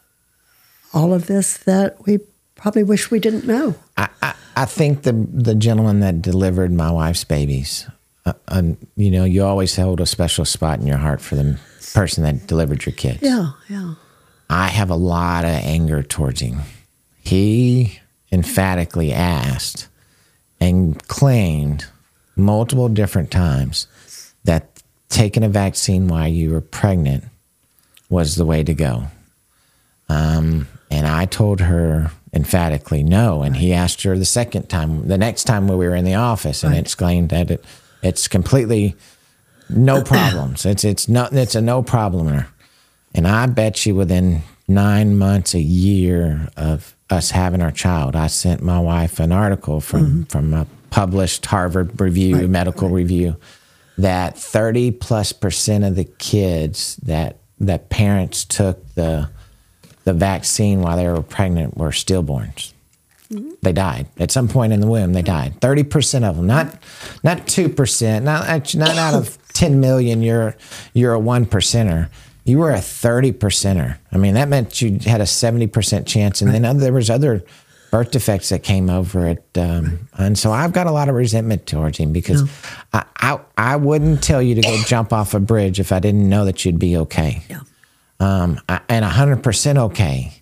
all 0.95 1.13
of 1.13 1.27
this 1.27 1.57
that 1.65 1.97
we 2.07 2.21
probably 2.55 2.85
wish 2.85 3.11
we 3.11 3.19
didn't 3.19 3.45
know. 3.45 3.75
I, 3.97 4.09
I, 4.23 4.35
I 4.57 4.65
think 4.67 5.03
the 5.03 5.15
the 5.49 5.57
gentleman 5.57 5.99
that 5.99 6.23
delivered 6.23 6.71
my 6.73 6.93
wife's 6.93 7.25
babies, 7.25 7.89
uh, 8.25 8.33
uh, 8.49 8.63
you 8.97 9.11
know, 9.11 9.25
you 9.25 9.45
always 9.45 9.75
hold 9.77 10.01
a 10.01 10.07
special 10.07 10.45
spot 10.45 10.79
in 10.79 10.87
your 10.87 10.99
heart 10.99 11.21
for 11.21 11.35
the 11.35 11.59
person 11.93 12.25
that 12.25 12.47
delivered 12.47 12.87
your 12.87 12.95
kids. 12.95 13.21
Yeah, 13.23 13.53
yeah. 13.69 13.95
I 14.49 14.69
have 14.69 14.91
a 14.91 14.97
lot 14.97 15.45
of 15.45 15.51
anger 15.51 16.03
towards 16.03 16.41
him. 16.41 16.61
He 17.23 18.01
emphatically 18.31 19.13
asked 19.13 19.89
and 20.61 21.07
claimed 21.09 21.87
multiple 22.37 22.89
different 22.89 23.31
times 23.31 23.87
that 24.45 24.83
taking 25.09 25.43
a 25.43 25.49
vaccine 25.49 26.09
while 26.09 26.29
you 26.29 26.51
were 26.51 26.61
pregnant 26.61 27.25
was 28.09 28.37
the 28.37 28.45
way 28.45 28.63
to 28.63 28.75
go. 28.75 29.05
Um, 30.09 30.69
and 30.91 31.07
I 31.07 31.25
told 31.27 31.61
her 31.61 32.11
emphatically 32.35 33.03
no. 33.03 33.43
And 33.43 33.57
he 33.57 33.73
asked 33.73 34.03
her 34.03 34.19
the 34.19 34.25
second 34.25 34.69
time, 34.69 35.09
the 35.09 35.19
next 35.19 35.45
time 35.45 35.69
when 35.69 35.79
we 35.79 35.87
were 35.87 35.95
in 35.95 36.05
the 36.05 36.15
office, 36.15 36.63
and 36.63 36.75
explained 36.75 37.31
that 37.31 37.51
it, 37.51 37.65
it's 38.03 38.29
completely 38.29 38.97
no 39.69 40.03
problems. 40.05 40.67
It's 40.67 40.85
it's 40.85 41.09
not 41.09 41.33
it's 41.33 41.55
a 41.55 41.61
no 41.61 41.83
problemer. 41.83 42.47
And 43.15 43.27
I 43.27 43.47
bet 43.47 43.85
you 43.85 43.95
within 43.95 44.43
nine 44.69 45.17
months, 45.17 45.55
a 45.55 45.61
year 45.61 46.49
of 46.57 46.97
us 47.11 47.31
having 47.31 47.61
our 47.61 47.73
child, 47.73 48.17
I 48.17 48.27
sent 48.29 48.63
my 48.63 48.79
wife 48.79 49.21
an 49.21 49.33
article 49.33 49.81
from 49.81 50.07
mm-hmm. 50.07 50.23
from 50.25 50.55
a 50.55 50.67
published 50.91 51.47
Harvard 51.47 52.01
review, 52.01 52.49
medical 52.49 52.89
review, 52.89 53.37
that 53.99 54.39
thirty 54.39 54.91
plus 54.91 55.33
percent 55.33 55.85
of 55.85 55.95
the 55.95 56.05
kids 56.05 56.97
that 56.97 57.39
that 57.61 57.91
parents 57.91 58.45
took 58.45 58.95
the 58.95 59.31
the 60.05 60.13
vaccine 60.13 60.81
while 60.81 60.97
they 60.97 61.07
were 61.07 61.23
pregnant 61.23 61.77
were 61.77 61.91
stillborns. 61.91 62.72
They 63.63 63.73
died 63.73 64.07
at 64.19 64.31
some 64.31 64.49
point 64.49 64.73
in 64.73 64.81
the 64.81 64.87
womb. 64.87 65.13
They 65.13 65.23
died. 65.23 65.61
Thirty 65.61 65.85
percent 65.85 66.25
of 66.25 66.37
them, 66.37 66.47
not 66.47 66.75
not 67.23 67.47
two 67.47 67.69
percent, 67.69 68.25
not 68.25 68.75
not 68.75 68.97
out 68.97 69.15
of 69.15 69.39
ten 69.53 69.81
million. 69.81 70.23
You're 70.23 70.57
you're 70.95 71.13
a 71.15 71.19
one 71.21 71.47
percenter. 71.47 72.09
You 72.45 72.59
were 72.59 72.73
a 72.73 72.81
thirty 72.81 73.33
percenter. 73.33 73.99
I 74.13 74.17
mean, 74.19 74.35
that 74.35 74.49
meant 74.49 74.83
you 74.83 74.99
had 75.05 75.21
a 75.21 75.27
seventy 75.27 75.67
percent 75.67 76.07
chance, 76.07 76.43
and 76.43 76.53
then 76.53 76.65
other, 76.65 76.81
there 76.81 76.93
was 76.93 77.09
other 77.11 77.45
birth 77.93 78.11
defects 78.11 78.49
that 78.49 78.63
came 78.63 78.89
over 78.91 79.27
it. 79.29 79.45
Um, 79.57 80.09
and 80.19 80.37
so 80.39 80.51
I've 80.51 80.73
got 80.73 80.87
a 80.87 80.91
lot 80.93 81.09
of 81.09 81.15
resentment 81.15 81.67
towards 81.67 81.99
him 81.99 82.13
because 82.13 82.43
I, 82.93 83.05
I 83.17 83.39
I 83.57 83.77
wouldn't 83.77 84.23
tell 84.23 84.43
you 84.43 84.55
to 84.57 84.61
go 84.63 84.77
jump 84.87 85.13
off 85.13 85.35
a 85.35 85.41
bridge 85.41 85.79
if 85.79 85.93
I 85.93 86.01
didn't 86.01 86.29
know 86.29 86.45
that 86.47 86.65
you'd 86.65 86.79
be 86.79 86.97
okay 86.97 87.43
Yeah. 87.49 87.61
um, 88.19 88.61
I- 88.69 88.81
and 88.89 89.05
100% 89.05 89.77
okay. 89.79 90.33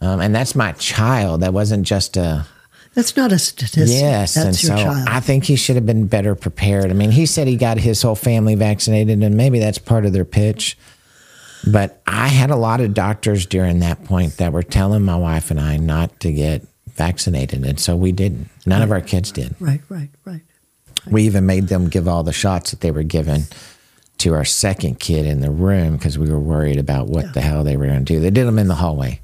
Um, 0.00 0.20
and 0.20 0.34
that's 0.34 0.54
my 0.54 0.72
child. 0.72 1.40
That 1.40 1.52
wasn't 1.54 1.86
just 1.86 2.16
a 2.16 2.46
That's 2.94 3.16
not 3.16 3.32
a 3.32 3.38
statistic. 3.38 3.88
yes. 3.88 4.34
That's 4.34 4.46
and 4.46 4.62
your 4.62 4.76
so 4.78 4.84
child. 4.84 5.08
I 5.08 5.20
think 5.20 5.44
he 5.44 5.56
should 5.56 5.76
have 5.76 5.86
been 5.86 6.06
better 6.06 6.34
prepared. 6.34 6.90
I 6.90 6.94
mean, 6.94 7.10
he 7.10 7.26
said 7.26 7.46
he 7.48 7.56
got 7.56 7.78
his 7.78 8.02
whole 8.02 8.14
family 8.14 8.54
vaccinated, 8.54 9.22
and 9.22 9.36
maybe 9.36 9.58
that's 9.58 9.78
part 9.78 10.04
of 10.04 10.12
their 10.12 10.24
pitch. 10.24 10.76
But 11.66 12.00
I 12.06 12.28
had 12.28 12.50
a 12.50 12.56
lot 12.56 12.80
of 12.80 12.94
doctors 12.94 13.46
during 13.46 13.80
that 13.80 14.04
point 14.04 14.36
that 14.36 14.52
were 14.52 14.62
telling 14.62 15.02
my 15.02 15.16
wife 15.16 15.50
and 15.50 15.58
I 15.60 15.78
not 15.78 16.20
to 16.20 16.32
get 16.32 16.64
vaccinated. 16.94 17.64
And 17.64 17.80
so 17.80 17.96
we 17.96 18.12
didn't. 18.12 18.48
None 18.66 18.82
of 18.82 18.92
our 18.92 19.00
kids 19.00 19.32
did. 19.32 19.54
right, 19.60 19.80
right, 19.88 20.10
right. 20.24 20.42
We 21.10 21.24
even 21.24 21.46
made 21.46 21.68
them 21.68 21.88
give 21.88 22.08
all 22.08 22.22
the 22.22 22.32
shots 22.32 22.70
that 22.70 22.80
they 22.80 22.90
were 22.90 23.02
given 23.02 23.42
to 24.18 24.34
our 24.34 24.44
second 24.44 24.98
kid 24.98 25.26
in 25.26 25.40
the 25.40 25.50
room 25.50 25.96
because 25.96 26.18
we 26.18 26.30
were 26.30 26.40
worried 26.40 26.78
about 26.78 27.06
what 27.08 27.34
the 27.34 27.40
hell 27.40 27.64
they 27.64 27.76
were 27.76 27.86
going 27.86 28.04
to 28.04 28.14
do. 28.14 28.18
They 28.20 28.30
did 28.30 28.46
them 28.46 28.58
in 28.58 28.66
the 28.66 28.74
hallway, 28.74 29.20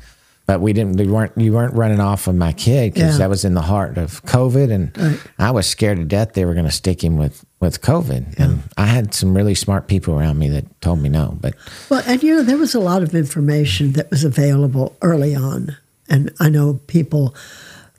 but 0.46 0.61
we 0.61 0.72
didn't. 0.72 0.96
We 0.96 1.07
weren't. 1.07 1.33
You 1.37 1.52
weren't 1.52 1.74
running 1.74 2.00
off 2.00 2.26
of 2.26 2.35
my 2.35 2.52
kid 2.52 2.94
because 2.94 3.12
Yeah. 3.14 3.18
that 3.18 3.31
was 3.31 3.44
in 3.44 3.55
the 3.55 3.62
heart 3.62 3.96
of 3.98 4.24
COVID, 4.24 4.70
and 4.72 4.96
Right. 4.98 5.20
I 5.38 5.50
was 5.50 5.66
scared 5.66 5.98
to 5.98 6.05
death 6.05 6.33
they 6.35 6.44
were 6.44 6.55
going 6.55 6.66
to 6.66 6.72
stick 6.72 7.02
him 7.02 7.16
with 7.16 7.44
with 7.61 7.81
COVID. 7.81 8.38
And 8.38 8.64
I 8.76 8.87
had 8.87 9.14
some 9.14 9.37
really 9.37 9.55
smart 9.55 9.87
people 9.87 10.14
around 10.18 10.37
me 10.38 10.48
that 10.48 10.64
told 10.81 11.00
me 11.00 11.09
no. 11.09 11.38
But 11.40 11.55
Well, 11.88 12.02
and 12.07 12.20
you 12.22 12.35
know, 12.37 12.42
there 12.42 12.59
was 12.59 12.74
a 12.74 12.81
lot 12.81 13.02
of 13.05 13.14
information 13.14 13.92
that 13.92 14.11
was 14.11 14.24
available 14.24 14.96
early 15.00 15.35
on. 15.37 15.76
And 16.09 16.33
I 16.40 16.48
know 16.48 16.81
people 16.88 17.35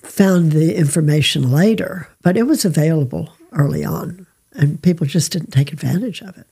found 0.01 0.51
the 0.51 0.75
information 0.77 1.49
later, 1.49 2.10
but 2.21 2.36
it 2.36 2.43
was 2.43 2.65
available 2.65 3.29
early 3.53 3.86
on. 3.86 4.27
And 4.56 4.82
people 4.82 5.08
just 5.08 5.32
didn't 5.32 5.51
take 5.51 5.71
advantage 5.71 6.21
of 6.21 6.38
it. 6.38 6.45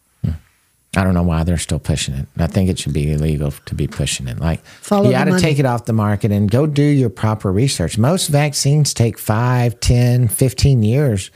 I 0.97 1.05
don't 1.05 1.13
know 1.13 1.23
why 1.23 1.43
they're 1.43 1.57
still 1.57 1.79
pushing 1.79 2.13
it. 2.15 2.27
I 2.37 2.47
think 2.47 2.69
it 2.69 2.77
should 2.77 2.91
be 2.91 3.13
illegal 3.13 3.51
to 3.51 3.75
be 3.75 3.87
pushing 3.87 4.27
it. 4.27 4.39
Like 4.39 4.61
Follow 4.65 5.05
you 5.05 5.11
got 5.11 5.23
to 5.25 5.39
take 5.39 5.57
it 5.57 5.65
off 5.65 5.85
the 5.85 5.93
market 5.93 6.31
and 6.33 6.51
go 6.51 6.67
do 6.67 6.83
your 6.83 7.09
proper 7.09 7.49
research. 7.51 7.97
Most 7.97 8.27
vaccines 8.27 8.93
take 8.93 9.17
5, 9.17 9.79
10, 9.79 10.27
15 10.27 10.83
years 10.83 11.31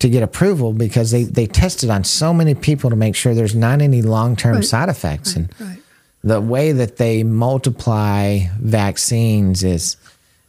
to 0.00 0.10
get 0.10 0.22
approval 0.22 0.74
because 0.74 1.10
they, 1.10 1.24
they 1.24 1.46
test 1.46 1.82
it 1.82 1.88
on 1.90 2.04
so 2.04 2.34
many 2.34 2.54
people 2.54 2.90
to 2.90 2.96
make 2.96 3.16
sure 3.16 3.34
there's 3.34 3.54
not 3.54 3.80
any 3.80 4.02
long-term 4.02 4.56
Right. 4.56 4.64
side 4.64 4.90
effects. 4.90 5.34
and 5.36 5.48
right. 5.58 5.78
the 6.22 6.40
way 6.42 6.72
that 6.72 6.98
they 6.98 7.22
multiply 7.24 8.40
vaccines 8.60 9.64
is 9.64 9.96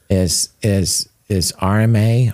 is 0.09 0.49
is 0.61 1.07
is 1.29 1.53
RMA, 1.61 2.33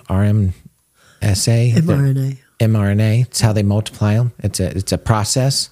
RMSA, 1.22 1.72
mRNA. 1.74 2.38
mRNA. 2.58 3.22
It's 3.26 3.40
how 3.40 3.52
they 3.52 3.62
multiply 3.62 4.14
them. 4.14 4.32
It's 4.40 4.58
a 4.58 4.76
it's 4.76 4.92
a 4.92 4.98
process. 4.98 5.70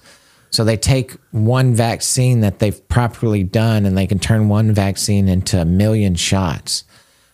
So 0.55 0.63
they 0.63 0.77
take 0.77 1.11
one 1.31 1.73
vaccine 1.73 2.39
that 2.39 2.59
they've 2.59 2.87
properly 2.87 3.43
done, 3.43 3.85
and 3.85 3.97
they 3.97 4.07
can 4.07 4.19
turn 4.19 4.47
one 4.47 4.71
vaccine 4.71 5.27
into 5.27 5.59
a 5.59 5.65
million 5.65 6.15
shots 6.15 6.85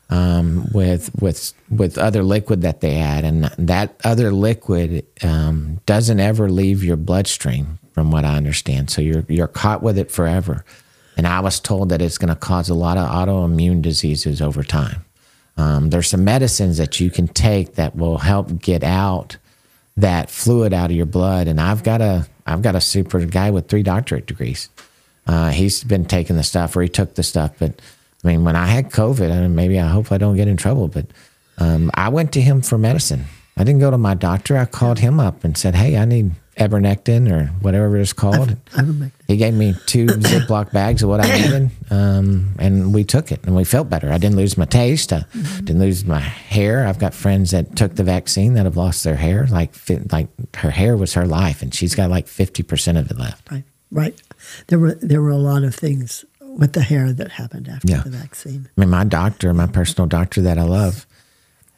um, 0.10 0.68
with 0.74 1.12
with 1.22 1.54
with 1.70 1.98
other 1.98 2.24
liquid 2.24 2.64
that 2.64 2.82
they 2.82 2.98
add, 2.98 3.24
and 3.24 3.46
that 3.60 3.96
other 4.04 4.32
liquid 4.32 5.06
um, 5.24 5.80
doesn't 5.86 6.20
ever 6.20 6.50
leave 6.50 6.84
your 6.84 6.98
bloodstream, 6.98 7.78
from 7.94 8.10
what 8.12 8.26
I 8.26 8.36
understand. 8.36 8.90
So 8.90 9.02
you're 9.02 9.26
you're 9.30 9.48
caught 9.48 9.84
with 9.84 9.98
it 9.98 10.12
forever. 10.12 10.66
And 11.18 11.28
I 11.28 11.42
was 11.42 11.60
told 11.60 11.90
that 11.90 12.02
it's 12.02 12.18
going 12.18 12.30
to 12.30 12.36
cause 12.36 12.70
a 12.70 12.74
lot 12.74 12.98
of 12.98 13.08
autoimmune 13.08 13.82
diseases 13.82 14.42
over 14.42 14.64
time. 14.64 15.06
Um, 15.58 15.90
there's 15.90 16.10
some 16.10 16.24
medicines 16.24 16.78
that 16.78 17.00
you 17.00 17.12
can 17.12 17.28
take 17.28 17.76
that 17.76 17.96
will 17.96 18.18
help 18.18 18.60
get 18.60 18.84
out 18.84 19.38
that 19.98 20.30
fluid 20.32 20.74
out 20.74 20.90
of 20.90 20.96
your 20.96 21.06
blood. 21.06 21.48
And 21.48 21.60
I've 21.60 21.84
got 21.84 22.02
a 22.02 22.28
I've 22.52 22.62
got 22.62 22.76
a 22.76 22.82
super 22.82 23.26
guy 23.26 23.52
with 23.52 23.68
three 23.68 23.84
doctorate 23.84 24.28
degrees. 24.28 24.70
Uh, 25.28 25.50
he's 25.50 25.84
been 25.84 26.06
taking 26.06 26.36
the 26.36 26.44
stuff, 26.44 26.76
or 26.76 26.82
he 26.82 26.90
took 26.90 27.16
the 27.16 27.24
stuff. 27.24 27.52
But 27.60 27.82
I 28.24 28.28
mean, 28.28 28.44
when 28.44 28.56
I 28.56 28.68
had 28.68 28.92
COVID, 28.92 29.30
and 29.30 29.56
maybe 29.56 29.80
I 29.80 29.88
hope 29.88 30.12
I 30.12 30.18
don't 30.18 30.36
get 30.36 30.48
in 30.48 30.58
trouble, 30.58 30.88
but 30.88 31.06
um, 31.58 31.92
I 31.94 32.10
went 32.10 32.32
to 32.34 32.42
him 32.42 32.62
for 32.62 32.78
medicine. 32.78 33.26
I 33.58 33.64
didn't 33.64 33.82
go 33.82 33.92
to 33.92 33.98
my 33.98 34.14
doctor. 34.14 34.58
I 34.58 34.66
called 34.66 35.00
him 35.00 35.20
up 35.20 35.44
and 35.44 35.58
said, 35.58 35.76
"Hey, 35.76 35.98
I 35.98 36.06
need 36.06 36.32
Ebernectin 36.58 37.32
or 37.32 37.48
whatever 37.62 37.98
it's 37.98 38.14
called." 38.14 38.56
Ivermectin. 38.74 39.12
He 39.28 39.38
gave 39.38 39.54
me 39.54 39.74
two 39.86 40.06
Ziploc 40.32 40.72
bags 40.72 41.02
of 41.04 41.10
what 41.10 41.22
I 41.26 41.38
needed, 41.42 41.72
um, 41.90 42.54
and 42.60 42.94
we 42.94 43.04
took 43.04 43.32
it, 43.32 43.44
and 43.46 43.56
we 43.56 43.64
felt 43.64 43.90
better. 43.90 44.12
I 44.12 44.18
didn't 44.18 44.36
lose 44.38 44.58
my 44.58 44.66
taste. 44.66 45.14
I 45.14 45.26
didn't 45.64 45.80
lose 45.80 46.06
my 46.06 46.20
hair. 46.20 46.86
I've 46.86 47.00
got 47.00 47.14
friends 47.14 47.52
that 47.52 47.76
took 47.76 47.96
the 47.96 48.04
vaccine 48.04 48.54
that 48.56 48.66
have 48.66 48.78
lost 48.78 49.04
their 49.04 49.16
hair. 49.16 49.48
Like, 49.50 49.74
like 50.12 50.28
her 50.58 50.72
hair 50.72 50.98
was 50.98 51.14
her 51.14 51.26
life, 51.26 51.62
and 51.62 51.74
she's 51.74 51.96
got 51.96 52.10
like 52.10 52.28
fifty 52.28 52.64
percent 52.64 52.98
of 52.98 53.10
it 53.10 53.18
left. 53.18 53.50
Right, 53.52 53.64
right. 53.92 54.22
There 54.68 54.80
were 54.80 54.96
there 54.96 55.22
were 55.22 55.30
a 55.32 55.38
lot 55.38 55.64
of 55.64 55.74
things 55.74 56.26
with 56.42 56.74
the 56.74 56.82
hair 56.82 57.14
that 57.14 57.32
happened 57.32 57.70
after 57.70 57.88
Yeah. 57.88 58.02
the 58.02 58.10
vaccine. 58.10 58.68
I 58.78 58.82
mean, 58.82 58.90
my 58.90 59.06
doctor, 59.06 59.54
my 59.54 59.68
personal 59.68 60.06
doctor 60.08 60.42
that 60.42 60.58
I 60.58 60.64
love, 60.64 61.08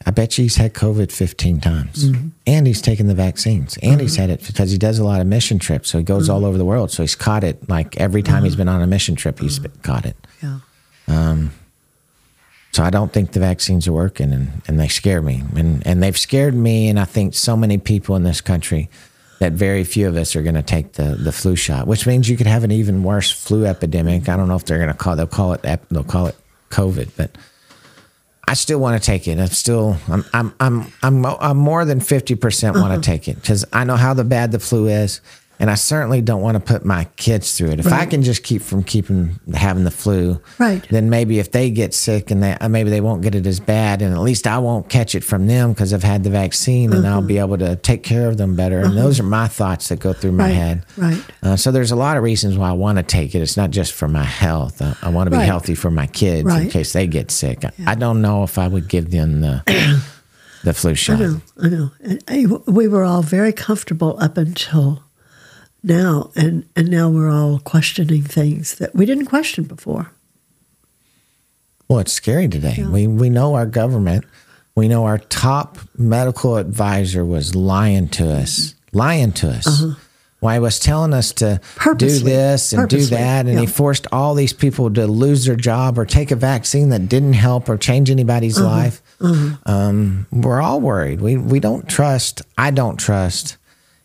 I 0.06 0.10
bet 0.10 0.36
you 0.36 0.42
he's 0.42 0.56
had 0.56 0.74
COVID 0.74 1.10
15 1.10 1.60
times. 1.60 2.10
Mm-hmm. 2.10 2.28
And 2.46 2.66
he's 2.66 2.82
taken 2.82 3.06
the 3.06 3.14
vaccines. 3.14 3.78
And 3.82 4.00
he's 4.00 4.14
mm-hmm. 4.14 4.20
had 4.22 4.30
it 4.30 4.46
because 4.46 4.70
he 4.70 4.78
does 4.78 4.98
a 4.98 5.04
lot 5.04 5.20
of 5.20 5.26
mission 5.26 5.58
trips. 5.58 5.90
So 5.90 5.98
he 5.98 6.04
goes 6.04 6.24
mm-hmm. 6.24 6.34
all 6.34 6.44
over 6.44 6.58
the 6.58 6.64
world. 6.64 6.90
So 6.90 7.02
he's 7.02 7.14
caught 7.14 7.44
it 7.44 7.68
like 7.68 7.96
every 7.96 8.22
time 8.22 8.44
he's 8.44 8.56
been 8.56 8.68
on 8.68 8.82
a 8.82 8.86
mission 8.86 9.14
trip, 9.14 9.38
he's 9.38 9.58
been- 9.58 9.72
caught 9.82 10.04
it. 10.04 10.16
Yeah. 10.42 10.58
Um, 11.08 11.52
so 12.72 12.82
I 12.82 12.90
don't 12.90 13.12
think 13.12 13.32
the 13.32 13.40
vaccines 13.40 13.86
are 13.86 13.92
working, 13.92 14.32
and, 14.32 14.60
and 14.66 14.80
they 14.80 14.88
scare 14.88 15.22
me. 15.22 15.44
And, 15.54 15.86
and 15.86 16.02
they've 16.02 16.18
scared 16.18 16.56
me, 16.56 16.88
and 16.88 16.98
I 16.98 17.04
think 17.04 17.34
so 17.34 17.56
many 17.56 17.78
people 17.78 18.16
in 18.16 18.24
this 18.24 18.40
country 18.40 18.90
that 19.38 19.52
very 19.52 19.84
few 19.84 20.08
of 20.08 20.16
us 20.16 20.34
are 20.34 20.42
going 20.42 20.56
to 20.56 20.62
take 20.62 20.94
the, 20.94 21.14
the 21.14 21.30
flu 21.30 21.54
shot, 21.54 21.86
which 21.86 22.04
means 22.04 22.28
you 22.28 22.36
could 22.36 22.48
have 22.48 22.64
an 22.64 22.72
even 22.72 23.04
worse 23.04 23.30
flu 23.30 23.64
epidemic. 23.64 24.28
I 24.28 24.36
don't 24.36 24.48
know 24.48 24.56
if 24.56 24.64
they're 24.64 24.78
going 24.78 24.90
to 24.90 24.96
call 24.96 25.14
they'll 25.16 25.26
call 25.26 25.52
it 25.52 25.62
they'll 25.90 26.02
call 26.02 26.26
it 26.26 26.36
COVID, 26.70 27.10
but 27.16 27.30
I 28.46 28.54
still 28.54 28.78
want 28.78 29.00
to 29.00 29.04
take 29.04 29.26
it. 29.26 29.38
I'm 29.38 29.46
still 29.48 29.96
I'm 30.08 30.24
I'm 30.32 30.54
I'm 30.60 30.92
I'm, 31.02 31.24
I'm 31.26 31.56
more 31.56 31.84
than 31.84 32.00
fifty 32.00 32.34
percent 32.34 32.76
want 32.76 32.88
to 32.88 32.94
uh-huh. 32.94 33.00
take 33.00 33.28
it 33.28 33.36
because 33.36 33.64
I 33.72 33.84
know 33.84 33.96
how 33.96 34.14
the 34.14 34.24
bad 34.24 34.52
the 34.52 34.58
flu 34.58 34.86
is, 34.86 35.20
and 35.60 35.70
I 35.70 35.74
certainly 35.76 36.20
don't 36.20 36.40
want 36.42 36.56
to 36.56 36.60
put 36.60 36.84
my 36.84 37.04
kids 37.16 37.56
through 37.56 37.70
it. 37.70 37.80
If 37.80 37.92
I 37.92 38.06
can 38.06 38.22
just 38.22 38.42
keep 38.42 38.60
from 38.62 38.82
keeping 38.82 39.38
having 39.54 39.84
the 39.84 39.90
flu, 39.90 40.40
Right. 40.58 40.86
then 40.90 41.10
maybe 41.10 41.38
if 41.38 41.52
they 41.52 41.70
get 41.70 41.94
sick 41.94 42.30
and 42.30 42.42
they 42.42 42.52
uh, 42.52 42.68
maybe 42.68 42.90
they 42.90 43.00
won't 43.00 43.22
get 43.22 43.34
it 43.34 43.46
as 43.46 43.60
bad, 43.60 44.02
and 44.02 44.12
at 44.14 44.20
least 44.20 44.46
I 44.46 44.58
won't 44.58 44.88
catch 44.88 45.14
it 45.14 45.22
from 45.24 45.46
them 45.46 45.72
because 45.72 45.92
I've 45.92 46.02
had 46.02 46.24
the 46.24 46.30
vaccine, 46.30 46.92
and 46.92 47.06
I'll 47.06 47.22
be 47.22 47.38
able 47.38 47.58
to 47.58 47.76
take 47.76 48.02
care 48.02 48.28
of 48.28 48.36
them 48.36 48.56
better. 48.56 48.80
And 48.80 48.96
those 48.96 49.20
are 49.20 49.24
my 49.24 49.48
thoughts 49.48 49.88
that 49.88 50.00
go 50.00 50.12
through 50.12 50.32
my 50.32 50.44
Right, 50.44 50.54
head. 50.54 50.86
right. 50.96 51.22
Uh, 51.42 51.56
so 51.56 51.70
there's 51.70 51.92
a 51.92 51.96
lot 51.96 52.16
of 52.16 52.22
reasons 52.22 52.58
why 52.58 52.68
I 52.70 52.72
want 52.72 52.98
to 52.98 53.02
take 53.04 53.34
it. 53.34 53.38
It's 53.40 53.56
not 53.56 53.70
just 53.70 53.92
for 53.92 54.08
my 54.08 54.24
health. 54.24 54.82
I, 54.82 54.96
I 55.02 55.08
want 55.10 55.26
to 55.26 55.30
be 55.30 55.36
Right. 55.36 55.44
healthy 55.46 55.74
for 55.74 55.90
my 55.90 56.06
kids 56.08 56.52
in 56.52 56.68
case 56.68 56.92
they 56.92 57.06
get 57.06 57.30
sick. 57.30 57.64
I, 57.64 57.70
I 57.86 57.94
don't 57.94 58.20
know 58.20 58.42
if 58.42 58.58
I 58.58 58.66
would 58.68 58.88
give 58.88 59.10
them 59.12 59.40
the 59.40 59.62
the 60.64 60.74
flu 60.74 60.94
shot. 60.94 61.20
I 61.20 61.26
know, 61.26 61.40
I 61.62 61.68
know. 61.68 61.90
I, 62.28 62.46
we 62.66 62.88
were 62.88 63.04
all 63.04 63.22
very 63.22 63.52
comfortable 63.52 64.16
up 64.20 64.36
until 64.36 65.03
now, 65.84 66.30
and, 66.34 66.64
and 66.74 66.88
now 66.90 67.08
we're 67.10 67.30
all 67.30 67.58
questioning 67.60 68.22
things 68.22 68.76
that 68.76 68.94
we 68.94 69.06
didn't 69.06 69.26
question 69.26 69.64
before. 69.64 70.10
Well, 71.88 71.98
it's 71.98 72.12
scary 72.12 72.48
today. 72.48 72.82
We 72.88 73.06
we 73.06 73.28
know 73.30 73.54
our 73.54 73.66
government. 73.66 74.24
We 74.74 74.88
know 74.88 75.04
our 75.04 75.18
top 75.18 75.78
medical 75.96 76.56
advisor 76.56 77.24
was 77.24 77.54
lying 77.54 78.08
to 78.08 78.28
us, 78.32 78.74
lying 78.92 79.32
to 79.32 79.50
us. 79.50 79.84
Why 80.40 80.54
he 80.54 80.60
was 80.60 80.78
telling 80.78 81.14
us 81.14 81.32
to 81.34 81.44
do 81.44 81.50
Uh-huh. 81.52 81.58
Purposely. 81.76 82.32
this 82.32 82.72
and 82.72 82.88
do 82.88 83.04
that, 83.06 83.46
and 83.46 83.58
he 83.58 83.66
forced 83.66 84.06
all 84.12 84.34
these 84.34 84.52
people 84.52 84.90
to 84.92 85.06
lose 85.06 85.44
their 85.46 85.56
job 85.56 85.98
or 85.98 86.04
take 86.04 86.30
a 86.30 86.36
vaccine 86.36 86.88
that 86.90 87.08
didn't 87.08 87.32
help 87.34 87.68
or 87.68 87.76
change 87.78 88.10
anybody's 88.10 88.58
Uh-huh. 88.58 88.66
life. 88.68 89.02
Um, 89.66 90.26
we're 90.32 90.60
all 90.60 90.80
worried. 90.80 91.20
We 91.20 91.36
we 91.36 91.60
don't 91.60 91.88
trust. 91.88 92.42
I 92.58 92.70
don't 92.72 92.96
trust, 92.96 93.56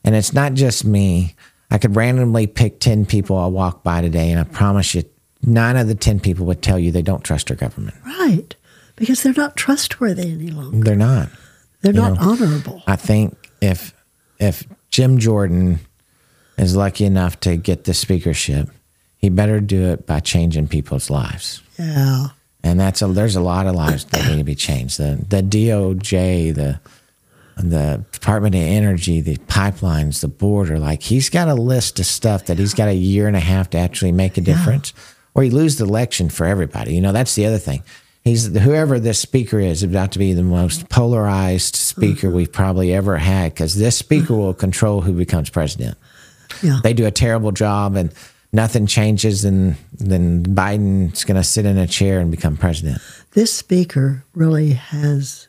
and 0.03 0.15
it's 0.15 0.33
not 0.33 0.53
just 0.53 0.83
me. 0.85 1.35
I 1.71 1.77
could 1.77 1.95
randomly 1.95 2.47
pick 2.47 2.79
ten 2.79 3.05
people 3.05 3.37
I 3.37 3.47
walk 3.47 3.83
by 3.83 4.01
today, 4.01 4.31
and 4.31 4.39
I 4.39 4.43
promise 4.43 4.95
you, 4.95 5.03
nine 5.43 5.77
of 5.77 5.87
the 5.87 5.95
ten 5.95 6.19
people 6.19 6.45
would 6.47 6.61
tell 6.61 6.79
you 6.79 6.91
they 6.91 7.01
don't 7.01 7.23
trust 7.23 7.49
our 7.51 7.57
government. 7.57 7.95
Right. 8.05 8.55
Because 8.95 9.23
they're 9.23 9.33
not 9.33 9.55
trustworthy 9.55 10.31
any 10.31 10.51
longer. 10.51 10.83
They're 10.83 10.95
not. 10.95 11.29
They're 11.81 11.93
You 11.93 12.01
not 12.01 12.13
know, 12.19 12.31
honorable. 12.31 12.83
I 12.87 12.95
think 12.95 13.51
if 13.61 13.93
if 14.39 14.65
Jim 14.89 15.17
Jordan 15.19 15.79
is 16.57 16.75
lucky 16.75 17.05
enough 17.05 17.39
to 17.41 17.55
get 17.55 17.85
the 17.85 17.93
speakership, 17.93 18.69
he 19.17 19.29
better 19.29 19.59
do 19.61 19.89
it 19.89 20.05
by 20.05 20.19
changing 20.19 20.67
people's 20.67 21.09
lives. 21.09 21.61
Yeah. 21.77 22.27
And 22.63 22.77
that's 22.79 23.01
a 23.01 23.07
there's 23.07 23.37
a 23.37 23.41
lot 23.41 23.67
of 23.67 23.75
lives 23.75 24.03
that 24.05 24.27
need 24.27 24.39
to 24.39 24.43
be 24.43 24.55
changed. 24.55 24.97
The 24.97 25.23
the 25.29 25.41
DOJ, 25.41 26.53
the 26.53 26.79
the 27.59 28.05
Department 28.11 28.55
of 28.55 28.61
Energy, 28.61 29.21
the 29.21 29.37
pipelines, 29.37 30.21
the 30.21 30.27
border, 30.27 30.79
like 30.79 31.01
he's 31.01 31.29
got 31.29 31.47
a 31.47 31.55
list 31.55 31.99
of 31.99 32.05
stuff 32.05 32.45
that 32.45 32.57
he's 32.57 32.73
got 32.73 32.87
a 32.87 32.95
year 32.95 33.27
and 33.27 33.35
a 33.35 33.41
half 33.41 33.69
to 33.71 33.77
actually 33.77 34.11
make 34.11 34.37
a 34.37 34.41
difference. 34.41 34.93
Or 35.35 35.43
he 35.43 35.49
lose 35.49 35.77
the 35.77 35.85
election 35.85 36.29
for 36.29 36.45
everybody. 36.45 36.95
You 36.95 37.01
know, 37.01 37.11
that's 37.11 37.35
the 37.35 37.45
other 37.45 37.59
thing. 37.59 37.83
He's 38.23 38.47
whoever 38.47 38.99
this 38.99 39.19
speaker 39.19 39.59
is 39.59 39.83
about 39.83 40.11
to 40.13 40.19
be 40.19 40.33
the 40.33 40.43
most 40.43 40.89
polarized 40.89 41.75
speaker 41.75 42.27
mm-hmm. 42.27 42.35
we've 42.35 42.51
probably 42.51 42.93
ever 42.93 43.17
had 43.17 43.53
because 43.53 43.75
this 43.75 43.97
speaker 43.97 44.33
mm-hmm. 44.33 44.37
will 44.37 44.53
control 44.53 45.01
who 45.01 45.13
becomes 45.13 45.49
president 45.49 45.97
Yeah. 46.61 46.79
they 46.83 46.93
do 46.93 47.05
a 47.05 47.11
terrible 47.11 47.51
job 47.51 47.95
and 47.95 48.13
nothing 48.51 48.87
changes 48.87 49.45
and 49.45 49.75
then 49.93 50.43
Biden's 50.43 51.23
going 51.23 51.37
to 51.37 51.43
sit 51.43 51.65
in 51.65 51.77
a 51.77 51.87
chair 51.87 52.19
and 52.19 52.29
become 52.29 52.57
president. 52.57 53.01
this 53.31 53.53
speaker 53.53 54.25
really 54.33 54.73
has 54.73 55.48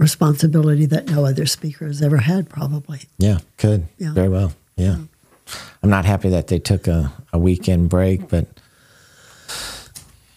responsibility 0.00 0.86
that 0.86 1.08
no 1.08 1.26
other 1.26 1.44
speaker 1.44 1.86
has 1.86 2.00
ever 2.00 2.16
had, 2.16 2.48
probably. 2.48 3.00
Yeah, 3.18 3.38
could. 3.58 3.86
Yeah. 3.98 4.14
Very 4.14 4.30
well. 4.30 4.54
Yeah. 4.76 4.96
I'm 5.82 5.90
not 5.90 6.06
happy 6.06 6.30
that 6.30 6.46
they 6.46 6.58
took 6.58 6.88
a, 6.88 7.12
a 7.32 7.38
weekend 7.38 7.90
break, 7.90 8.28
but 8.28 8.46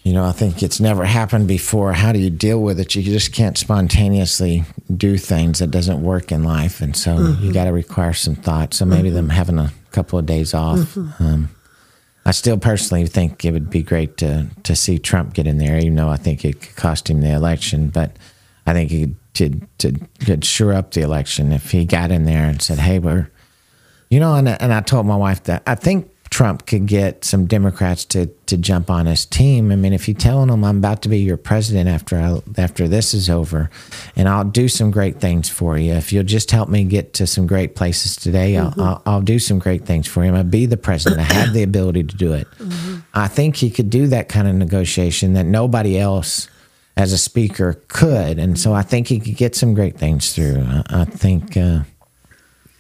you 0.04 0.12
know, 0.12 0.26
I 0.26 0.34
think 0.34 0.62
it's 0.62 0.82
never 0.82 1.06
happened 1.06 1.48
before. 1.48 1.94
How 1.94 2.12
do 2.12 2.20
you 2.20 2.30
deal 2.30 2.62
with 2.62 2.78
it? 2.78 2.94
You 2.94 3.04
just 3.04 3.32
can't 3.32 3.58
spontaneously 3.58 4.66
do 4.96 5.18
things 5.18 5.60
that 5.60 5.72
doesn't 5.72 6.04
work 6.04 6.30
in 6.32 6.44
life, 6.44 6.82
and 6.82 6.96
so 6.96 7.14
you 7.14 7.24
mm-hmm. 7.24 7.52
got 7.52 7.66
to 7.66 7.72
require 7.72 8.12
some 8.12 8.36
thought. 8.36 8.74
So 8.74 8.84
maybe 8.84 9.08
mm-hmm. 9.08 9.16
them 9.16 9.30
having 9.30 9.60
a 9.60 9.72
couple 9.92 10.20
of 10.20 10.26
days 10.26 10.54
off. 10.54 10.80
Mm-hmm. 10.80 11.24
Um, 11.24 11.50
I 12.26 12.32
still 12.32 12.58
personally 12.58 13.06
think 13.06 13.46
it 13.46 13.52
would 13.52 13.70
be 13.70 13.82
great 13.82 14.18
to 14.18 14.48
to 14.64 14.76
see 14.76 15.00
Trump 15.00 15.34
get 15.34 15.48
in 15.48 15.58
there, 15.58 15.78
even 15.78 15.96
though 15.96 16.10
I 16.10 16.18
think 16.18 16.44
it 16.44 16.60
could 16.60 16.76
cost 16.76 17.10
him 17.10 17.22
the 17.22 17.32
election. 17.32 17.88
But 17.88 18.18
I 18.66 18.74
think 18.74 18.92
he 18.92 19.02
could 19.02 19.16
to 19.34 19.62
to 19.80 19.94
could 20.20 20.46
sure 20.46 20.74
up 20.74 20.92
the 20.92 21.02
election 21.02 21.52
if 21.52 21.72
he 21.72 21.86
got 21.86 22.12
in 22.12 22.26
there 22.26 22.46
and 22.46 22.62
said, 22.62 22.80
"Hey, 22.80 23.00
we're," 23.00 23.30
you 24.10 24.20
know, 24.20 24.36
and 24.36 24.48
and 24.48 24.74
I 24.74 24.82
told 24.82 25.06
my 25.06 25.16
wife 25.16 25.44
that 25.44 25.64
I 25.66 25.76
think 25.76 26.10
Trump 26.34 26.66
could 26.66 26.88
get 26.88 27.24
some 27.24 27.46
Democrats 27.46 28.06
to 28.06 28.26
to 28.48 28.58
jump 28.58 28.90
on 28.90 29.06
his 29.06 29.24
team. 29.24 29.72
I 29.72 29.76
mean, 29.76 29.94
if 29.94 30.08
you're 30.08 30.18
telling 30.18 30.48
them 30.48 30.64
I'm 30.64 30.78
about 30.78 31.04
to 31.04 31.10
be 31.10 31.20
your 31.20 31.38
president 31.38 31.88
after 31.88 32.18
I, 32.18 32.42
after 32.60 32.88
this 32.88 33.14
is 33.14 33.30
over, 33.30 33.70
and 34.16 34.28
I'll 34.28 34.44
do 34.44 34.68
some 34.68 34.90
great 34.90 35.20
things 35.20 35.48
for 35.48 35.78
you. 35.78 35.94
If 35.94 36.12
you'll 36.12 36.24
just 36.24 36.50
help 36.50 36.70
me 36.70 36.86
get 36.86 37.14
to 37.14 37.28
some 37.28 37.46
great 37.46 37.76
places 37.76 38.16
today, 38.16 38.58
I'll, 38.58 38.72
mm-hmm. 38.72 38.82
I'll, 38.82 39.02
I'll 39.06 39.22
do 39.22 39.38
some 39.38 39.60
great 39.60 39.86
things 39.86 40.08
for 40.08 40.26
you. 40.26 40.34
I'll 40.34 40.44
be 40.44 40.66
the 40.66 40.76
president. 40.76 41.22
I 41.22 41.34
have 41.34 41.54
the 41.54 41.62
ability 41.62 42.04
to 42.06 42.16
do 42.16 42.34
it. 42.34 42.48
Mm-hmm. 42.58 43.02
I 43.14 43.28
think 43.28 43.56
he 43.56 43.70
could 43.70 43.92
do 43.92 44.08
that 44.08 44.28
kind 44.28 44.48
of 44.48 44.56
negotiation 44.56 45.34
that 45.34 45.46
nobody 45.46 46.00
else 46.00 46.48
as 46.96 47.12
a 47.14 47.18
speaker 47.18 47.82
could, 47.88 48.38
and 48.40 48.60
so 48.60 48.74
I 48.74 48.82
think 48.84 49.08
he 49.08 49.20
could 49.20 49.36
get 49.36 49.56
some 49.56 49.74
great 49.74 49.98
things 49.98 50.34
through. 50.34 50.64
I, 50.68 50.84
I 50.90 51.06
think. 51.06 51.58
Uh, 51.58 51.84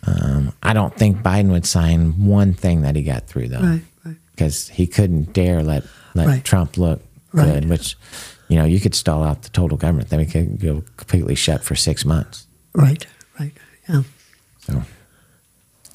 um, 0.05 0.51
I 0.61 0.74
don't 0.74 0.93
think 0.93 1.18
Biden 1.20 1.49
would 1.51 1.66
sign 1.66 2.26
one 2.26 2.53
thing 2.53 2.82
that 2.82 2.95
he 2.97 3.03
got 3.03 3.26
through 3.26 3.47
though 3.47 3.61
Right, 3.61 3.82
right. 4.03 4.16
because 4.36 4.68
he 4.68 4.86
couldn't 4.86 5.32
dare 5.32 5.64
let 5.64 5.86
let 6.14 6.28
Right. 6.28 6.43
Trump 6.43 6.78
look 6.78 7.01
good. 7.34 7.70
Which, 7.70 7.95
you 8.49 8.57
know, 8.57 8.66
you 8.66 8.80
could 8.82 8.93
stall 8.95 9.24
out 9.24 9.43
the 9.43 9.49
total 9.49 9.78
government. 9.78 10.09
Then 10.09 10.20
we 10.20 10.26
could 10.26 10.59
go 10.59 10.84
completely 10.97 11.36
shut 11.36 11.64
for 11.64 11.76
six 11.76 12.03
months. 12.05 12.45
Right, 12.74 13.07
right. 13.39 13.53
Yeah. 13.88 14.03
So, 14.59 14.84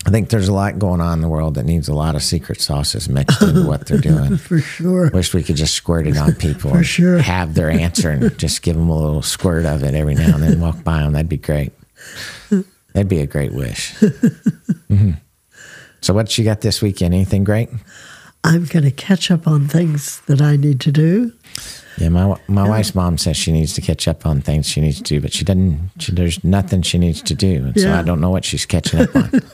I 0.06 0.10
think 0.10 0.30
there's 0.30 0.48
a 0.48 0.52
lot 0.54 0.78
going 0.78 1.00
on 1.00 1.14
in 1.14 1.20
the 1.20 1.28
world 1.28 1.54
that 1.54 1.64
needs 1.64 1.88
a 1.88 1.92
lot 1.94 2.14
of 2.14 2.22
secret 2.22 2.60
sauces 2.60 3.08
mixed 3.08 3.42
into 3.42 3.66
what 3.66 3.86
they're 3.86 3.98
doing. 4.00 4.36
For 4.38 4.58
sure. 4.60 5.10
Wish 5.10 5.34
we 5.34 5.42
could 5.42 5.56
just 5.56 5.74
squirt 5.74 6.06
it 6.06 6.16
on 6.16 6.34
people. 6.36 6.70
For 6.70 6.84
sure. 6.84 7.18
Have 7.18 7.54
their 7.54 7.68
answer 7.68 8.10
and 8.10 8.38
just 8.38 8.62
give 8.62 8.76
them 8.76 8.88
a 8.88 8.96
little 8.96 9.22
squirt 9.22 9.66
of 9.66 9.82
it 9.82 9.94
every 9.94 10.14
now 10.14 10.34
and 10.34 10.42
then. 10.42 10.60
Walk 10.60 10.82
by 10.84 11.00
them. 11.00 11.12
That'd 11.12 11.28
be 11.28 11.36
great. 11.36 11.72
That'd 12.94 13.08
be 13.08 13.20
a 13.20 13.26
great 13.26 13.52
wish. 13.52 13.92
hmm 14.88 15.12
So, 16.00 16.14
what 16.14 16.38
you 16.38 16.44
got 16.44 16.60
this 16.60 16.80
weekend? 16.80 17.12
Anything 17.12 17.44
great? 17.44 17.68
I'm 18.44 18.66
going 18.66 18.84
to 18.84 18.92
catch 18.92 19.30
up 19.32 19.48
on 19.48 19.66
things 19.66 20.20
that 20.26 20.40
I 20.40 20.56
need 20.56 20.80
to 20.82 20.92
do. 20.92 21.32
Yeah, 21.98 22.08
my 22.10 22.38
my 22.48 22.68
wife's 22.68 22.94
mom 22.94 23.18
says 23.18 23.36
she 23.36 23.50
needs 23.52 23.74
to 23.74 23.80
catch 23.80 24.06
up 24.08 24.24
on 24.26 24.40
things 24.40 24.68
she 24.68 24.80
needs 24.80 24.98
to 24.98 25.02
do, 25.02 25.20
but 25.20 25.32
she 25.32 25.44
doesn't. 25.44 25.90
She, 25.98 26.12
there's 26.12 26.42
nothing 26.44 26.82
she 26.82 26.98
needs 26.98 27.20
to 27.22 27.34
do, 27.34 27.64
and 27.66 27.80
so 27.80 27.92
I 27.92 28.02
don't 28.02 28.20
know 28.20 28.30
what 28.30 28.44
she's 28.44 28.64
catching 28.66 29.00
up 29.00 29.14
on. 29.16 29.30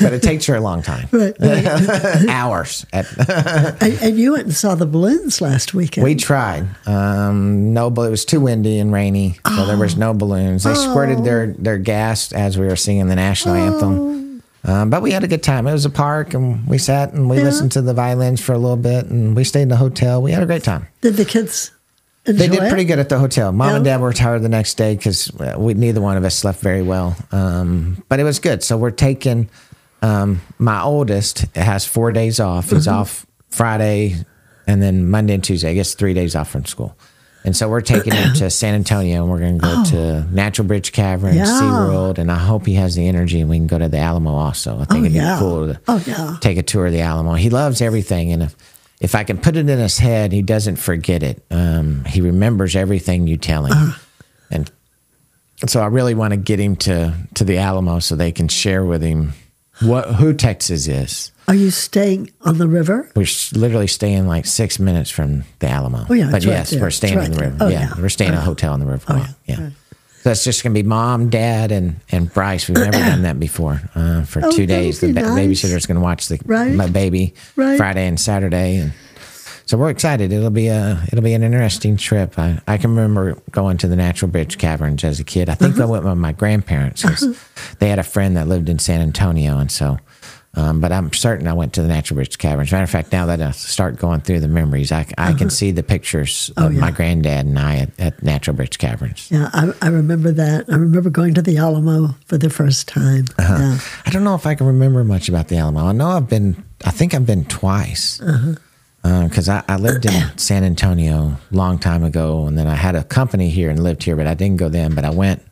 but 0.00 0.12
it 0.12 0.22
takes 0.22 0.46
her 0.46 0.54
a 0.56 0.60
long 0.60 0.82
time, 0.82 1.08
Right. 1.12 1.34
hours. 2.28 2.86
At, 2.92 3.06
and, 3.82 4.02
and 4.02 4.18
you 4.18 4.32
went 4.32 4.44
and 4.44 4.54
saw 4.54 4.74
the 4.74 4.86
balloons 4.86 5.40
last 5.40 5.74
weekend. 5.74 6.04
we 6.04 6.14
tried. 6.14 6.66
Um, 6.86 7.72
no, 7.72 7.90
but 7.90 8.02
it 8.02 8.10
was 8.10 8.24
too 8.24 8.40
windy 8.40 8.78
and 8.78 8.92
rainy, 8.92 9.38
so 9.46 9.66
there 9.66 9.76
was 9.76 9.96
no 9.96 10.14
balloons. 10.14 10.64
They 10.64 10.74
squirted 10.74 11.24
their 11.24 11.48
their 11.58 11.78
gas 11.78 12.32
as 12.32 12.58
we 12.58 12.66
were 12.66 12.76
singing 12.76 13.08
the 13.08 13.16
national 13.16 13.54
anthem. 13.54 14.27
Um, 14.68 14.90
but 14.90 15.00
we 15.00 15.10
had 15.12 15.24
a 15.24 15.28
good 15.28 15.42
time. 15.42 15.66
It 15.66 15.72
was 15.72 15.86
a 15.86 15.90
park, 15.90 16.34
and 16.34 16.66
we 16.66 16.76
sat 16.78 17.14
and 17.14 17.28
we 17.30 17.38
Yeah. 17.38 17.44
listened 17.44 17.72
to 17.72 17.80
the 17.82 17.94
violins 17.94 18.40
for 18.40 18.52
a 18.52 18.58
little 18.58 18.76
bit, 18.76 19.06
and 19.06 19.34
we 19.34 19.42
stayed 19.44 19.62
in 19.62 19.68
the 19.68 19.76
hotel. 19.76 20.20
We 20.20 20.32
had 20.32 20.42
a 20.42 20.46
great 20.46 20.62
time. 20.62 20.86
Did 21.00 21.16
the 21.16 21.24
kids 21.24 21.70
enjoy 22.26 22.38
They 22.38 22.48
did 22.48 22.62
it? 22.64 22.68
pretty 22.68 22.84
good 22.84 22.98
at 22.98 23.08
the 23.08 23.18
hotel. 23.18 23.50
Mom 23.50 23.76
and 23.76 23.84
Dad 23.84 24.00
were 24.00 24.12
tired 24.12 24.42
the 24.42 24.48
next 24.50 24.74
day 24.76 24.94
because 24.94 25.32
we 25.56 25.72
neither 25.72 26.02
one 26.02 26.18
of 26.18 26.24
us 26.24 26.34
slept 26.34 26.60
very 26.60 26.82
well. 26.82 27.16
Um, 27.32 28.02
but 28.10 28.20
it 28.20 28.24
was 28.24 28.38
good. 28.40 28.62
So 28.62 28.76
we're 28.76 28.90
taking 28.90 29.48
um, 30.02 30.40
my 30.58 30.82
oldest 30.82 31.44
it 31.44 31.56
has 31.56 31.84
four 31.86 32.12
days 32.12 32.38
off. 32.38 32.70
He's 32.70 32.86
Mm-hmm. 32.86 32.94
off 32.98 33.26
Friday 33.48 34.16
and 34.66 34.82
then 34.82 35.08
Monday 35.08 35.32
and 35.34 35.42
Tuesday. 35.42 35.70
I 35.70 35.74
guess 35.74 35.94
three 35.94 36.12
days 36.14 36.36
off 36.36 36.50
from 36.50 36.66
school. 36.66 36.94
And 37.44 37.56
so 37.56 37.68
we're 37.68 37.80
taking 37.80 38.12
him 38.12 38.34
to 38.34 38.50
San 38.50 38.74
Antonio 38.74 39.22
and 39.22 39.30
we're 39.30 39.38
going 39.38 39.58
to 39.58 39.64
go 39.64 39.84
to 39.84 40.22
Natural 40.34 40.66
Bridge 40.66 40.92
Cavern, 40.92 41.34
Yeah. 41.34 41.44
SeaWorld. 41.46 42.18
And 42.18 42.30
I 42.30 42.36
hope 42.38 42.66
he 42.66 42.74
has 42.74 42.94
the 42.94 43.06
energy 43.08 43.40
and 43.40 43.48
we 43.48 43.56
can 43.56 43.66
go 43.68 43.78
to 43.78 43.88
the 43.88 43.98
Alamo 43.98 44.34
also. 44.34 44.74
I 44.80 44.84
think 44.84 44.90
Oh, 44.90 45.04
it'd 45.06 45.12
be 45.12 45.38
cool 45.38 45.66
to 45.72 45.80
Oh, 45.88 46.02
yeah. 46.06 46.36
take 46.40 46.58
a 46.58 46.62
tour 46.62 46.86
of 46.86 46.92
the 46.92 47.00
Alamo. 47.00 47.34
He 47.34 47.48
loves 47.48 47.80
everything. 47.80 48.32
And 48.32 48.42
if, 48.42 48.56
if 49.00 49.14
I 49.14 49.24
can 49.24 49.38
put 49.38 49.56
it 49.56 49.68
in 49.68 49.78
his 49.78 49.98
head, 49.98 50.32
he 50.32 50.42
doesn't 50.42 50.76
forget 50.76 51.22
it. 51.22 51.42
Um, 51.50 52.04
he 52.04 52.20
remembers 52.20 52.74
everything 52.76 53.26
you 53.28 53.36
tell 53.36 53.64
him. 53.66 53.72
Uh-huh. 53.72 53.98
And 54.50 54.70
so 55.66 55.80
I 55.80 55.86
really 55.86 56.14
want 56.14 56.32
to 56.32 56.36
get 56.36 56.58
him 56.58 56.76
to, 56.76 57.14
to 57.34 57.44
the 57.44 57.58
Alamo 57.58 58.00
so 58.00 58.14
they 58.16 58.32
can 58.32 58.48
share 58.48 58.84
with 58.84 59.02
him 59.02 59.32
what 59.80 60.06
who 60.14 60.32
Texas 60.34 60.86
is. 60.88 61.32
Are 61.46 61.54
you 61.54 61.70
staying 61.70 62.30
on 62.42 62.58
the 62.58 62.68
river? 62.68 63.10
We're 63.16 63.26
literally 63.54 63.86
staying 63.86 64.26
like 64.26 64.44
six 64.44 64.78
minutes 64.78 65.08
from 65.10 65.44
the 65.60 65.68
Alamo. 65.68 66.04
Oh, 66.10 66.12
yeah, 66.12 66.26
but 66.30 66.36
it's 66.38 66.46
right 66.46 66.52
yes, 66.52 66.74
we're 66.76 66.90
staying 66.90 67.18
It's 67.18 67.26
in 67.28 67.32
the 67.32 67.40
river. 67.40 67.56
Oh, 67.60 67.68
yeah. 67.68 67.80
yeah. 67.80 67.94
we're 68.00 68.08
staying 68.10 68.32
at 68.32 68.38
a 68.38 68.40
hotel 68.42 68.74
in 68.74 68.80
the 68.80 68.86
river. 68.86 69.04
Oh, 69.08 69.16
yeah. 69.46 69.56
yeah. 69.58 69.70
So 70.22 70.32
it's 70.32 70.44
just 70.44 70.62
gonna 70.62 70.74
be 70.74 70.82
mom, 70.82 71.30
dad, 71.30 71.70
and 71.72 71.96
and 72.10 72.30
Bryce. 72.32 72.68
We've 72.68 72.76
never 72.76 72.90
done 72.98 73.22
that 73.22 73.38
before 73.40 73.80
uh, 73.94 74.24
for 74.24 74.44
Oh, 74.44 74.50
two 74.50 74.66
days. 74.66 75.00
The 75.00 75.12
ba- 75.12 75.22
nice. 75.22 75.38
babysitter's 75.62 75.86
gonna 75.86 76.00
watch 76.00 76.26
the 76.28 76.38
Right. 76.44 76.72
my 76.74 76.88
baby 76.88 77.34
Right. 77.56 77.78
Friday 77.78 78.06
and 78.06 78.18
Saturday, 78.20 78.76
and 78.78 78.92
so 79.68 79.76
we're 79.76 79.90
excited. 79.90 80.32
It'll 80.32 80.48
be 80.50 80.68
a 80.68 80.98
it'll 81.12 81.22
be 81.22 81.34
an 81.34 81.42
interesting 81.42 81.96
trip. 81.98 82.38
I, 82.38 82.58
I 82.66 82.78
can 82.78 82.90
remember 82.96 83.34
going 83.50 83.76
to 83.78 83.86
the 83.88 83.96
Natural 83.96 84.30
Bridge 84.30 84.56
Caverns 84.56 85.04
as 85.04 85.20
a 85.20 85.24
kid. 85.24 85.48
I 85.50 85.54
think 85.54 85.74
Uh-huh. 85.74 85.82
I 85.82 85.86
went 85.86 86.04
with 86.04 86.16
my 86.16 86.32
grandparents 86.32 87.02
'cause 87.04 87.36
they 87.78 87.90
had 87.90 87.98
a 87.98 88.02
friend 88.02 88.36
that 88.38 88.48
lived 88.48 88.68
in 88.70 88.78
San 88.78 89.00
Antonio, 89.02 89.58
and 89.58 89.70
so. 89.70 89.98
Um, 90.54 90.80
but 90.80 90.90
I'm 90.90 91.12
certain 91.12 91.46
I 91.46 91.52
went 91.52 91.74
to 91.74 91.82
the 91.82 91.88
Natural 91.88 92.16
Bridge 92.16 92.38
Caverns. 92.38 92.72
Matter 92.72 92.82
of 92.82 92.90
fact, 92.90 93.12
now 93.12 93.26
that 93.26 93.40
I 93.40 93.50
start 93.52 93.96
going 93.96 94.22
through 94.22 94.40
the 94.40 94.48
memories, 94.48 94.90
I, 94.90 95.06
I 95.18 95.34
can 95.34 95.50
see 95.50 95.70
the 95.70 95.82
pictures 95.84 96.50
of 96.56 96.64
Uh-huh. 96.64 96.66
Oh, 96.66 96.70
yeah. 96.74 96.80
my 96.80 96.90
granddad 96.90 97.46
and 97.46 97.58
I 97.58 97.76
at, 97.76 97.90
at 98.00 98.22
Natural 98.24 98.56
Bridge 98.56 98.78
Caverns. 98.78 99.30
Yeah, 99.30 99.50
I, 99.52 99.72
I 99.82 99.88
remember 99.88 100.32
that. 100.32 100.64
I 100.72 100.74
remember 100.76 101.10
going 101.10 101.34
to 101.34 101.42
the 101.42 101.58
Alamo 101.58 102.16
for 102.24 102.38
the 102.38 102.48
first 102.50 102.88
time. 102.88 103.26
Uh-huh. 103.38 103.56
Yeah. 103.60 103.78
I 104.06 104.10
don't 104.10 104.24
know 104.24 104.34
if 104.34 104.46
I 104.46 104.54
can 104.56 104.66
remember 104.66 105.04
much 105.04 105.28
about 105.28 105.46
the 105.48 105.58
Alamo. 105.58 105.86
I 105.86 105.92
know 105.92 106.08
I've 106.08 106.30
been, 106.30 106.64
I 106.84 106.90
think 106.90 107.14
I've 107.14 107.26
been 107.26 107.44
twice. 107.44 108.18
Because 109.28 109.48
I, 109.48 109.62
I 109.68 109.76
lived 109.76 110.06
in 110.06 110.12
San 110.38 110.64
Antonio 110.64 111.36
a 111.50 111.54
long 111.56 111.78
time 111.78 112.02
ago, 112.04 112.46
and 112.46 112.58
then 112.58 112.66
I 112.66 112.74
had 112.74 112.94
a 112.94 113.04
company 113.04 113.48
here 113.50 113.70
and 113.70 113.82
lived 113.82 114.02
here, 114.02 114.16
but 114.16 114.26
I 114.26 114.34
didn't 114.34 114.56
go 114.58 114.68
then. 114.68 114.94
But 114.94 115.04
I 115.04 115.10
went 115.10 115.42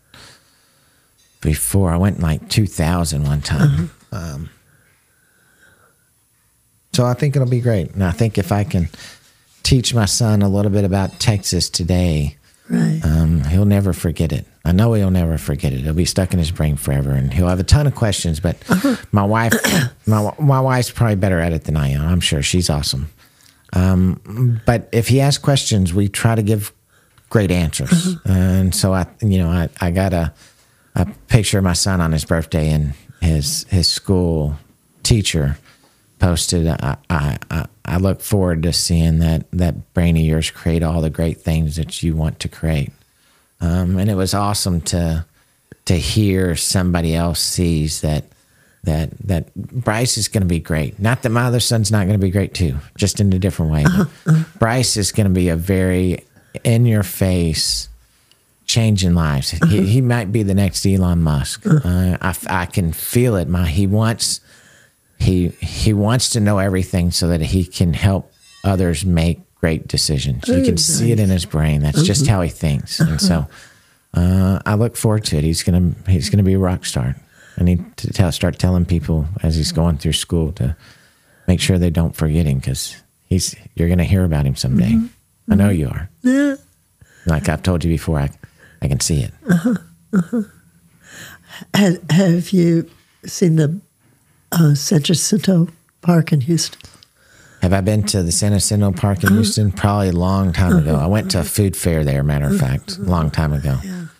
before. 1.40 1.90
I 1.90 1.96
went 1.96 2.16
in 2.16 2.22
like 2.22 2.48
2000 2.48 3.22
one 3.24 3.40
time. 3.40 3.90
Um, 4.12 4.50
so 6.92 7.04
I 7.04 7.14
think 7.14 7.36
it'll 7.36 7.48
be 7.48 7.60
great. 7.60 7.92
And 7.92 8.02
I 8.02 8.10
think 8.10 8.38
if 8.38 8.50
I 8.52 8.64
can 8.64 8.88
teach 9.62 9.94
my 9.94 10.06
son 10.06 10.42
a 10.42 10.48
little 10.48 10.70
bit 10.70 10.84
about 10.84 11.18
Texas 11.20 11.68
today, 11.68 12.36
Right. 12.68 13.00
um, 13.04 13.44
he'll 13.44 13.64
never 13.64 13.92
forget 13.92 14.32
it. 14.32 14.44
I 14.64 14.72
know 14.72 14.92
he'll 14.94 15.10
never 15.12 15.38
forget 15.38 15.72
it. 15.72 15.80
It'll 15.82 15.94
be 15.94 16.04
stuck 16.04 16.32
in 16.32 16.40
his 16.40 16.50
brain 16.50 16.74
forever, 16.76 17.10
and 17.12 17.32
he'll 17.32 17.46
have 17.46 17.60
a 17.60 17.64
ton 17.64 17.86
of 17.86 17.94
questions. 17.94 18.40
But 18.40 18.56
my 19.12 19.22
wife, 19.24 19.52
my 20.06 20.32
my 20.40 20.60
wife's 20.60 20.90
probably 20.90 21.14
better 21.14 21.38
at 21.38 21.52
it 21.52 21.62
than 21.64 21.76
I 21.76 21.90
am. 21.90 22.02
I'm 22.04 22.18
sure 22.20 22.42
she's 22.42 22.68
awesome. 22.68 23.08
Um, 23.76 24.60
but 24.64 24.88
if 24.90 25.08
he 25.08 25.20
asks 25.20 25.42
questions, 25.42 25.92
we 25.92 26.08
try 26.08 26.34
to 26.34 26.42
give 26.42 26.72
great 27.28 27.50
answers. 27.50 28.16
And 28.24 28.74
so 28.74 28.94
I, 28.94 29.06
you 29.20 29.38
know, 29.38 29.50
I, 29.50 29.68
I 29.80 29.90
got 29.90 30.12
a 30.12 30.32
a 30.94 31.06
picture 31.28 31.58
of 31.58 31.64
my 31.64 31.74
son 31.74 32.00
on 32.00 32.12
his 32.12 32.24
birthday, 32.24 32.70
and 32.70 32.94
his 33.20 33.66
his 33.68 33.86
school 33.86 34.56
teacher 35.02 35.58
posted. 36.18 36.66
I, 36.66 36.96
I, 37.10 37.36
I, 37.50 37.66
I 37.84 37.96
look 37.98 38.22
forward 38.22 38.62
to 38.62 38.72
seeing 38.72 39.18
that 39.18 39.44
that 39.52 39.92
brain 39.92 40.16
of 40.16 40.22
yours 40.22 40.50
create 40.50 40.82
all 40.82 41.02
the 41.02 41.10
great 41.10 41.42
things 41.42 41.76
that 41.76 42.02
you 42.02 42.16
want 42.16 42.40
to 42.40 42.48
create. 42.48 42.92
Um, 43.60 43.98
and 43.98 44.10
it 44.10 44.14
was 44.14 44.32
awesome 44.32 44.80
to 44.82 45.26
to 45.84 45.94
hear 45.94 46.56
somebody 46.56 47.14
else 47.14 47.40
sees 47.40 48.00
that 48.00 48.24
that 48.84 49.10
that 49.26 49.54
Bryce 49.54 50.16
is 50.16 50.28
going 50.28 50.42
to 50.42 50.48
be 50.48 50.60
great. 50.60 50.98
Not 50.98 51.22
that 51.22 51.30
my 51.30 51.44
other 51.44 51.60
son's 51.60 51.90
not 51.90 52.06
going 52.06 52.18
to 52.18 52.24
be 52.24 52.30
great 52.30 52.54
too, 52.54 52.76
just 52.96 53.20
in 53.20 53.32
a 53.32 53.38
different 53.38 53.72
way. 53.72 53.82
But 53.84 53.92
uh-huh, 53.92 54.30
uh-huh. 54.30 54.44
Bryce 54.58 54.96
is 54.96 55.12
going 55.12 55.26
to 55.26 55.32
be 55.32 55.48
a 55.48 55.56
very 55.56 56.24
in 56.64 56.86
your 56.86 57.02
face 57.02 57.88
changing 58.64 59.14
lives. 59.14 59.50
He, 59.50 59.58
uh-huh. 59.62 59.68
he 59.68 60.00
might 60.00 60.32
be 60.32 60.42
the 60.42 60.54
next 60.54 60.86
Elon 60.86 61.22
Musk. 61.22 61.66
Uh, 61.66 62.16
I, 62.20 62.36
I 62.48 62.66
can 62.66 62.92
feel 62.92 63.36
it. 63.36 63.48
My 63.48 63.66
he 63.66 63.86
wants 63.86 64.40
he 65.18 65.48
he 65.48 65.92
wants 65.92 66.30
to 66.30 66.40
know 66.40 66.58
everything 66.58 67.10
so 67.10 67.28
that 67.28 67.40
he 67.40 67.64
can 67.64 67.92
help 67.92 68.32
others 68.64 69.04
make 69.04 69.40
great 69.56 69.88
decisions. 69.88 70.46
You 70.48 70.62
can 70.62 70.76
see 70.76 71.12
it 71.12 71.18
in 71.18 71.30
his 71.30 71.44
brain. 71.44 71.80
That's 71.82 72.02
just 72.02 72.26
how 72.26 72.42
he 72.42 72.50
thinks. 72.50 73.00
And 73.00 73.20
so 73.20 73.46
uh, 74.14 74.60
I 74.66 74.74
look 74.74 74.96
forward 74.96 75.24
to 75.26 75.36
it. 75.38 75.44
He's 75.44 75.62
gonna 75.62 75.92
he's 76.08 76.30
gonna 76.30 76.42
be 76.42 76.54
a 76.54 76.58
rock 76.58 76.84
star. 76.84 77.16
I 77.58 77.64
need 77.64 77.96
to 77.98 78.12
tell, 78.12 78.30
start 78.32 78.58
telling 78.58 78.84
people 78.84 79.26
as 79.42 79.56
he's 79.56 79.72
going 79.72 79.98
through 79.98 80.12
school 80.12 80.52
to 80.52 80.76
make 81.48 81.60
sure 81.60 81.78
they 81.78 81.90
don't 81.90 82.14
forget 82.14 82.46
him 82.46 82.58
because 82.58 82.96
he's 83.24 83.54
you're 83.74 83.88
gonna 83.88 84.04
hear 84.04 84.24
about 84.24 84.46
him 84.46 84.56
someday. 84.56 84.98
I 85.50 85.54
know 85.54 85.70
you 85.70 85.88
are. 85.88 86.10
Yeah. 86.22 86.56
Like 87.24 87.48
I've 87.48 87.62
told 87.62 87.84
you 87.84 87.90
before, 87.90 88.18
I 88.18 88.30
I 88.82 88.88
can 88.88 89.00
see 89.00 89.22
it. 89.22 89.32
Uh-huh. 89.48 89.74
Uh-huh. 90.12 90.42
Have, 91.74 92.10
have 92.10 92.50
you 92.50 92.90
seen 93.24 93.56
the 93.56 93.80
uh, 94.52 94.74
San 94.74 95.02
Jacinto 95.02 95.68
Park 96.02 96.32
in 96.32 96.42
Houston? 96.42 96.80
Have 97.62 97.72
I 97.72 97.80
been 97.80 98.02
to 98.04 98.22
the 98.22 98.32
San 98.32 98.52
Jacinto 98.52 98.92
Park 98.92 99.24
in 99.24 99.32
Houston? 99.32 99.72
Probably 99.72 100.10
a 100.10 100.12
long 100.12 100.52
time 100.52 100.76
ago. 100.76 100.96
I 100.96 101.06
went 101.06 101.30
to 101.32 101.40
a 101.40 101.44
food 101.44 101.76
fair 101.76 102.04
there, 102.04 102.22
matter 102.22 102.46
of 102.46 102.58
fact, 102.58 102.98
a 102.98 103.02
long 103.02 103.30
time 103.30 103.52
ago. 103.52 103.78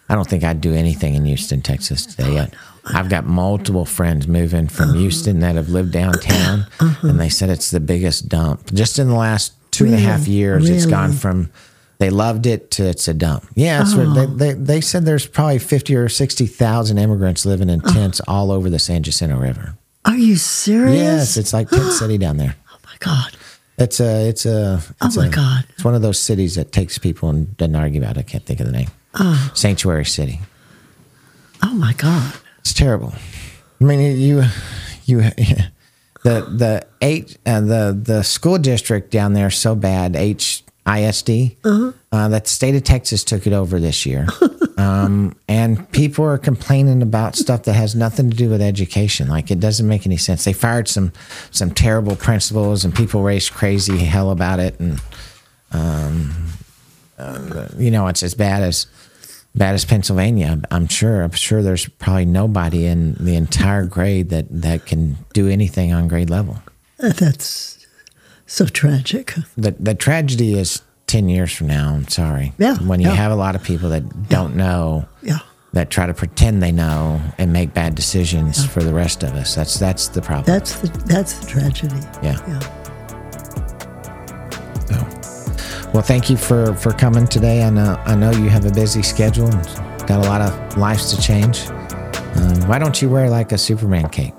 I 0.08 0.14
don't 0.14 0.26
think 0.28 0.42
I'd 0.42 0.60
do 0.60 0.72
anything 0.72 1.14
in 1.14 1.24
Houston, 1.26 1.60
Texas 1.62 2.06
today 2.06 2.32
yet. 2.34 2.54
I've 2.86 3.08
got 3.08 3.24
multiple 3.26 3.84
friends 3.84 4.28
moving 4.28 4.68
from 4.68 4.94
Houston 4.94 5.40
that 5.40 5.56
have 5.56 5.68
lived 5.68 5.92
downtown, 5.92 6.66
and 7.02 7.18
they 7.18 7.28
said 7.28 7.50
it's 7.50 7.70
the 7.70 7.80
biggest 7.80 8.28
dump. 8.28 8.72
Just 8.72 8.98
in 8.98 9.08
the 9.08 9.14
last 9.14 9.52
two 9.72 9.84
and 9.86 9.94
a 9.94 9.98
half 9.98 10.20
Really? 10.20 10.32
years, 10.32 10.68
it's 10.70 10.86
gone 10.86 11.12
from 11.12 11.50
they 11.98 12.10
loved 12.10 12.46
it 12.46 12.70
to 12.72 12.84
it's 12.86 13.08
a 13.08 13.14
dump. 13.14 13.46
Yeah, 13.54 13.82
where 13.96 14.06
they, 14.06 14.20
oh. 14.20 14.26
they, 14.26 14.52
they 14.52 14.80
said 14.82 15.04
there's 15.06 15.26
probably 15.26 15.58
50 15.58 15.96
or 15.96 16.08
60,000 16.10 16.98
immigrants 16.98 17.46
living 17.46 17.70
in 17.70 17.80
oh. 17.84 17.92
tents 17.92 18.20
all 18.28 18.50
over 18.52 18.68
the 18.68 18.78
San 18.78 19.02
Jacinto 19.02 19.36
River. 19.38 19.74
Are 20.04 20.16
you 20.16 20.36
serious? 20.36 20.94
Yes, 20.96 21.36
it's 21.38 21.52
like 21.52 21.68
Tent 21.70 21.92
City 21.92 22.18
down 22.18 22.36
there. 22.36 22.54
oh 22.70 22.78
my 22.84 22.94
God. 23.00 23.36
It's 23.78 23.98
a, 24.00 24.28
it's 24.28 24.46
a, 24.46 24.80
Oh 25.00 25.06
it's 25.06 25.16
my 25.16 25.26
a- 25.26 25.30
God. 25.30 25.64
It's 25.70 25.84
one 25.84 25.94
of 25.94 26.02
those 26.02 26.18
cities 26.18 26.54
that 26.56 26.70
takes 26.70 26.98
people 26.98 27.28
and 27.30 27.56
doesn't 27.56 27.74
argue 27.74 28.00
about 28.00 28.16
it. 28.16 28.20
I 28.20 28.22
can't 28.22 28.44
think 28.44 28.60
of 28.60 28.66
the 28.66 28.72
name. 28.72 28.88
Oh, 29.18 29.50
Sanctuary 29.54 30.04
City. 30.04 30.40
oh 31.62 31.74
my 31.74 31.92
God. 31.94 32.34
It's 32.66 32.74
terrible. 32.74 33.14
I 33.80 33.84
mean, 33.84 34.00
you, 34.18 34.42
you, 35.04 35.20
the 36.24 36.40
the 36.40 36.84
H, 37.00 37.36
uh, 37.46 37.60
the 37.60 37.96
the 38.02 38.24
school 38.24 38.58
district 38.58 39.12
down 39.12 39.34
there 39.34 39.46
is 39.46 39.56
so 39.56 39.76
bad. 39.76 40.14
HISD. 40.14 41.54
Uh, 42.10 42.28
that 42.28 42.42
the 42.42 42.50
state 42.50 42.74
of 42.74 42.82
Texas 42.82 43.22
took 43.22 43.46
it 43.46 43.52
over 43.52 43.78
this 43.78 44.04
year, 44.04 44.26
um, 44.78 45.36
and 45.46 45.88
people 45.92 46.24
are 46.24 46.38
complaining 46.38 47.02
about 47.02 47.36
stuff 47.36 47.62
that 47.64 47.74
has 47.74 47.94
nothing 47.94 48.30
to 48.30 48.36
do 48.36 48.50
with 48.50 48.60
education. 48.60 49.28
Like 49.28 49.52
it 49.52 49.60
doesn't 49.60 49.86
make 49.86 50.04
any 50.04 50.16
sense. 50.16 50.44
They 50.44 50.52
fired 50.52 50.88
some 50.88 51.12
some 51.52 51.70
terrible 51.70 52.16
principals, 52.16 52.84
and 52.84 52.92
people 52.92 53.22
raised 53.22 53.52
crazy 53.52 53.98
hell 53.98 54.32
about 54.32 54.58
it, 54.58 54.80
and 54.80 55.00
um, 55.70 56.48
uh, 57.16 57.68
you 57.78 57.92
know 57.92 58.08
it's 58.08 58.24
as 58.24 58.34
bad 58.34 58.64
as 58.64 58.88
bad 59.56 59.74
as 59.74 59.84
Pennsylvania. 59.84 60.60
I'm 60.70 60.86
sure. 60.88 61.22
I'm 61.22 61.30
sure 61.32 61.62
there's 61.62 61.88
probably 61.88 62.26
nobody 62.26 62.86
in 62.86 63.14
the 63.14 63.34
entire 63.36 63.84
grade 63.86 64.30
that 64.30 64.46
that 64.50 64.86
can 64.86 65.16
do 65.32 65.48
anything 65.48 65.92
on 65.92 66.08
grade 66.08 66.30
level. 66.30 66.62
Uh, 67.02 67.10
That's 67.12 67.86
so 68.46 68.66
tragic. 68.66 69.34
The 69.56 69.72
the 69.80 69.94
tragedy 69.94 70.58
is 70.58 70.82
ten 71.06 71.28
years 71.28 71.52
from 71.52 71.66
now. 71.68 71.94
I'm 71.94 72.08
sorry. 72.08 72.52
Yeah, 72.58 72.76
When 72.78 73.00
you 73.00 73.08
yeah. 73.08 73.14
have 73.14 73.32
a 73.32 73.36
lot 73.36 73.54
of 73.54 73.62
people 73.62 73.90
that 73.90 74.28
don't 74.28 74.56
know. 74.56 75.06
Yeah. 75.22 75.38
That 75.72 75.90
try 75.90 76.06
to 76.06 76.14
pretend 76.14 76.62
they 76.62 76.72
know 76.72 77.20
and 77.36 77.52
make 77.52 77.74
bad 77.74 77.94
decisions 77.96 78.64
for 78.64 78.82
the 78.82 78.94
rest 78.94 79.22
of 79.22 79.34
us. 79.34 79.54
That's 79.54 79.78
that's 79.78 80.08
the 80.08 80.22
problem. 80.22 80.46
That's 80.46 80.80
the 80.80 80.88
that's 81.04 81.38
the 81.40 81.46
tragedy. 81.46 81.96
yeah. 82.22 82.38
Yeah. 82.48 82.85
Well, 85.96 86.02
thank 86.04 86.28
you 86.28 86.36
for 86.36 86.74
for 86.74 86.92
coming 86.92 87.26
today. 87.26 87.62
I 87.64 87.70
know 87.70 87.98
I 88.04 88.14
know 88.14 88.30
you 88.30 88.50
have 88.50 88.66
a 88.66 88.70
busy 88.70 89.02
schedule 89.02 89.46
and 89.48 89.64
got 90.06 90.22
a 90.22 90.28
lot 90.28 90.42
of 90.42 90.76
lives 90.76 91.14
to 91.14 91.22
change. 91.22 91.66
Um, 91.70 92.68
why 92.68 92.78
don't 92.78 93.00
you 93.00 93.08
wear 93.08 93.30
like 93.30 93.50
a 93.52 93.56
Superman 93.56 94.10
cape? 94.10 94.34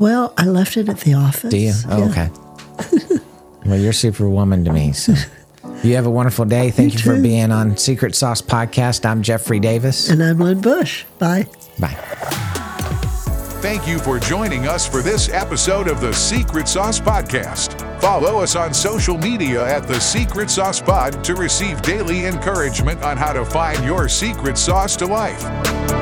Well, 0.00 0.34
I 0.36 0.46
left 0.46 0.76
it 0.76 0.88
at 0.88 0.98
the 0.98 1.14
office. 1.14 1.50
Do 1.52 1.58
you? 1.58 1.72
Oh, 1.88 1.98
Yeah. 1.98 2.08
okay. 2.10 3.18
well, 3.66 3.78
you're 3.78 3.92
Superwoman 3.92 4.64
to 4.64 4.72
me. 4.72 4.92
So, 4.92 5.14
you 5.84 5.94
have 5.94 6.06
a 6.06 6.10
wonderful 6.10 6.44
day. 6.44 6.72
Thank 6.72 6.94
you, 6.94 6.98
for 6.98 7.20
being 7.20 7.52
on 7.52 7.76
Secret 7.76 8.16
Sauce 8.16 8.42
Podcast. 8.42 9.06
I'm 9.06 9.22
Jeffrey 9.22 9.60
Davis. 9.60 10.10
And 10.10 10.20
I'm 10.20 10.38
Lynn 10.40 10.60
Bush. 10.60 11.04
Bye. 11.20 11.46
Bye. 11.78 11.94
Thank 13.62 13.86
you 13.86 14.00
for 14.00 14.18
joining 14.18 14.66
us 14.66 14.88
for 14.88 15.02
this 15.02 15.28
episode 15.28 15.86
of 15.86 16.00
the 16.00 16.12
Secret 16.12 16.66
Sauce 16.66 16.98
Podcast. 16.98 17.86
Follow 18.00 18.40
us 18.40 18.56
on 18.56 18.72
social 18.72 19.18
media 19.18 19.62
at 19.66 19.86
The 19.86 20.00
Secret 20.00 20.48
Sauce 20.48 20.80
Pod 20.80 21.22
to 21.22 21.34
receive 21.34 21.82
daily 21.82 22.24
encouragement 22.24 23.02
on 23.02 23.18
how 23.18 23.34
to 23.34 23.44
find 23.44 23.84
your 23.84 24.08
secret 24.08 24.56
sauce 24.56 24.96
to 24.96 25.06
life. 25.06 25.99